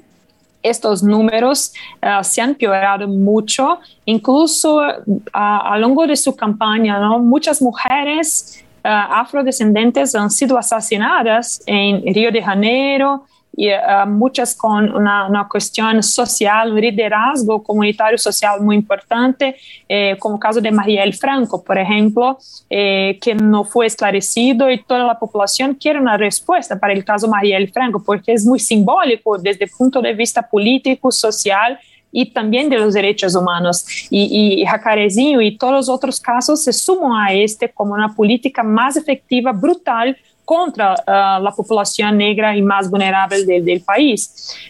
estos 0.61 1.03
números 1.03 1.73
uh, 2.01 2.23
se 2.23 2.41
han 2.41 2.49
empeorado 2.51 3.07
mucho, 3.07 3.79
incluso 4.05 4.77
uh, 4.77 5.21
a 5.33 5.77
lo 5.77 5.87
largo 5.87 6.07
de 6.07 6.15
su 6.15 6.35
campaña, 6.35 6.99
¿no? 6.99 7.19
muchas 7.19 7.61
mujeres 7.61 8.63
uh, 8.83 9.13
afrodescendentes 9.21 10.15
han 10.15 10.29
sido 10.29 10.57
asesinadas 10.57 11.61
en 11.65 12.13
Río 12.13 12.31
de 12.31 12.41
Janeiro, 12.41 13.25
y 13.55 13.69
uh, 13.73 14.07
muchas 14.07 14.55
con 14.55 14.89
una, 14.95 15.27
una, 15.27 15.47
cuestión 15.47 16.01
social, 16.01 16.73
liderazgo 16.73 17.61
comunitario 17.61 18.17
social 18.17 18.61
muy 18.61 18.77
importante, 18.77 19.55
eh, 19.87 20.15
como 20.19 20.35
el 20.35 20.41
caso 20.41 20.61
de 20.61 20.71
Marielle 20.71 21.11
Franco, 21.11 21.61
por 21.61 21.77
ejemplo, 21.77 22.37
eh, 22.69 23.17
que 23.21 23.35
no 23.35 23.63
fue 23.63 23.87
esclarecido 23.87 24.69
y 24.69 24.81
toda 24.83 25.03
la 25.03 25.19
población 25.19 25.75
quiere 25.75 25.99
una 25.99 26.15
respuesta 26.15 26.79
para 26.79 26.93
el 26.93 27.03
caso 27.03 27.27
Marielle 27.27 27.67
Franco, 27.67 28.01
porque 28.01 28.33
es 28.33 28.45
muy 28.45 28.59
simbólico 28.59 29.37
desde 29.37 29.65
el 29.65 29.71
punto 29.77 30.01
de 30.01 30.13
vista 30.13 30.41
político, 30.41 31.11
social 31.11 31.77
y 32.11 32.31
también 32.31 32.69
de 32.69 32.77
los 32.77 32.93
derechos 32.93 33.35
humanos. 33.35 33.85
Y, 34.09 34.65
Jacarezinho 34.65 35.41
y 35.41 35.57
todos 35.57 35.73
los 35.73 35.89
otros 35.89 36.19
casos 36.19 36.63
se 36.63 36.73
suman 36.73 37.27
a 37.27 37.33
este 37.33 37.69
como 37.69 37.93
una 37.93 38.13
política 38.15 38.63
más 38.63 38.97
efectiva, 38.97 39.51
brutal, 39.51 40.17
contra 40.49 40.93
uh, 40.93 41.43
la 41.43 41.53
población 41.55 42.17
negra 42.17 42.57
y 42.57 42.61
más 42.63 42.89
vulnerable 42.89 43.45
de, 43.45 43.61
del 43.61 43.81
país. 43.81 44.19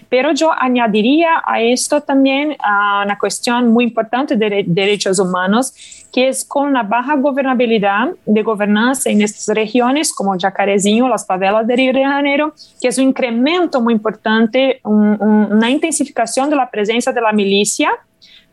Pero 0.10 0.34
yo 0.34 0.52
añadiría 0.52 1.42
a 1.46 1.62
esto 1.62 2.02
también 2.02 2.50
uh, 2.50 3.06
una 3.06 3.18
cuestión 3.18 3.72
muy 3.72 3.86
importante 3.86 4.36
de, 4.36 4.50
de 4.50 4.66
derechos 4.68 5.20
humanos, 5.20 5.74
que 6.12 6.28
es 6.28 6.44
con 6.44 6.74
la 6.74 6.84
baja 6.84 7.16
gobernabilidad 7.16 8.10
de 8.26 8.44
gobernanza 8.44 9.10
en 9.10 9.22
estas 9.22 9.56
regiones, 9.56 10.12
como 10.14 10.38
Jacarezinho, 10.38 11.08
las 11.08 11.26
favelas 11.26 11.66
de 11.66 11.76
Río 11.78 11.94
de 11.94 12.04
Janeiro, 12.04 12.54
que 12.82 12.90
es 12.90 12.98
un 12.98 13.06
incremento 13.06 13.80
muy 13.80 13.94
importante, 13.94 14.82
un, 14.84 15.16
un, 15.22 15.54
una 15.58 15.70
intensificación 15.70 16.50
de 16.50 16.58
la 16.58 16.70
presencia 16.70 17.14
de 17.14 17.22
la 17.22 17.32
milicia 17.32 17.90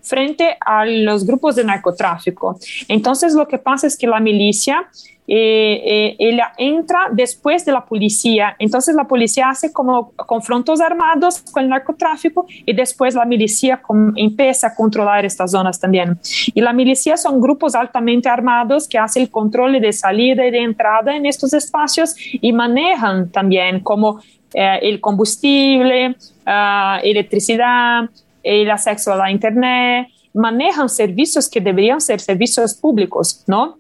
frente 0.07 0.57
a 0.61 0.86
los 0.86 1.26
grupos 1.26 1.57
de 1.57 1.64
narcotráfico. 1.64 2.59
Entonces, 2.88 3.34
lo 3.34 3.46
que 3.48 3.59
pasa 3.59 3.86
es 3.86 3.96
que 3.96 4.07
la 4.07 4.20
milicia 4.20 4.88
eh, 5.28 5.82
eh, 5.84 6.16
ella 6.20 6.52
entra 6.57 7.09
después 7.11 7.64
de 7.64 7.72
la 7.72 7.84
policía. 7.84 8.54
Entonces 8.59 8.94
la 8.94 9.04
policía 9.04 9.48
hace 9.50 9.72
como 9.72 10.12
confrontos 10.12 10.80
armados 10.80 11.42
con 11.52 11.64
el 11.64 11.68
narcotráfico 11.68 12.46
y 12.48 12.72
después 12.72 13.14
la 13.14 13.24
milicia 13.24 13.82
empieza 14.14 14.68
a 14.68 14.74
controlar 14.74 15.24
estas 15.24 15.50
zonas 15.50 15.80
también. 15.80 16.18
Y 16.54 16.61
la 16.61 16.72
milicia 16.72 17.16
son 17.16 17.40
grupos 17.40 17.74
altamente 17.74 18.28
armados 18.28 18.88
que 18.88 18.98
hacen 18.98 19.24
el 19.24 19.30
control 19.30 19.80
de 19.80 19.92
salida 19.92 20.46
y 20.46 20.50
de 20.50 20.62
entrada 20.62 21.16
en 21.16 21.26
estos 21.26 21.52
espacios 21.52 22.14
y 22.32 22.52
manejan 22.52 23.30
también 23.30 23.80
como 23.80 24.20
eh, 24.54 24.78
el 24.82 25.00
combustible, 25.00 26.16
uh, 26.46 27.00
electricidad, 27.02 28.09
el 28.47 28.70
acceso 28.70 29.12
a 29.12 29.16
la 29.16 29.30
internet, 29.30 30.09
manejan 30.32 30.88
servicios 30.88 31.49
que 31.49 31.61
deberían 31.61 32.01
ser 32.01 32.20
servicios 32.20 32.74
públicos, 32.74 33.42
¿no? 33.47 33.78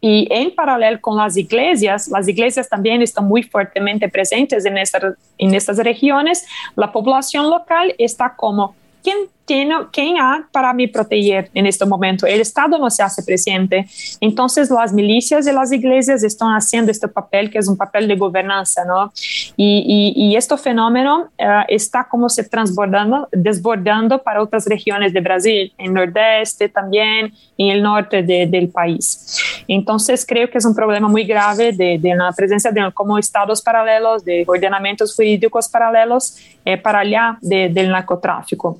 Y 0.00 0.28
en 0.30 0.54
paralelo 0.54 1.00
con 1.00 1.16
las 1.16 1.36
iglesias, 1.36 2.08
las 2.08 2.28
iglesias 2.28 2.68
también 2.68 3.00
están 3.00 3.26
muy 3.26 3.42
fuertemente 3.42 4.08
presentes 4.08 4.66
en, 4.66 4.76
esta, 4.76 5.14
en 5.38 5.54
estas 5.54 5.78
regiones, 5.78 6.46
la 6.76 6.92
población 6.92 7.48
local 7.48 7.94
está 7.98 8.34
como, 8.36 8.74
¿quién 9.02 9.16
tiene, 9.44 9.74
¿quién 9.92 10.16
hay 10.20 10.42
para 10.52 10.72
me 10.72 10.88
proteger 10.88 11.50
en 11.54 11.66
este 11.66 11.84
momento? 11.84 12.26
El 12.26 12.40
Estado 12.40 12.78
no 12.78 12.90
se 12.90 13.02
hace 13.02 13.22
presente. 13.22 13.86
Entonces, 14.20 14.70
las 14.70 14.92
milicias 14.92 15.44
de 15.44 15.52
las 15.52 15.72
iglesias 15.72 16.22
están 16.22 16.50
haciendo 16.54 16.90
este 16.90 17.08
papel, 17.08 17.50
que 17.50 17.58
es 17.58 17.68
un 17.68 17.76
papel 17.76 18.08
de 18.08 18.16
gobernanza, 18.16 18.84
¿no? 18.84 19.12
Y, 19.56 20.12
y, 20.16 20.30
y 20.30 20.36
este 20.36 20.56
fenómeno 20.56 21.30
uh, 21.38 21.64
está 21.68 22.06
como 22.10 22.28
se 22.28 22.44
transbordando, 22.44 23.28
desbordando 23.32 24.22
para 24.22 24.42
otras 24.42 24.66
regiones 24.66 25.12
de 25.12 25.20
Brasil, 25.20 25.72
en 25.78 25.94
Nordeste 25.94 26.68
también, 26.68 27.32
y 27.56 27.70
el 27.70 27.82
norte 27.82 28.22
de, 28.22 28.46
del 28.46 28.68
país. 28.68 29.38
Entonces, 29.68 30.24
creo 30.26 30.50
que 30.50 30.58
es 30.58 30.64
un 30.64 30.74
problema 30.74 31.08
muy 31.08 31.24
grave 31.24 31.72
de, 31.72 31.98
de 31.98 32.14
la 32.14 32.32
presencia 32.32 32.72
de 32.72 32.90
como 32.92 33.18
estados 33.18 33.62
paralelos, 33.62 34.24
de 34.24 34.44
ordenamientos 34.46 35.14
jurídicos 35.14 35.68
paralelos 35.68 36.36
eh, 36.64 36.76
para 36.76 37.00
allá 37.00 37.38
de, 37.40 37.68
del 37.68 37.90
narcotráfico. 37.90 38.78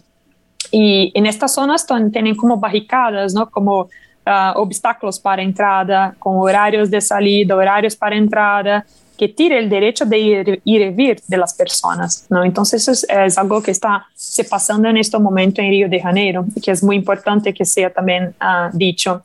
Y 0.70 1.12
en 1.14 1.26
estas 1.26 1.54
zonas 1.54 1.86
tienen 2.12 2.34
como 2.34 2.58
barricadas, 2.58 3.34
¿no? 3.34 3.50
Como 3.50 3.82
uh, 3.82 3.88
obstáculos 4.56 5.18
para 5.18 5.42
entrada, 5.42 6.14
con 6.18 6.36
horarios 6.36 6.90
de 6.90 7.00
salida, 7.00 7.56
horarios 7.56 7.96
para 7.96 8.16
entrada, 8.16 8.84
que 9.16 9.28
tira 9.28 9.58
el 9.58 9.68
derecho 9.68 10.04
de 10.04 10.18
ir, 10.18 10.60
y 10.64 10.88
vir 10.90 11.20
de 11.28 11.36
las 11.36 11.54
personas, 11.54 12.26
¿no? 12.28 12.44
Entonces 12.44 12.88
es, 12.88 13.06
es, 13.08 13.38
algo 13.38 13.62
que 13.62 13.70
está 13.70 14.06
se 14.14 14.44
pasando 14.44 14.88
en 14.88 14.96
este 14.96 15.18
momento 15.18 15.62
en 15.62 15.70
Río 15.70 15.88
de 15.88 16.00
Janeiro, 16.00 16.44
que 16.62 16.72
es 16.72 16.82
muy 16.82 16.96
importante 16.96 17.54
que 17.54 17.64
sea 17.64 17.90
también 17.90 18.34
uh, 18.40 18.76
dicho. 18.76 19.22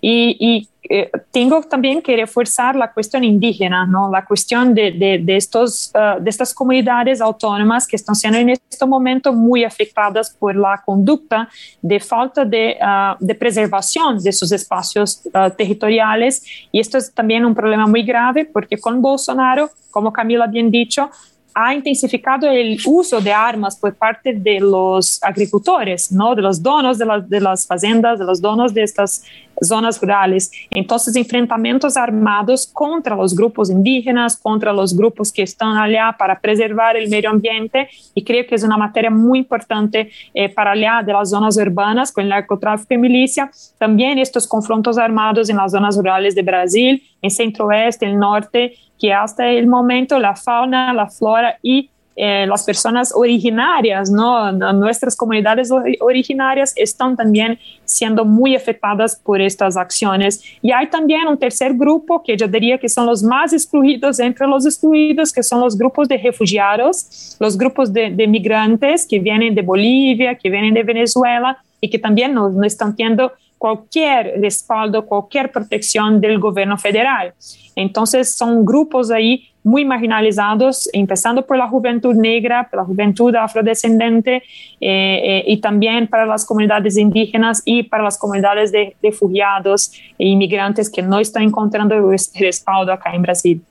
Y, 0.00 0.36
y 0.38 0.68
eh, 0.86 1.10
tengo 1.30 1.62
también 1.62 2.02
que 2.02 2.14
reforzar 2.14 2.76
la 2.76 2.92
cuestión 2.92 3.24
indígena, 3.24 3.86
¿no? 3.86 4.10
la 4.10 4.24
cuestión 4.24 4.74
de, 4.74 4.92
de, 4.92 5.18
de 5.18 5.36
estos, 5.36 5.90
uh, 5.94 6.22
de 6.22 6.28
estas 6.28 6.52
comunidades 6.52 7.22
autónomas 7.22 7.86
que 7.86 7.96
están 7.96 8.14
siendo 8.14 8.38
en 8.38 8.50
este 8.50 8.84
momento 8.84 9.32
muy 9.32 9.64
afectadas 9.64 10.36
por 10.38 10.54
la 10.54 10.82
conducta 10.84 11.48
de 11.80 12.00
falta 12.00 12.44
de, 12.44 12.76
uh, 12.80 13.16
de 13.18 13.34
preservación 13.34 14.22
de 14.22 14.30
sus 14.30 14.52
espacios 14.52 15.22
uh, 15.26 15.50
territoriales. 15.56 16.44
Y 16.70 16.80
esto 16.80 16.98
es 16.98 17.12
también 17.14 17.46
un 17.46 17.54
problema 17.54 17.86
muy 17.86 18.02
grave 18.02 18.44
porque 18.44 18.76
con 18.76 19.00
Bolsonaro, 19.00 19.70
como 19.90 20.12
Camila 20.12 20.46
bien 20.46 20.70
dicho, 20.70 21.10
ha 21.54 21.72
intensificado 21.72 22.48
el 22.50 22.78
uso 22.84 23.20
de 23.20 23.32
armas 23.32 23.76
por 23.76 23.94
parte 23.94 24.32
de 24.34 24.58
los 24.58 25.22
agricultores, 25.22 26.10
¿no? 26.10 26.34
de 26.34 26.42
los 26.42 26.60
donos 26.60 26.98
de, 26.98 27.06
la, 27.06 27.20
de 27.20 27.40
las 27.40 27.66
fazendas, 27.66 28.18
de 28.18 28.24
los 28.24 28.40
donos 28.40 28.74
de 28.74 28.82
estas 28.82 29.24
zonas 29.60 30.00
rurales. 30.00 30.50
Entonces, 30.70 31.16
enfrentamientos 31.16 31.96
armados 31.96 32.66
contra 32.66 33.16
los 33.16 33.34
grupos 33.34 33.70
indígenas, 33.70 34.36
contra 34.36 34.72
los 34.72 34.96
grupos 34.96 35.32
que 35.32 35.42
están 35.42 35.76
allá 35.76 36.14
para 36.18 36.38
preservar 36.38 36.96
el 36.96 37.08
medio 37.08 37.30
ambiente, 37.30 37.88
y 38.14 38.22
creo 38.24 38.46
que 38.46 38.54
es 38.54 38.64
una 38.64 38.76
materia 38.76 39.10
muy 39.10 39.40
importante 39.40 40.10
eh, 40.32 40.48
para 40.48 40.72
allá 40.72 41.02
de 41.04 41.12
las 41.12 41.30
zonas 41.30 41.56
urbanas 41.56 42.12
con 42.12 42.24
el 42.24 42.30
narcotráfico 42.30 42.94
y 42.94 42.98
milicia. 42.98 43.50
También 43.78 44.18
estos 44.18 44.46
confrontos 44.46 44.98
armados 44.98 45.48
en 45.48 45.56
las 45.56 45.72
zonas 45.72 45.96
rurales 45.96 46.34
de 46.34 46.42
Brasil, 46.42 47.02
en 47.22 47.30
centro-oeste, 47.30 48.06
el 48.06 48.18
norte, 48.18 48.74
que 48.98 49.12
hasta 49.12 49.48
el 49.48 49.66
momento 49.66 50.18
la 50.18 50.36
fauna, 50.36 50.92
la 50.92 51.08
flora 51.08 51.58
y 51.62 51.90
eh, 52.16 52.46
las 52.46 52.62
personas 52.62 53.12
originarias, 53.12 54.08
¿no? 54.08 54.52
nuestras 54.52 55.16
comunidades 55.16 55.68
originarias 56.00 56.72
están 56.76 57.16
también 57.16 57.58
siendo 57.84 58.24
muy 58.24 58.54
afectadas 58.54 59.16
por 59.16 59.40
estas 59.40 59.76
acciones. 59.76 60.40
Y 60.62 60.70
hay 60.70 60.86
también 60.88 61.26
un 61.26 61.36
tercer 61.36 61.74
grupo 61.74 62.22
que 62.22 62.36
yo 62.36 62.46
diría 62.46 62.78
que 62.78 62.88
son 62.88 63.06
los 63.06 63.24
más 63.24 63.52
excluidos 63.52 64.20
entre 64.20 64.46
los 64.46 64.64
excluidos, 64.64 65.32
que 65.32 65.42
son 65.42 65.60
los 65.60 65.76
grupos 65.76 66.06
de 66.06 66.18
refugiados, 66.18 67.36
los 67.40 67.58
grupos 67.58 67.92
de, 67.92 68.10
migrantes 68.28 69.06
que 69.06 69.18
vienen 69.18 69.54
de 69.54 69.62
Bolivia, 69.62 70.36
que 70.36 70.48
vienen 70.50 70.72
de 70.74 70.84
Venezuela 70.84 71.58
y 71.80 71.90
que 71.90 71.98
también 71.98 72.32
no, 72.32 72.62
están 72.64 72.94
teniendo 72.94 73.32
cualquier 73.64 74.38
respaldo, 74.42 75.06
cualquier 75.06 75.50
protección 75.50 76.20
del 76.20 76.38
gobierno 76.38 76.76
federal. 76.76 77.32
Entonces 77.74 78.34
son 78.34 78.62
grupos 78.62 79.10
ahí 79.10 79.48
muy 79.62 79.86
marginalizados, 79.86 80.86
empezando 80.92 81.46
por 81.46 81.56
la 81.56 81.66
juventud 81.66 82.14
negra, 82.14 82.68
por 82.68 82.80
la 82.80 82.84
juventud 82.84 83.34
afrodescendente 83.34 84.36
eh, 84.36 84.42
eh, 84.82 85.44
y 85.46 85.62
también 85.62 86.06
para 86.08 86.26
las 86.26 86.44
comunidades 86.44 86.98
indígenas 86.98 87.62
y 87.64 87.84
para 87.84 88.02
las 88.02 88.18
comunidades 88.18 88.70
de 88.70 88.94
refugiados 89.02 89.92
e 90.18 90.26
inmigrantes 90.26 90.90
que 90.90 91.00
no 91.00 91.18
están 91.18 91.44
encontrando 91.44 91.94
respaldo 92.34 92.92
acá 92.92 93.14
en 93.14 93.22
Brasil. 93.22 93.62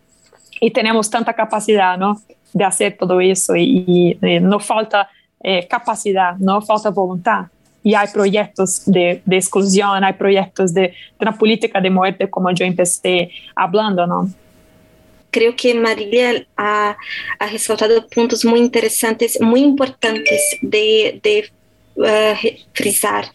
Y 0.59 0.71
tenemos 0.71 1.07
tanta 1.07 1.33
capacidad 1.33 1.99
¿no? 1.99 2.19
de 2.51 2.63
hacer 2.63 2.97
todo 2.97 3.21
eso 3.21 3.55
y, 3.55 4.17
y 4.19 4.39
no 4.39 4.59
falta 4.59 5.07
eh, 5.43 5.67
capacidad, 5.67 6.35
no 6.37 6.61
falta 6.63 6.89
voluntad 6.89 7.45
y 7.83 7.93
hay 7.95 8.07
proyectos 8.13 8.83
de, 8.85 9.21
exclusión, 9.29 10.03
hay 10.03 10.13
proyectos 10.13 10.73
de, 10.73 10.81
de, 10.81 10.95
una 11.19 11.37
política 11.37 11.81
de 11.81 11.89
muerte, 11.89 12.29
como 12.29 12.49
yo 12.51 12.65
empecé 12.65 13.31
hablando, 13.55 14.07
¿no? 14.07 14.29
Creo 15.29 15.55
que 15.55 15.73
María 15.73 16.45
ha, 16.55 16.95
ha 17.39 17.47
resaltado 17.47 18.07
puntos 18.07 18.45
muy 18.45 18.59
interesantes, 18.59 19.41
muy 19.41 19.61
importantes 19.61 20.41
de, 20.61 21.19
de 21.23 21.49
uh, 21.95 22.35
frisar, 22.73 23.25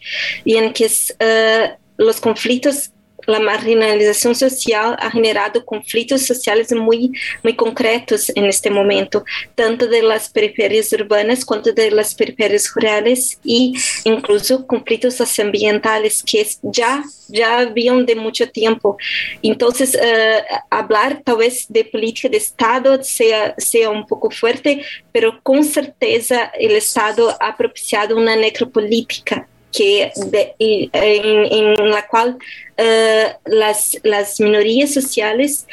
y 0.45 0.55
en 0.55 0.73
que 0.73 0.85
es, 0.85 1.15
uh, 1.19 1.75
los 1.97 2.19
conflictos 2.19 2.91
la 3.29 3.39
marginalización 3.39 4.33
social 4.33 4.95
ha 4.99 5.11
generado 5.11 5.63
conflictos 5.63 6.23
sociales 6.23 6.71
muy, 6.71 7.11
muy 7.43 7.55
concretos 7.55 8.31
en 8.35 8.45
este 8.45 8.71
momento, 8.71 9.23
tanto 9.53 9.87
de 9.87 10.01
las 10.01 10.29
periferias 10.29 10.91
urbanas 10.93 11.45
cuanto 11.45 11.71
de 11.71 11.91
las 11.91 12.15
periferias 12.15 12.71
rurales 12.73 13.39
y 13.43 13.75
incluso 14.03 14.65
conflictos 14.65 15.15
socioambientales 15.15 16.23
que 16.23 16.45
ya, 16.63 17.03
ya 17.27 17.59
habían 17.59 18.05
de 18.05 18.15
mucho 18.15 18.49
tiempo. 18.49 18.97
Entonces, 19.43 19.95
uh, 19.95 20.55
hablar 20.71 21.21
tal 21.23 21.37
vez 21.37 21.67
de 21.69 21.85
política 21.85 22.29
de 22.29 22.37
Estado 22.37 23.03
sea, 23.03 23.53
sea 23.57 23.91
un 23.91 24.07
poco 24.07 24.31
fuerte, 24.31 24.83
pero 25.11 25.39
con 25.43 25.63
certeza 25.63 26.51
el 26.59 26.71
Estado 26.71 27.37
ha 27.39 27.55
propiciado 27.55 28.17
una 28.17 28.35
necropolítica 28.35 29.47
que 29.71 30.11
en, 30.15 31.89
la 31.89 32.07
cual 32.07 32.37
uh, 32.77 33.29
las, 33.45 33.97
las 34.03 34.39
minorías 34.39 34.93
sociales 34.93 35.67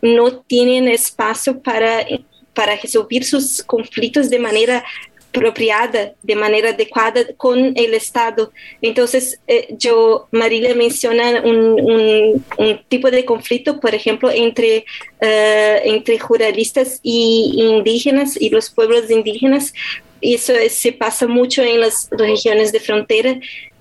no 0.00 0.40
tienen 0.40 0.88
espacio 0.88 1.60
para, 1.60 2.06
para 2.54 2.76
resolver 2.76 3.24
sus 3.24 3.62
conflictos 3.62 4.30
de 4.30 4.38
manera 4.38 4.84
apropiada, 5.34 6.12
de 6.22 6.36
manera 6.36 6.70
adecuada 6.70 7.24
con 7.36 7.72
el 7.74 7.94
Estado. 7.94 8.52
Entonces, 8.82 9.40
eh, 9.46 9.74
yo, 9.78 10.28
Marilia 10.30 10.74
menciona 10.74 11.40
un, 11.42 11.80
un, 11.80 12.44
un, 12.58 12.80
tipo 12.88 13.10
de 13.10 13.24
conflicto, 13.24 13.80
por 13.80 13.94
ejemplo, 13.94 14.30
entre, 14.30 14.84
uh, 15.22 15.78
entre 15.84 16.18
ruralistas 16.18 17.00
y 17.02 17.54
indígenas 17.56 18.40
y 18.40 18.50
los 18.50 18.68
pueblos 18.68 19.10
indígenas, 19.10 19.72
eso 20.22 20.52
se 20.70 20.92
pasa 20.92 21.26
mucho 21.26 21.62
en 21.62 21.80
las 21.80 22.08
regiones 22.10 22.72
de 22.72 22.80
frontera, 22.80 23.38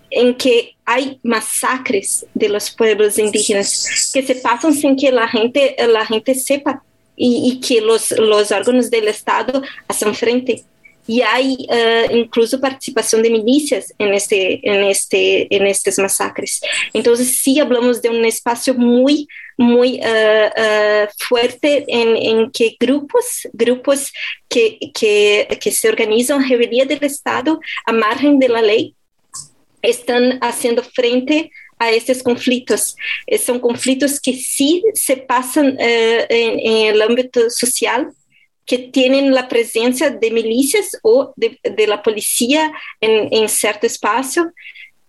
en 0.10 0.36
que 0.36 0.76
hay 0.86 1.20
masacres 1.24 2.26
de 2.34 2.50
los 2.50 2.70
pueblos 2.72 3.18
indígenas 3.18 4.12
que 4.14 4.24
se 4.24 4.36
pasan 4.36 4.74
sin 4.74 4.98
que 4.98 5.12
la 5.12 5.28
gente, 5.28 5.76
la 5.88 6.06
gente 6.06 6.36
sepa 6.36 6.84
y, 7.16 7.52
y 7.52 7.60
que 7.62 7.80
los, 7.80 8.12
los 8.12 8.52
órganos 8.52 8.90
del 8.90 9.08
Estado 9.08 9.62
hacen 9.88 10.14
frente 10.14 10.66
y 11.08 11.22
hay 11.22 11.68
uh, 11.70 12.16
incluso 12.16 12.60
participación 12.60 13.22
de 13.22 13.30
milicias 13.30 13.94
en, 13.98 14.14
este, 14.14 14.60
en, 14.64 14.84
este, 14.84 15.54
en 15.56 15.68
estos 15.68 15.98
masacres. 15.98 16.62
Entonces 16.94 17.40
sí 17.42 17.60
hablamos 17.60 18.02
de 18.02 18.10
un 18.10 18.24
espacio 18.24 18.74
muy, 18.74 19.28
muy 19.58 20.00
uh, 20.00 20.48
uh, 20.48 21.08
fuerte 21.18 21.86
en, 21.88 22.16
en, 22.16 22.52
que 22.52 22.76
grupos, 22.80 23.48
grupos 23.54 24.12
que, 24.48 24.78
que, 24.94 25.48
que 25.60 25.72
se 25.72 25.90
organizan 25.90 26.48
rebeldía 26.48 26.86
del 26.86 27.04
Estado 27.04 27.60
a 27.86 27.92
margen 27.92 28.40
de 28.40 28.50
la 28.50 28.62
ley 28.62 28.96
están 29.82 30.38
haciendo 30.42 30.84
frente 30.84 31.52
a 31.80 31.90
estos 31.90 32.22
conflictos. 32.22 32.96
Son 33.44 33.60
conflictos 33.60 34.20
que 34.20 34.34
sí 34.34 34.84
se 34.94 35.18
pasan 35.18 35.76
en, 35.80 36.60
en 36.60 36.94
el 36.94 37.02
ámbito 37.02 37.50
social, 37.50 38.12
que 38.66 38.78
tienen 38.78 39.34
la 39.34 39.48
presencia 39.48 40.10
de 40.10 40.32
milicias 40.32 40.98
o 41.04 41.34
de, 41.36 41.60
de 41.64 41.88
la 41.88 42.02
policía 42.04 42.72
en, 43.00 43.28
en, 43.32 43.50
cierto 43.50 43.88
espacio, 43.88 44.54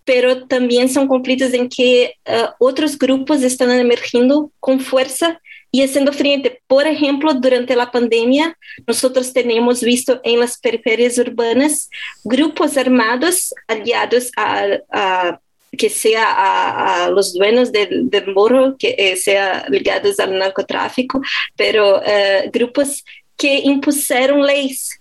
pero 0.05 0.47
también 0.47 0.89
son 0.89 1.07
conflictos 1.07 1.53
en 1.53 1.69
que 1.69 2.15
uh, 2.27 2.47
otros 2.59 2.97
grupos 2.97 3.41
están 3.41 3.71
emergiendo 3.71 4.51
con 4.59 4.79
fuerza 4.79 5.39
y 5.71 5.81
haciendo 5.81 6.13
frente. 6.13 6.61
Por 6.67 6.85
ejemplo, 6.85 7.33
durante 7.33 7.75
la 7.75 7.89
pandemia, 7.89 8.57
nosotros 8.85 9.33
tenemos 9.33 9.81
visto 9.81 10.21
en 10.23 10.39
las 10.39 10.59
periferias 10.59 11.17
urbanas 11.17 11.89
grupos 12.23 12.77
armados 12.77 13.53
aliados 13.67 14.31
a, 14.37 14.67
a 14.91 15.39
que 15.75 15.89
sea 15.89 16.25
a, 16.25 17.05
a, 17.05 17.09
los 17.09 17.33
dueños 17.33 17.71
del, 17.71 18.09
del 18.09 18.35
que 18.77 18.95
eh, 18.97 19.15
sea 19.15 19.65
ligados 19.69 20.19
al 20.19 20.37
narcotráfico, 20.37 21.19
pero 21.55 21.97
uh, 21.97 22.51
grupos 22.51 23.03
que 23.37 23.67
impuseram 23.67 24.39
leis, 24.39 24.99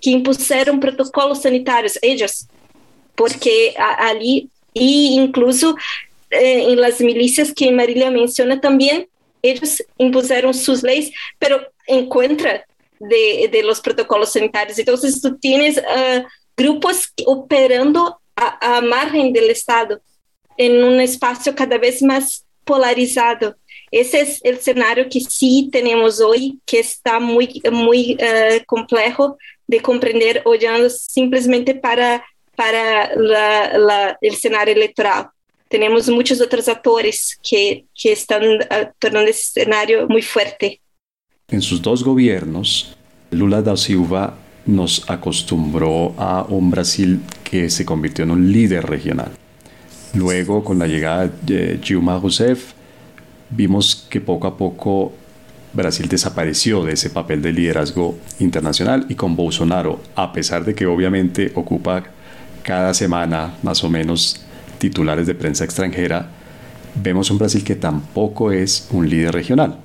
que 0.00 0.10
impuseram 0.10 0.78
protocolos 0.78 1.38
sanitários, 1.38 1.98
eles, 2.02 2.48
porque 3.16 3.74
ali, 3.76 4.48
e 4.74 5.14
incluso 5.16 5.74
eh, 6.30 6.60
em 6.60 6.74
las 6.74 7.00
milícias 7.00 7.52
que 7.52 7.70
Marília 7.70 8.10
menciona 8.10 8.60
também, 8.60 9.08
eles 9.42 9.82
impuseram 9.98 10.52
suas 10.52 10.82
leis, 10.82 11.10
pero 11.38 11.64
em 11.88 12.06
contra 12.06 12.64
de, 13.00 13.48
de 13.48 13.62
los 13.62 13.80
protocolos 13.80 14.30
sanitários. 14.30 14.78
Então, 14.78 14.94
tu 14.96 15.38
tienes 15.38 15.76
uh, 15.76 16.26
grupos 16.56 17.12
operando 17.26 18.14
a 18.36 18.80
margem 18.80 19.32
do 19.32 19.38
Estado 19.38 20.00
em 20.58 20.82
um 20.82 21.00
espaço 21.00 21.52
cada 21.52 21.78
vez 21.78 22.00
mais 22.00 22.42
polarizado. 22.64 23.54
Ese 23.94 24.22
es 24.22 24.40
el 24.42 24.56
escenario 24.56 25.08
que 25.08 25.20
sí 25.20 25.68
tenemos 25.70 26.20
hoy, 26.20 26.58
que 26.66 26.80
está 26.80 27.20
muy, 27.20 27.62
muy 27.70 28.18
uh, 28.20 28.64
complejo 28.66 29.38
de 29.68 29.78
comprender 29.78 30.42
olhando 30.46 30.90
simplemente 30.90 31.76
para, 31.76 32.24
para 32.56 33.14
la, 33.14 33.78
la, 33.78 34.18
el 34.20 34.34
escenario 34.34 34.74
electoral. 34.74 35.28
Tenemos 35.68 36.08
muchos 36.08 36.40
otros 36.40 36.66
actores 36.66 37.38
que, 37.48 37.84
que 37.94 38.10
están 38.10 38.42
uh, 38.42 38.90
tornando 38.98 39.30
ese 39.30 39.60
escenario 39.60 40.08
muy 40.08 40.22
fuerte. 40.22 40.80
En 41.46 41.62
sus 41.62 41.80
dos 41.80 42.02
gobiernos, 42.02 42.96
Lula 43.30 43.62
da 43.62 43.76
Silva 43.76 44.36
nos 44.66 45.08
acostumbró 45.08 46.16
a 46.18 46.44
un 46.48 46.68
Brasil 46.68 47.20
que 47.44 47.70
se 47.70 47.84
convirtió 47.84 48.24
en 48.24 48.32
un 48.32 48.50
líder 48.50 48.86
regional. 48.86 49.30
Luego, 50.14 50.64
con 50.64 50.80
la 50.80 50.88
llegada 50.88 51.28
de 51.42 51.76
Dilma 51.76 52.18
Rousseff, 52.18 52.72
vimos 53.56 54.06
que 54.08 54.20
poco 54.20 54.46
a 54.46 54.56
poco 54.56 55.12
Brasil 55.72 56.08
desapareció 56.08 56.84
de 56.84 56.92
ese 56.92 57.10
papel 57.10 57.42
de 57.42 57.52
liderazgo 57.52 58.16
internacional 58.38 59.06
y 59.08 59.16
con 59.16 59.36
Bolsonaro, 59.36 60.00
a 60.14 60.32
pesar 60.32 60.64
de 60.64 60.74
que 60.74 60.86
obviamente 60.86 61.52
ocupa 61.54 62.04
cada 62.62 62.94
semana 62.94 63.54
más 63.62 63.82
o 63.84 63.90
menos 63.90 64.40
titulares 64.78 65.26
de 65.26 65.34
prensa 65.34 65.64
extranjera, 65.64 66.28
vemos 67.02 67.30
un 67.30 67.38
Brasil 67.38 67.64
que 67.64 67.74
tampoco 67.74 68.52
es 68.52 68.88
un 68.90 69.08
líder 69.08 69.34
regional. 69.34 69.78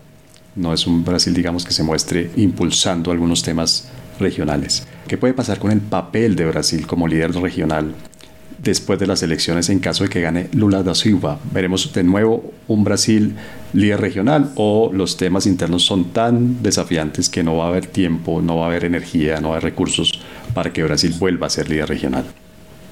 No 0.56 0.74
es 0.74 0.86
un 0.88 1.04
Brasil, 1.04 1.34
digamos, 1.34 1.66
que 1.66 1.74
se 1.74 1.84
muestre 1.84 2.32
impulsando 2.36 3.12
algunos 3.12 3.44
temas 3.44 3.90
regionales. 4.20 4.86
¿Qué 5.08 5.18
puede 5.18 5.34
pasar 5.34 5.60
con 5.60 5.72
el 5.72 5.80
papel 5.80 6.36
de 6.36 6.46
Brasil 6.46 6.86
como 6.86 7.08
líder 7.08 7.34
regional 7.34 7.96
después 8.62 9.00
de 9.00 9.08
las 9.08 9.24
elecciones 9.24 9.70
en 9.70 9.80
caso 9.80 10.04
de 10.04 10.10
que 10.10 10.22
gane 10.22 10.50
Lula 10.54 10.84
da 10.84 10.96
Silva? 10.96 11.40
¿Veremos 11.52 11.92
de 11.94 12.04
nuevo 12.04 12.52
un 12.68 12.84
Brasil 12.84 13.36
líder 13.74 14.02
regional 14.02 14.52
o 14.56 14.92
los 14.94 15.18
temas 15.18 15.46
internos 15.46 15.86
son 15.86 16.06
tan 16.06 16.62
desafiantes 16.64 17.30
que 17.30 17.44
no 17.44 17.58
va 17.58 17.66
a 17.66 17.68
haber 17.70 17.88
tiempo, 17.88 18.42
no 18.42 18.58
va 18.58 18.66
a 18.66 18.68
haber 18.68 18.86
energía, 18.86 19.40
no 19.40 19.50
va 19.50 19.56
a 19.56 19.58
haber 19.58 19.72
recursos 19.72 20.20
para 20.54 20.72
que 20.74 20.84
Brasil 20.84 21.14
vuelva 21.20 21.48
a 21.48 21.50
ser 21.50 21.70
líder 21.70 21.90
regional? 21.90 22.26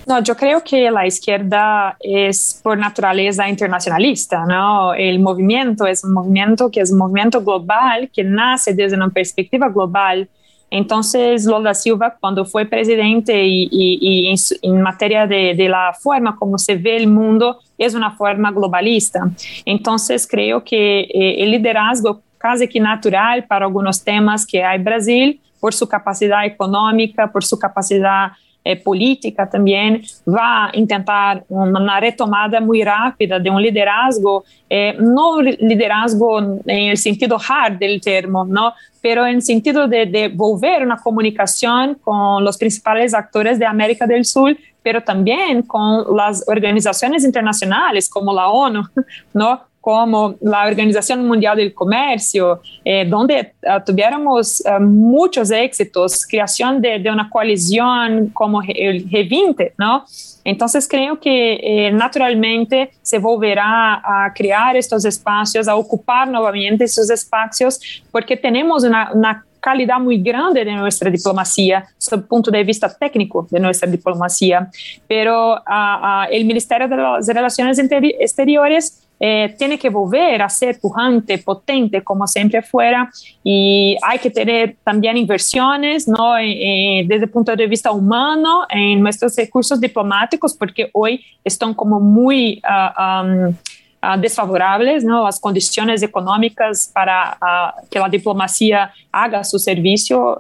No, 0.07 0.23
yo 0.23 0.37
creo 0.37 0.63
que 0.63 0.89
la 0.89 1.05
izquierda 1.05 1.97
es 1.99 2.61
por 2.63 2.77
naturaleza 2.77 3.49
internacionalista, 3.49 4.45
¿no? 4.45 4.93
El 4.93 5.19
movimiento 5.19 5.85
es 5.85 6.01
un 6.05 6.13
movimiento 6.13 6.71
que 6.71 6.79
es 6.79 6.91
un 6.91 6.99
movimiento 6.99 7.43
global, 7.43 8.09
que 8.13 8.23
nace 8.23 8.73
desde 8.73 8.95
una 8.95 9.09
perspectiva 9.09 9.67
global. 9.67 10.29
Entonces, 10.69 11.45
Lula 11.45 11.73
Silva, 11.73 12.17
cuando 12.19 12.43
fue 12.43 12.65
presidente 12.65 13.45
y, 13.45 13.69
y 13.71 14.27
en, 14.27 14.35
en, 14.61 14.81
materia 14.81 15.25
de, 15.25 15.53
de, 15.55 15.69
la 15.69 15.93
forma 15.93 16.35
como 16.35 16.57
se 16.57 16.75
ve 16.75 16.97
el 16.97 17.07
mundo, 17.07 17.59
es 17.77 17.95
una 17.95 18.11
forma 18.11 18.51
globalista. 18.51 19.29
Entonces, 19.65 20.27
creo 20.27 20.63
que 20.63 21.01
eh, 21.01 21.43
el 21.43 21.51
liderazgo 21.51 22.21
casi 22.37 22.67
que 22.67 22.79
natural 22.79 23.45
para 23.45 23.65
algunos 23.65 24.03
temas 24.03 24.45
que 24.45 24.63
hay 24.63 24.77
en 24.77 24.83
Brasil, 24.83 25.41
por 25.59 25.73
su 25.73 25.87
capacidad 25.87 26.45
económica, 26.45 27.31
por 27.31 27.43
su 27.43 27.57
capacidad 27.57 28.31
eh, 28.67 28.75
política 28.75 29.47
também 29.47 30.01
vai 30.25 30.85
tentar 30.85 31.41
uma 31.49 31.99
retomada 31.99 32.59
muito 32.59 32.83
rápida 32.83 33.39
de 33.39 33.49
um 33.49 33.57
liderazgo, 33.57 34.43
eh, 34.69 34.93
não 34.99 35.39
liderazgo 35.39 36.59
em 36.67 36.93
sentido 36.97 37.37
hard 37.37 37.79
do 37.79 37.99
termo, 38.01 38.43
não, 38.43 38.73
pero 39.07 39.25
en 39.25 39.41
sentido 39.41 39.87
de, 39.87 40.05
de 40.05 40.27
volver 40.27 40.83
una 40.83 40.97
comunicación 40.97 41.95
con 41.95 42.43
los 42.43 42.57
principales 42.57 43.13
actores 43.13 43.57
de 43.57 43.65
América 43.65 44.05
del 44.05 44.25
Sur, 44.25 44.57
pero 44.83 45.01
también 45.01 45.61
con 45.61 46.13
las 46.13 46.43
organizaciones 46.45 47.23
internacionales 47.23 48.09
como 48.09 48.33
la 48.33 48.49
ONU, 48.49 48.83
¿no? 49.33 49.61
como 49.79 50.35
la 50.41 50.67
Organización 50.67 51.25
Mundial 51.25 51.55
del 51.55 51.73
Comercio, 51.73 52.59
eh, 52.83 53.05
donde 53.05 53.53
uh, 53.63 53.81
tuviéramos 53.85 54.61
uh, 54.65 54.83
muchos 54.83 55.49
éxitos, 55.51 56.25
creación 56.25 56.81
de, 56.81 56.99
de, 56.99 57.09
una 57.09 57.29
coalición 57.29 58.27
como 58.33 58.61
el 58.61 59.09
G20, 59.09 59.71
¿no? 59.77 60.03
Entonces 60.47 60.87
creo 60.87 61.19
que 61.19 61.55
eh, 61.61 61.91
naturalmente 61.91 62.91
se 63.01 63.17
volverá 63.19 63.95
a 63.95 64.33
crear 64.33 64.77
estos 64.77 65.03
espacios, 65.03 65.67
a 65.67 65.75
ocupar 65.75 66.29
nuevamente 66.29 66.85
esos 66.85 67.09
espacios, 67.09 68.01
porque 68.13 68.37
tenemos 68.37 68.85
una, 68.85 69.43
calidad 69.59 69.99
muy 69.99 70.21
grande 70.21 70.63
de 70.63 70.71
nuestra 70.71 71.09
diplomacia, 71.09 71.85
desde 71.99 72.15
el 72.15 72.23
punto 72.23 72.49
de 72.49 72.63
vista 72.63 72.87
técnico 72.95 73.45
de 73.51 73.59
nuestra 73.59 73.89
diplomacia. 73.89 74.69
Pero 75.05 75.55
uh, 75.55 75.57
uh, 75.57 76.31
el 76.31 76.45
Ministerio 76.45 76.87
de 76.87 76.95
las 76.95 77.27
Relaciones 77.27 77.77
Exteriores 77.77 79.06
eh, 79.19 79.55
tiene 79.57 79.79
que 79.79 79.89
volver 79.89 80.43
a 80.43 80.49
ser 80.49 80.79
pujante, 80.79 81.39
potente, 81.39 82.03
como 82.03 82.27
siempre 82.27 82.61
fuera, 82.61 83.09
y 83.43 83.97
hay 84.03 84.19
que 84.19 84.29
tener 84.29 84.75
también 84.83 85.17
inversiones, 85.17 86.07
¿no? 86.07 86.37
Eh, 86.37 87.03
desde 87.07 87.25
el 87.25 87.31
punto 87.31 87.55
de 87.55 87.65
vista 87.65 87.91
humano 87.91 88.65
en 88.69 89.01
nuestros 89.01 89.35
recursos 89.35 89.81
diplomáticos, 89.81 90.53
porque 90.53 90.91
hoy 90.93 91.25
están 91.43 91.73
como 91.73 91.99
muy 91.99 92.61
uh, 92.63 93.01
um, 93.01 93.55
uh, 94.03 95.29
condiciones 95.41 96.03
económicas 96.03 96.91
para 96.93 97.37
uh, 97.41 97.87
que 97.89 97.97
la 97.97 98.09
diplomacia 98.09 98.91
haga 99.11 99.43
su 99.43 99.57
servicio 99.57 100.39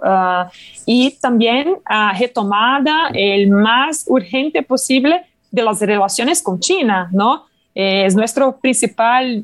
y 0.85 1.11
también 1.19 1.77
retomada 2.19 3.09
el 3.13 3.49
más 3.49 4.05
urgente 4.07 4.61
posible 4.61 5.23
de 5.49 5.63
las 5.63 5.81
relaciones 5.81 6.43
con 6.43 6.59
China, 6.59 7.09
¿no? 7.11 7.47
Es 7.79 8.15
nuestro 8.15 8.57
principal 8.57 9.43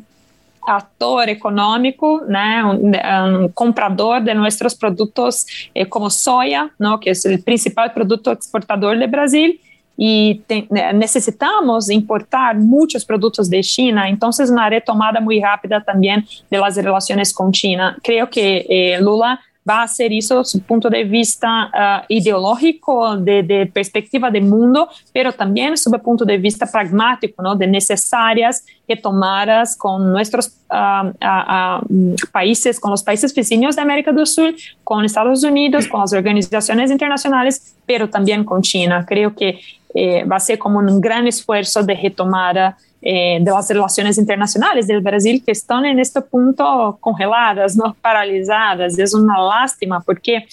actor 0.65 1.29
económico, 1.29 2.23
né, 2.27 2.63
un, 2.63 2.95
un, 2.95 3.49
comprador 3.49 4.23
de 4.23 4.33
nuestros 4.33 4.73
productos 4.73 5.45
eh, 5.73 5.85
como 5.87 6.09
soya, 6.09 6.71
¿no? 6.79 6.99
que 6.99 7.11
es 7.11 7.25
el 7.25 7.43
principal 7.43 7.93
producto 7.93 8.31
exportador 8.31 8.97
de 8.97 9.07
Brasil, 9.07 9.59
y 9.95 10.41
te, 10.47 10.67
necesitamos 10.95 11.89
importar 11.91 12.55
muchos 12.55 13.05
productos 13.05 13.47
de 13.49 13.61
China, 13.61 14.09
entonces 14.09 14.49
una 14.49 14.67
retomada 14.67 15.19
muy 15.19 15.39
rápida 15.39 15.81
también 15.81 16.25
de 16.49 16.57
las 16.57 16.75
relaciones 16.75 17.31
con 17.31 17.51
China. 17.51 17.95
Creo 18.01 18.27
que 18.27 18.65
eh, 18.67 18.99
Lula 18.99 19.39
va 19.67 19.79
a 19.79 19.83
hacer 19.83 20.11
eso 20.11 20.43
su 20.43 20.61
punto 20.61 20.89
de 20.89 21.03
vista 21.03 21.69
uh, 21.73 22.05
ideológico, 22.09 23.17
de, 23.17 23.43
de, 23.43 23.65
perspectiva 23.65 24.29
de 24.29 24.41
mundo, 24.41 24.89
pero 25.13 25.31
también 25.31 25.73
el 25.73 26.01
punto 26.01 26.25
de 26.25 26.37
vista 26.37 26.65
pragmático, 26.65 27.41
¿no? 27.41 27.55
de 27.55 27.67
necesarias 27.67 28.65
retomadas 28.87 29.77
con 29.77 30.11
nuestros 30.11 30.57
uh, 30.69 31.07
uh, 31.07 32.15
países, 32.31 32.79
con 32.79 32.91
los 32.91 33.03
países 33.03 33.33
vecinos 33.33 33.75
de 33.75 33.81
América 33.81 34.11
del 34.11 34.27
Sur, 34.27 34.53
con 34.83 35.05
Estados 35.05 35.43
Unidos, 35.43 35.87
con 35.87 36.01
las 36.01 36.13
organizaciones 36.13 36.91
internacionales, 36.91 37.75
pero 37.85 38.09
también 38.09 38.43
con 38.43 38.61
China. 38.61 39.05
Creo 39.07 39.33
que 39.33 39.59
eh, 39.93 40.23
va 40.25 40.37
a 40.37 40.39
ser 40.39 40.57
como 40.57 40.79
un 40.79 40.99
gran 40.99 41.27
esfuerzo 41.27 41.83
de 41.83 41.93
retomada 41.93 42.77
eh, 43.05 43.37
de 43.41 43.51
las 43.51 43.69
relaciones 43.69 44.17
internacionales 44.17 44.87
del 44.87 45.01
Brasil 45.01 45.43
que 45.45 45.51
están 45.51 45.83
en 45.83 45.99
este 45.99 46.21
punto 46.21 46.97
congeladas, 47.01 47.75
no 47.75 47.93
paralizadas. 48.01 48.97
Es 48.97 49.13
una 49.13 49.41
lástima 49.41 49.99
porque 49.99 50.47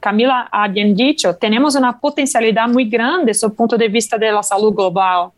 Camila 0.00 0.46
ha 0.52 0.68
bien 0.68 0.94
dicho, 0.94 1.34
tenemos 1.34 1.74
una 1.76 1.98
potencialidad 1.98 2.68
muy 2.68 2.84
grande 2.90 3.26
desde 3.26 3.46
el 3.46 3.54
punto 3.54 3.78
de 3.78 3.88
vista 3.88 4.18
de 4.18 4.30
la 4.30 4.42
salud 4.42 4.74
global 4.74 5.30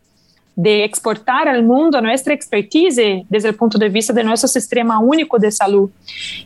de 0.56 0.84
exportar 0.84 1.48
al 1.48 1.62
mundo 1.62 2.00
nuestra 2.00 2.32
expertise 2.32 3.24
desde 3.28 3.48
el 3.50 3.54
punto 3.54 3.78
de 3.78 3.90
vista 3.90 4.14
de 4.14 4.24
nuestro 4.24 4.48
sistema 4.48 4.98
único 4.98 5.38
de 5.38 5.52
salud. 5.52 5.90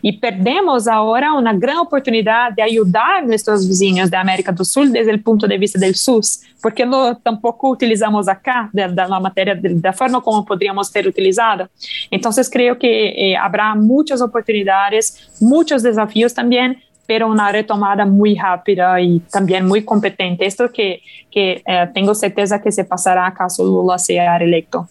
Y 0.03 0.19
perdemos 0.19 0.89
ahora 0.89 1.33
una 1.33 1.53
gran 1.53 1.77
oportunidad 1.77 2.51
de 2.53 2.61
ayudar 2.61 3.19
a 3.19 3.23
nuestros 3.23 3.69
vecinos 3.69 4.11
de 4.11 4.17
América 4.17 4.51
do 4.51 4.65
Sul 4.65 4.91
desde 4.91 5.13
el 5.13 5.23
punto 5.23 5.47
de 5.47 5.57
vista 5.57 5.79
del 5.79 5.95
SUS, 5.95 6.41
porque 6.61 6.85
no 6.85 7.17
tampoco 7.19 7.71
utilizamos 7.71 8.29
acá 8.29 8.69
la 8.73 9.21
materia 9.21 9.55
de, 9.55 9.75
de, 9.75 9.93
forma 9.93 10.21
como 10.21 10.45
podríamos 10.45 10.89
ser 10.89 11.07
utilizada. 11.07 11.71
Entonces 12.11 12.51
creo 12.51 12.77
que 12.77 13.11
eh, 13.11 13.37
habrá 13.37 13.77
muchas 13.77 14.21
oportunidades, 14.21 15.31
muchos 15.41 15.85
desafíos 15.85 16.35
también, 16.35 16.83
pero 17.11 17.27
una 17.27 17.51
retomada 17.51 18.07
muy 18.07 18.37
rápida 18.37 19.01
y 19.01 19.19
también 19.33 19.67
muy 19.67 19.83
competente. 19.83 20.47
Esto 20.47 20.71
que, 20.71 21.03
que 21.29 21.61
eh, 21.67 21.89
tengo 21.93 22.15
certeza 22.15 22.63
que 22.63 22.71
se 22.71 22.85
pasará 22.85 23.35
caso 23.35 23.65
Lula 23.65 23.99
sea 23.99 24.37
electo. 24.37 24.89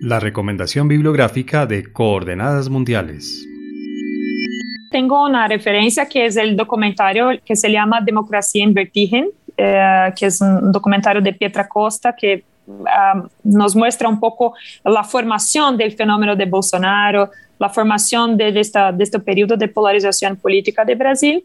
La 0.00 0.18
recomendación 0.18 0.88
bibliográfica 0.88 1.66
de 1.66 1.84
Coordenadas 1.92 2.68
Mundiales. 2.68 3.46
Tengo 4.90 5.24
una 5.24 5.46
referencia 5.46 6.04
que 6.08 6.26
es 6.26 6.36
el 6.36 6.56
documentario 6.56 7.28
que 7.44 7.54
se 7.54 7.70
llama 7.70 8.00
Democracia 8.00 8.64
en 8.64 8.74
Vertigen, 8.74 9.28
eh, 9.56 10.12
que 10.16 10.26
es 10.26 10.40
un 10.40 10.72
documentario 10.72 11.22
de 11.22 11.32
Pietra 11.32 11.68
Costa 11.68 12.12
que 12.12 12.42
uh, 12.66 13.28
nos 13.44 13.76
muestra 13.76 14.08
un 14.08 14.18
poco 14.18 14.54
la 14.84 15.04
formación 15.04 15.76
del 15.76 15.92
fenómeno 15.92 16.34
de 16.34 16.44
Bolsonaro, 16.44 17.30
la 17.58 17.68
formación 17.68 18.36
de, 18.36 18.58
esta, 18.60 18.92
de 18.92 19.04
este 19.04 19.18
periodo 19.18 19.56
de 19.56 19.68
polarización 19.68 20.36
política 20.36 20.84
de 20.84 20.94
Brasil, 20.94 21.44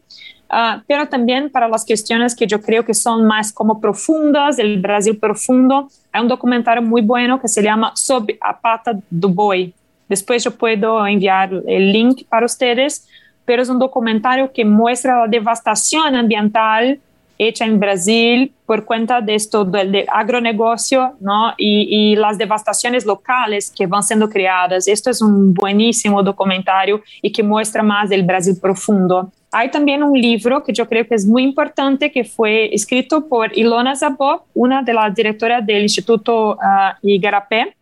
uh, 0.49 0.81
pero 0.87 1.07
también 1.07 1.49
para 1.49 1.67
las 1.67 1.85
cuestiones 1.85 2.35
que 2.35 2.47
yo 2.47 2.61
creo 2.61 2.83
que 2.83 2.93
son 2.93 3.25
más 3.25 3.51
como 3.53 3.79
profundas, 3.79 4.59
el 4.59 4.81
Brasil 4.81 5.17
profundo. 5.17 5.87
Hay 6.11 6.21
un 6.21 6.27
documentario 6.27 6.81
muy 6.81 7.01
bueno 7.01 7.39
que 7.39 7.47
se 7.47 7.61
llama 7.61 7.93
Sob 7.95 8.27
a 8.41 8.59
pata 8.59 8.93
do 9.09 9.29
boi. 9.29 9.73
Después 10.09 10.43
yo 10.43 10.51
puedo 10.51 11.07
enviar 11.07 11.51
el 11.67 11.93
link 11.93 12.23
para 12.27 12.45
ustedes, 12.45 13.07
pero 13.45 13.61
es 13.61 13.69
un 13.69 13.79
documentario 13.79 14.51
que 14.51 14.65
muestra 14.65 15.21
la 15.21 15.27
devastación 15.27 16.15
ambiental 16.15 16.99
hecha 17.47 17.65
en 17.65 17.79
Brasil 17.79 18.53
por 18.65 18.85
cuenta 18.85 19.21
de 19.21 19.35
esto 19.35 19.65
del, 19.65 20.05
agronegocio 20.11 21.15
¿no? 21.19 21.53
y, 21.57 21.87
y, 21.89 22.15
las 22.15 22.37
devastaciones 22.37 23.05
locales 23.05 23.71
que 23.75 23.87
van 23.87 24.03
siendo 24.03 24.29
creadas. 24.29 24.87
Esto 24.87 25.09
es 25.09 25.21
un 25.21 25.53
buenísimo 25.53 26.21
documentario 26.23 27.01
y 27.21 27.31
que 27.31 27.43
muestra 27.43 27.83
más 27.83 28.09
del 28.09 28.23
Brasil 28.23 28.57
profundo. 28.61 29.31
Hay 29.53 29.69
también 29.69 30.01
un 30.01 30.13
libro 30.13 30.63
que 30.63 30.71
yo 30.71 30.87
creo 30.87 31.05
que 31.05 31.15
es 31.15 31.25
muy 31.25 31.43
importante 31.43 32.09
que 32.09 32.23
fue 32.23 32.73
escrito 32.73 33.27
por 33.27 33.57
Ilona 33.57 33.97
Zabó, 33.97 34.45
una 34.53 34.81
de 34.81 34.93
las 34.93 35.13
del 35.13 35.81
Instituto 35.81 36.51
uh, 36.51 36.95
Igarapé, 37.01 37.75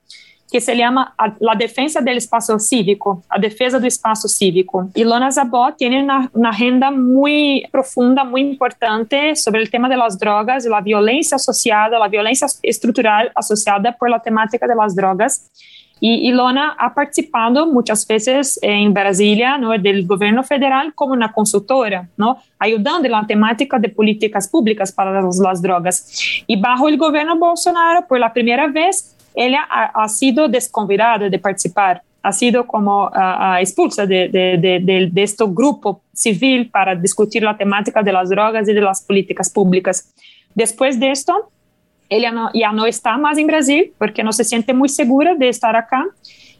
que 0.51 0.59
se 0.59 0.75
llama 0.75 1.13
La 1.39 1.55
Defensa 1.55 2.01
del 2.01 2.17
Espacio 2.17 2.57
Cívico, 2.59 3.23
a 3.29 3.39
defesa 3.39 3.77
del 3.77 3.87
espacio 3.87 4.27
cívico. 4.27 4.89
Y 4.95 5.03
Lona 5.03 5.31
Zabot 5.31 5.77
tiene 5.77 6.03
una, 6.03 6.29
una, 6.33 6.49
agenda 6.49 6.89
muy 6.91 7.67
profunda, 7.71 8.23
muy 8.23 8.41
importante 8.41 9.35
sobre 9.35 9.61
el 9.61 9.69
tema 9.69 9.87
de 9.87 9.97
las 9.97 10.17
drogas 10.17 10.65
y 10.65 10.69
la 10.69 10.81
violencia 10.81 11.35
asociada, 11.35 11.99
la 11.99 12.07
violencia 12.07 12.47
estructural 12.63 13.31
asociada 13.35 13.95
por 13.95 14.09
la 14.09 14.19
temática 14.19 14.67
de 14.67 14.75
las 14.75 14.95
drogas. 14.95 15.51
Y 16.01 16.29
Ilona 16.29 16.75
ha 16.79 16.93
participado 16.93 17.67
muchas 17.67 18.07
veces 18.07 18.57
en 18.61 18.93
Brasilia, 18.93 19.57
¿no? 19.57 19.77
del 19.77 20.07
gobierno 20.07 20.43
federal, 20.43 20.93
como 20.95 21.13
una 21.13 21.31
consultora, 21.31 22.07
¿no? 22.15 22.37
ayudando 22.57 23.05
en 23.05 23.11
la 23.11 23.27
temática 23.27 23.77
de 23.77 23.89
políticas 23.89 24.47
públicas 24.47 24.91
para 24.91 25.21
las, 25.21 25.61
drogas. 25.61 26.43
Y 26.47 26.59
bajo 26.59 26.87
el 26.87 26.97
gobierno 26.97 27.37
Bolsonaro, 27.37 28.07
por 28.07 28.19
la 28.19 28.31
primera 28.31 28.67
vez, 28.67 29.17
ella 29.35 29.61
ha, 29.69 30.07
sido 30.09 30.47
desconvidada 30.47 31.29
de 31.29 31.39
participar, 31.39 32.01
ha 32.21 32.31
sido 32.31 32.65
como 32.65 33.07
uh, 33.07 33.55
expulsa 33.59 34.05
de, 34.05 35.11
este 35.15 35.45
grupo 35.47 36.01
civil 36.13 36.69
para 36.69 36.95
discutir 36.95 37.43
la 37.43 37.55
temática 37.55 38.03
de 38.03 38.11
las 38.11 38.29
drogas 38.29 38.67
y 38.67 38.73
de 38.73 38.81
las 38.81 39.01
políticas 39.01 39.49
públicas. 39.49 40.13
Después 40.53 40.99
de 40.99 41.11
esto, 41.11 41.49
ella 42.09 42.49
ya 42.53 42.71
no 42.71 42.85
está 42.85 43.17
más 43.17 43.37
en 43.37 43.47
Brasil 43.47 43.93
porque 43.97 44.23
no 44.23 44.33
se 44.33 44.43
siente 44.43 44.73
muy 44.73 44.89
segura 44.89 45.35
de 45.35 45.47
estar 45.47 45.75
acá 45.75 46.05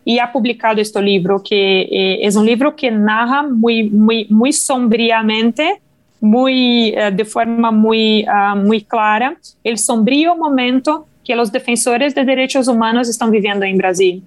y 0.05 0.19
ha 0.19 0.31
publicado 0.31 0.79
este 0.79 1.01
libro 1.01 1.41
que 1.43 1.81
eh, 1.81 2.19
es 2.21 2.35
un 2.35 2.45
libro 2.45 2.75
que 2.75 2.89
narra 2.89 3.43
muy, 3.43 3.89
muy, 3.89 4.27
muy 4.29 4.53
sombríamente, 4.53 5.81
muy, 6.21 6.95
uh, 6.97 7.13
de 7.13 7.25
forma 7.25 7.71
muy, 7.71 8.25
uh, 8.25 8.55
muy 8.55 8.81
clara, 8.81 9.37
el 9.63 9.77
sombrío 9.77 10.35
momento 10.35 11.08
que 11.23 11.35
los 11.35 11.51
defensores 11.51 12.15
de 12.15 12.25
derechos 12.25 12.67
humanos 12.67 13.09
están 13.09 13.31
viviendo 13.31 13.65
en 13.65 13.77
Brasil. 13.77 14.23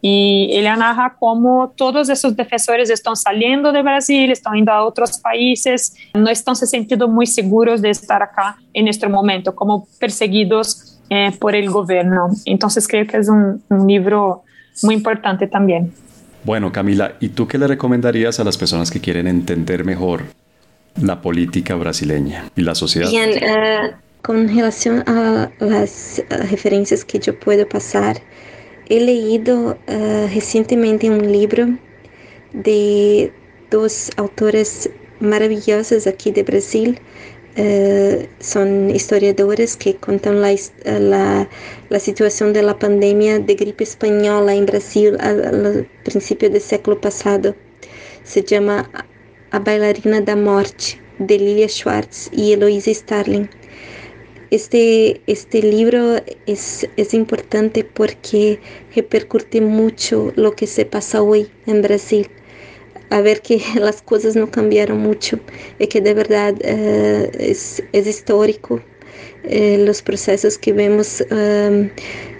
Y 0.00 0.50
ella 0.52 0.76
narra 0.76 1.16
cómo 1.18 1.72
todos 1.74 2.10
esos 2.10 2.36
defensores 2.36 2.90
están 2.90 3.16
saliendo 3.16 3.72
de 3.72 3.82
Brasil, 3.82 4.30
están 4.30 4.54
yendo 4.54 4.72
a 4.72 4.84
otros 4.84 5.18
países, 5.18 5.94
no 6.12 6.28
están 6.28 6.56
se 6.56 6.66
sintiendo 6.66 7.08
muy 7.08 7.26
seguros 7.26 7.80
de 7.80 7.88
estar 7.88 8.22
acá 8.22 8.58
en 8.74 8.86
este 8.86 9.08
momento, 9.08 9.54
como 9.54 9.86
perseguidos 9.98 10.98
eh, 11.08 11.32
por 11.40 11.54
el 11.54 11.70
gobierno. 11.70 12.28
Entonces 12.44 12.86
creo 12.86 13.06
que 13.06 13.16
es 13.16 13.28
un, 13.30 13.62
un 13.70 13.86
libro 13.86 14.42
muy 14.82 14.94
importante 14.94 15.46
también. 15.46 15.94
Bueno, 16.44 16.70
Camila, 16.70 17.14
¿y 17.20 17.30
tú 17.30 17.48
qué 17.48 17.56
le 17.56 17.66
recomendarías 17.66 18.38
a 18.38 18.44
las 18.44 18.58
personas 18.58 18.90
que 18.90 19.00
quieren 19.00 19.26
entender 19.26 19.84
mejor 19.84 20.24
la 21.00 21.22
política 21.22 21.74
brasileña 21.76 22.50
y 22.54 22.60
la 22.60 22.74
sociedad? 22.74 23.08
Bien, 23.08 23.30
uh, 23.30 23.94
con 24.24 24.48
relación 24.48 25.04
a 25.06 25.52
las 25.58 26.22
referencias 26.50 27.04
que 27.04 27.18
yo 27.18 27.38
puedo 27.38 27.68
pasar, 27.68 28.22
he 28.88 28.98
leído 28.98 29.76
uh, 29.86 30.26
recientemente 30.32 31.10
un 31.10 31.30
libro 31.30 31.68
de 32.54 33.30
dos 33.70 34.10
autores 34.16 34.88
maravillosos 35.20 36.06
aquí 36.06 36.30
de 36.30 36.42
Brasil. 36.42 36.98
Uh, 37.56 38.26
historiadores 38.92 39.76
que 39.76 39.94
cuentan 39.94 40.40
la, 40.40 40.56
la, 40.84 41.48
la, 41.88 42.00
situación 42.00 42.52
pandemia 42.80 43.38
de 43.38 43.54
gripe 43.54 43.84
española 43.84 44.54
en 44.54 44.66
Brasil 44.66 45.16
al, 45.20 45.86
principio 46.02 46.48
del 46.50 46.62
século 46.62 47.00
pasado. 47.00 47.54
Se 48.24 48.42
llama 48.42 48.90
A 49.52 49.58
Bailarina 49.60 50.20
da 50.20 50.34
Morte, 50.34 50.98
de 51.18 51.38
Lilia 51.38 51.68
Schwartz 51.68 52.28
y 52.32 52.52
Eloise 52.54 52.92
Starling. 52.92 53.48
Este, 54.54 55.20
este 55.26 55.62
libro 55.62 56.20
es, 56.46 56.88
es 56.96 57.12
importante 57.12 57.82
porque 57.82 58.60
repercute 58.94 59.60
mucho 59.60 60.32
lo 60.36 60.54
que 60.54 60.68
se 60.68 60.86
pasa 60.86 61.22
hoy 61.22 61.50
en 61.66 61.82
Brasil. 61.82 62.30
A 63.10 63.20
ver 63.20 63.42
que 63.42 63.60
las 63.80 64.00
cosas 64.00 64.36
no 64.36 64.52
cambiaron 64.52 64.98
mucho 64.98 65.40
y 65.80 65.88
que 65.88 66.00
de 66.00 66.14
verdad 66.14 66.54
uh, 66.54 67.30
es, 67.36 67.82
es, 67.90 68.06
histórico 68.06 68.74
uh, 68.74 69.76
los 69.84 70.02
procesos 70.02 70.56
que 70.56 70.72
vemos 70.72 71.20
uh, 71.32 71.88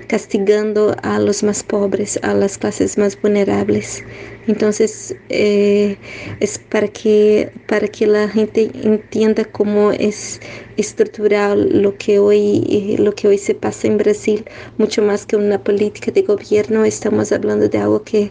castigando 0.07 0.95
a 1.03 1.19
los 1.19 1.43
más 1.43 1.65
pobres, 1.65 2.19
a 2.23 2.35
las 2.35 2.59
clases 2.59 2.97
más 2.97 3.21
vulnerables. 3.21 4.05
Entonces, 4.47 5.17
eh, 5.31 5.97
es 6.41 6.59
para 6.59 6.89
que, 6.89 7.51
para 7.67 7.89
que 7.89 8.07
la 8.07 8.29
gente 8.29 8.71
entienda 8.83 9.45
cómo 9.45 9.91
es 9.93 10.41
estructural 10.77 11.83
lo 11.83 11.97
que, 11.97 12.19
hoy, 12.19 12.97
lo 12.99 13.15
que 13.15 13.29
hoy 13.29 13.39
se 13.39 13.55
pasa 13.55 13.87
en 13.87 13.99
Brasil, 13.99 14.45
mucho 14.79 15.03
más 15.03 15.27
que 15.27 15.37
una 15.37 15.59
política 15.59 16.11
de 16.11 16.23
gobierno, 16.23 16.85
estamos 16.85 17.33
hablando 17.33 17.69
de 17.69 17.79
algo 17.79 18.03
que, 18.03 18.31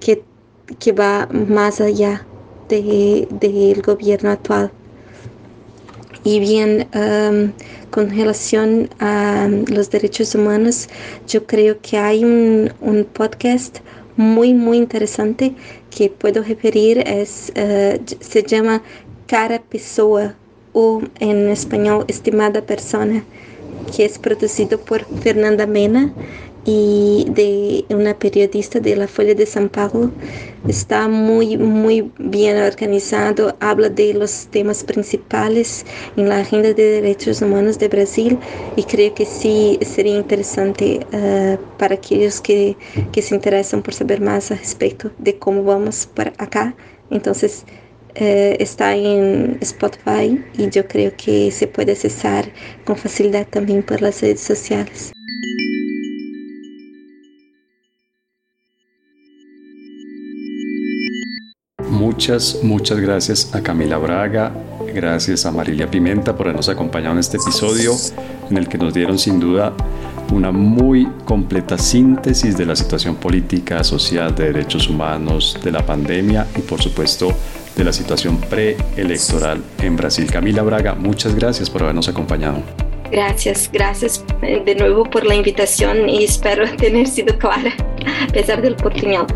que, 0.00 0.22
que 0.78 0.92
va 0.92 1.28
más 1.30 1.80
allá 1.80 2.26
del 2.68 3.28
de, 3.30 3.82
gobierno 3.84 4.30
actual. 4.30 4.70
Y 6.24 6.40
bien, 6.40 6.88
con 7.90 8.08
relación 8.08 8.88
a 8.98 9.46
los 9.68 9.90
derechos 9.90 10.34
humanos, 10.34 10.88
yo 11.28 11.46
creo 11.46 11.78
que 11.82 11.98
hay 11.98 12.24
un, 12.24 12.72
un 12.80 13.04
podcast 13.04 13.80
muy, 14.16 14.54
muy 14.54 14.78
interesante 14.78 15.54
que 15.90 16.08
puedo 16.08 16.42
referir 16.42 16.98
es, 17.06 17.52
uh, 17.56 17.98
se 18.20 18.42
llama 18.42 18.82
Cara 19.26 19.62
Pessoa 19.62 20.34
o 20.74 21.00
en 21.20 21.48
español 21.48 22.04
Estimada 22.08 22.60
Persona, 22.60 23.24
que 23.96 24.04
es 24.04 24.18
producido 24.18 24.78
por 24.78 25.06
Fernanda 25.22 25.66
Mena 25.66 26.12
y 26.66 27.26
de 27.30 27.84
una 27.94 28.14
periodista 28.18 28.80
de 28.80 28.96
la 28.96 29.06
Folha 29.06 29.34
de 29.34 29.44
São 29.44 29.68
Paulo. 29.68 30.10
Está 30.66 31.08
muy, 31.08 31.58
muy 31.58 32.10
bien 32.18 32.56
organizado, 32.56 33.54
habla 33.60 33.90
de 33.90 34.14
los 34.14 34.46
temas 34.50 34.82
principales 34.82 35.84
en 36.16 36.28
la 36.28 36.38
agenda 36.38 36.72
de 36.72 37.00
derechos 37.00 37.42
humanos 37.42 37.78
de 37.78 37.88
Brasil 37.88 38.38
y 38.76 38.84
creo 38.84 39.14
que 39.14 39.26
sí 39.26 39.78
sería 39.82 40.16
interesante 40.16 41.00
uh, 41.12 41.58
para 41.78 41.96
aquellos 41.96 42.40
que, 42.40 42.76
que 43.12 43.20
se 43.20 43.34
interesan 43.34 43.82
por 43.82 43.92
saber 43.92 44.20
más 44.20 44.50
al 44.50 44.58
respecto 44.58 45.10
de 45.18 45.38
cómo 45.38 45.62
vamos 45.64 46.08
para 46.14 46.32
acá. 46.38 46.74
Entonces, 47.10 47.64
Uh, 48.20 48.54
está 48.60 48.94
en 48.94 49.58
Spotify 49.60 50.40
y 50.56 50.70
yo 50.70 50.86
creo 50.86 51.12
que 51.16 51.50
se 51.50 51.66
puede 51.66 51.92
accesar 51.92 52.48
con 52.84 52.96
facilidad 52.96 53.44
también 53.48 53.82
por 53.82 54.00
las 54.00 54.20
redes 54.20 54.40
sociales. 54.40 55.10
Muchas, 61.90 62.60
muchas 62.62 63.00
gracias 63.00 63.52
a 63.52 63.62
Camila 63.62 63.98
Braga, 63.98 64.52
gracias 64.94 65.44
a 65.44 65.50
Marilia 65.50 65.90
Pimenta 65.90 66.36
por 66.36 66.46
habernos 66.46 66.68
acompañado 66.68 67.14
en 67.14 67.18
este 67.18 67.38
episodio 67.38 67.92
en 68.48 68.56
el 68.56 68.68
que 68.68 68.78
nos 68.78 68.94
dieron 68.94 69.18
sin 69.18 69.40
duda 69.40 69.72
una 70.32 70.52
muy 70.52 71.08
completa 71.24 71.76
síntesis 71.76 72.56
de 72.56 72.66
la 72.66 72.76
situación 72.76 73.16
política, 73.16 73.82
social, 73.82 74.34
de 74.34 74.52
derechos 74.52 74.88
humanos, 74.88 75.58
de 75.64 75.72
la 75.72 75.84
pandemia 75.84 76.46
y 76.56 76.60
por 76.60 76.80
supuesto 76.80 77.32
de 77.76 77.84
la 77.84 77.92
situación 77.92 78.38
preelectoral 78.38 79.62
en 79.80 79.96
Brasil. 79.96 80.30
Camila 80.30 80.62
Braga, 80.62 80.94
muchas 80.94 81.34
gracias 81.34 81.70
por 81.70 81.82
habernos 81.82 82.08
acompañado. 82.08 82.62
Gracias, 83.10 83.70
gracias 83.72 84.24
eh, 84.42 84.62
de 84.64 84.74
nuevo 84.74 85.04
por 85.04 85.24
la 85.24 85.34
invitación 85.34 86.08
y 86.08 86.24
espero 86.24 86.68
tener 86.76 87.06
sido 87.06 87.38
clara 87.38 87.72
a 88.22 88.26
pesar 88.32 88.60
del 88.60 88.74
portuñol. 88.74 89.26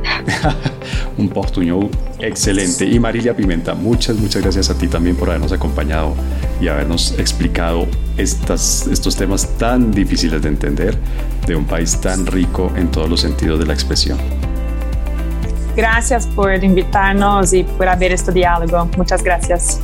Un 1.19 1.29
portuñol 1.29 1.89
excelente. 2.19 2.85
Y 2.85 2.99
Marilia 2.99 3.37
Pimenta, 3.37 3.75
muchas, 3.75 4.17
muchas 4.17 4.43
gracias 4.43 4.71
a 4.71 4.75
ti 4.79 4.89
también 4.89 5.17
por 5.17 5.29
habernos 5.29 5.53
acompañado 5.53 6.15
y 6.61 6.69
habernos 6.69 7.19
explicado 7.19 7.87
estas, 8.17 8.87
estos 8.87 9.17
temas 9.17 9.57
tan 9.59 9.93
difíciles 9.93 10.43
de 10.43 10.49
entender 10.49 10.99
de 11.47 11.57
un 11.57 11.65
país 11.65 12.01
tan 12.01 12.27
rico 12.27 12.73
en 12.77 12.91
todos 12.91 13.09
los 13.09 13.21
sentidos 13.21 13.59
de 13.59 13.67
la 13.67 13.75
expresión. 13.75 14.19
Gracias 15.79 16.27
por 16.27 16.53
invitarnos 16.65 17.53
y 17.53 17.63
por 17.63 17.89
haber 17.89 18.11
este 18.11 18.33
diálogo. 18.33 18.91
Muchas 18.97 19.23
gracias. 19.23 19.81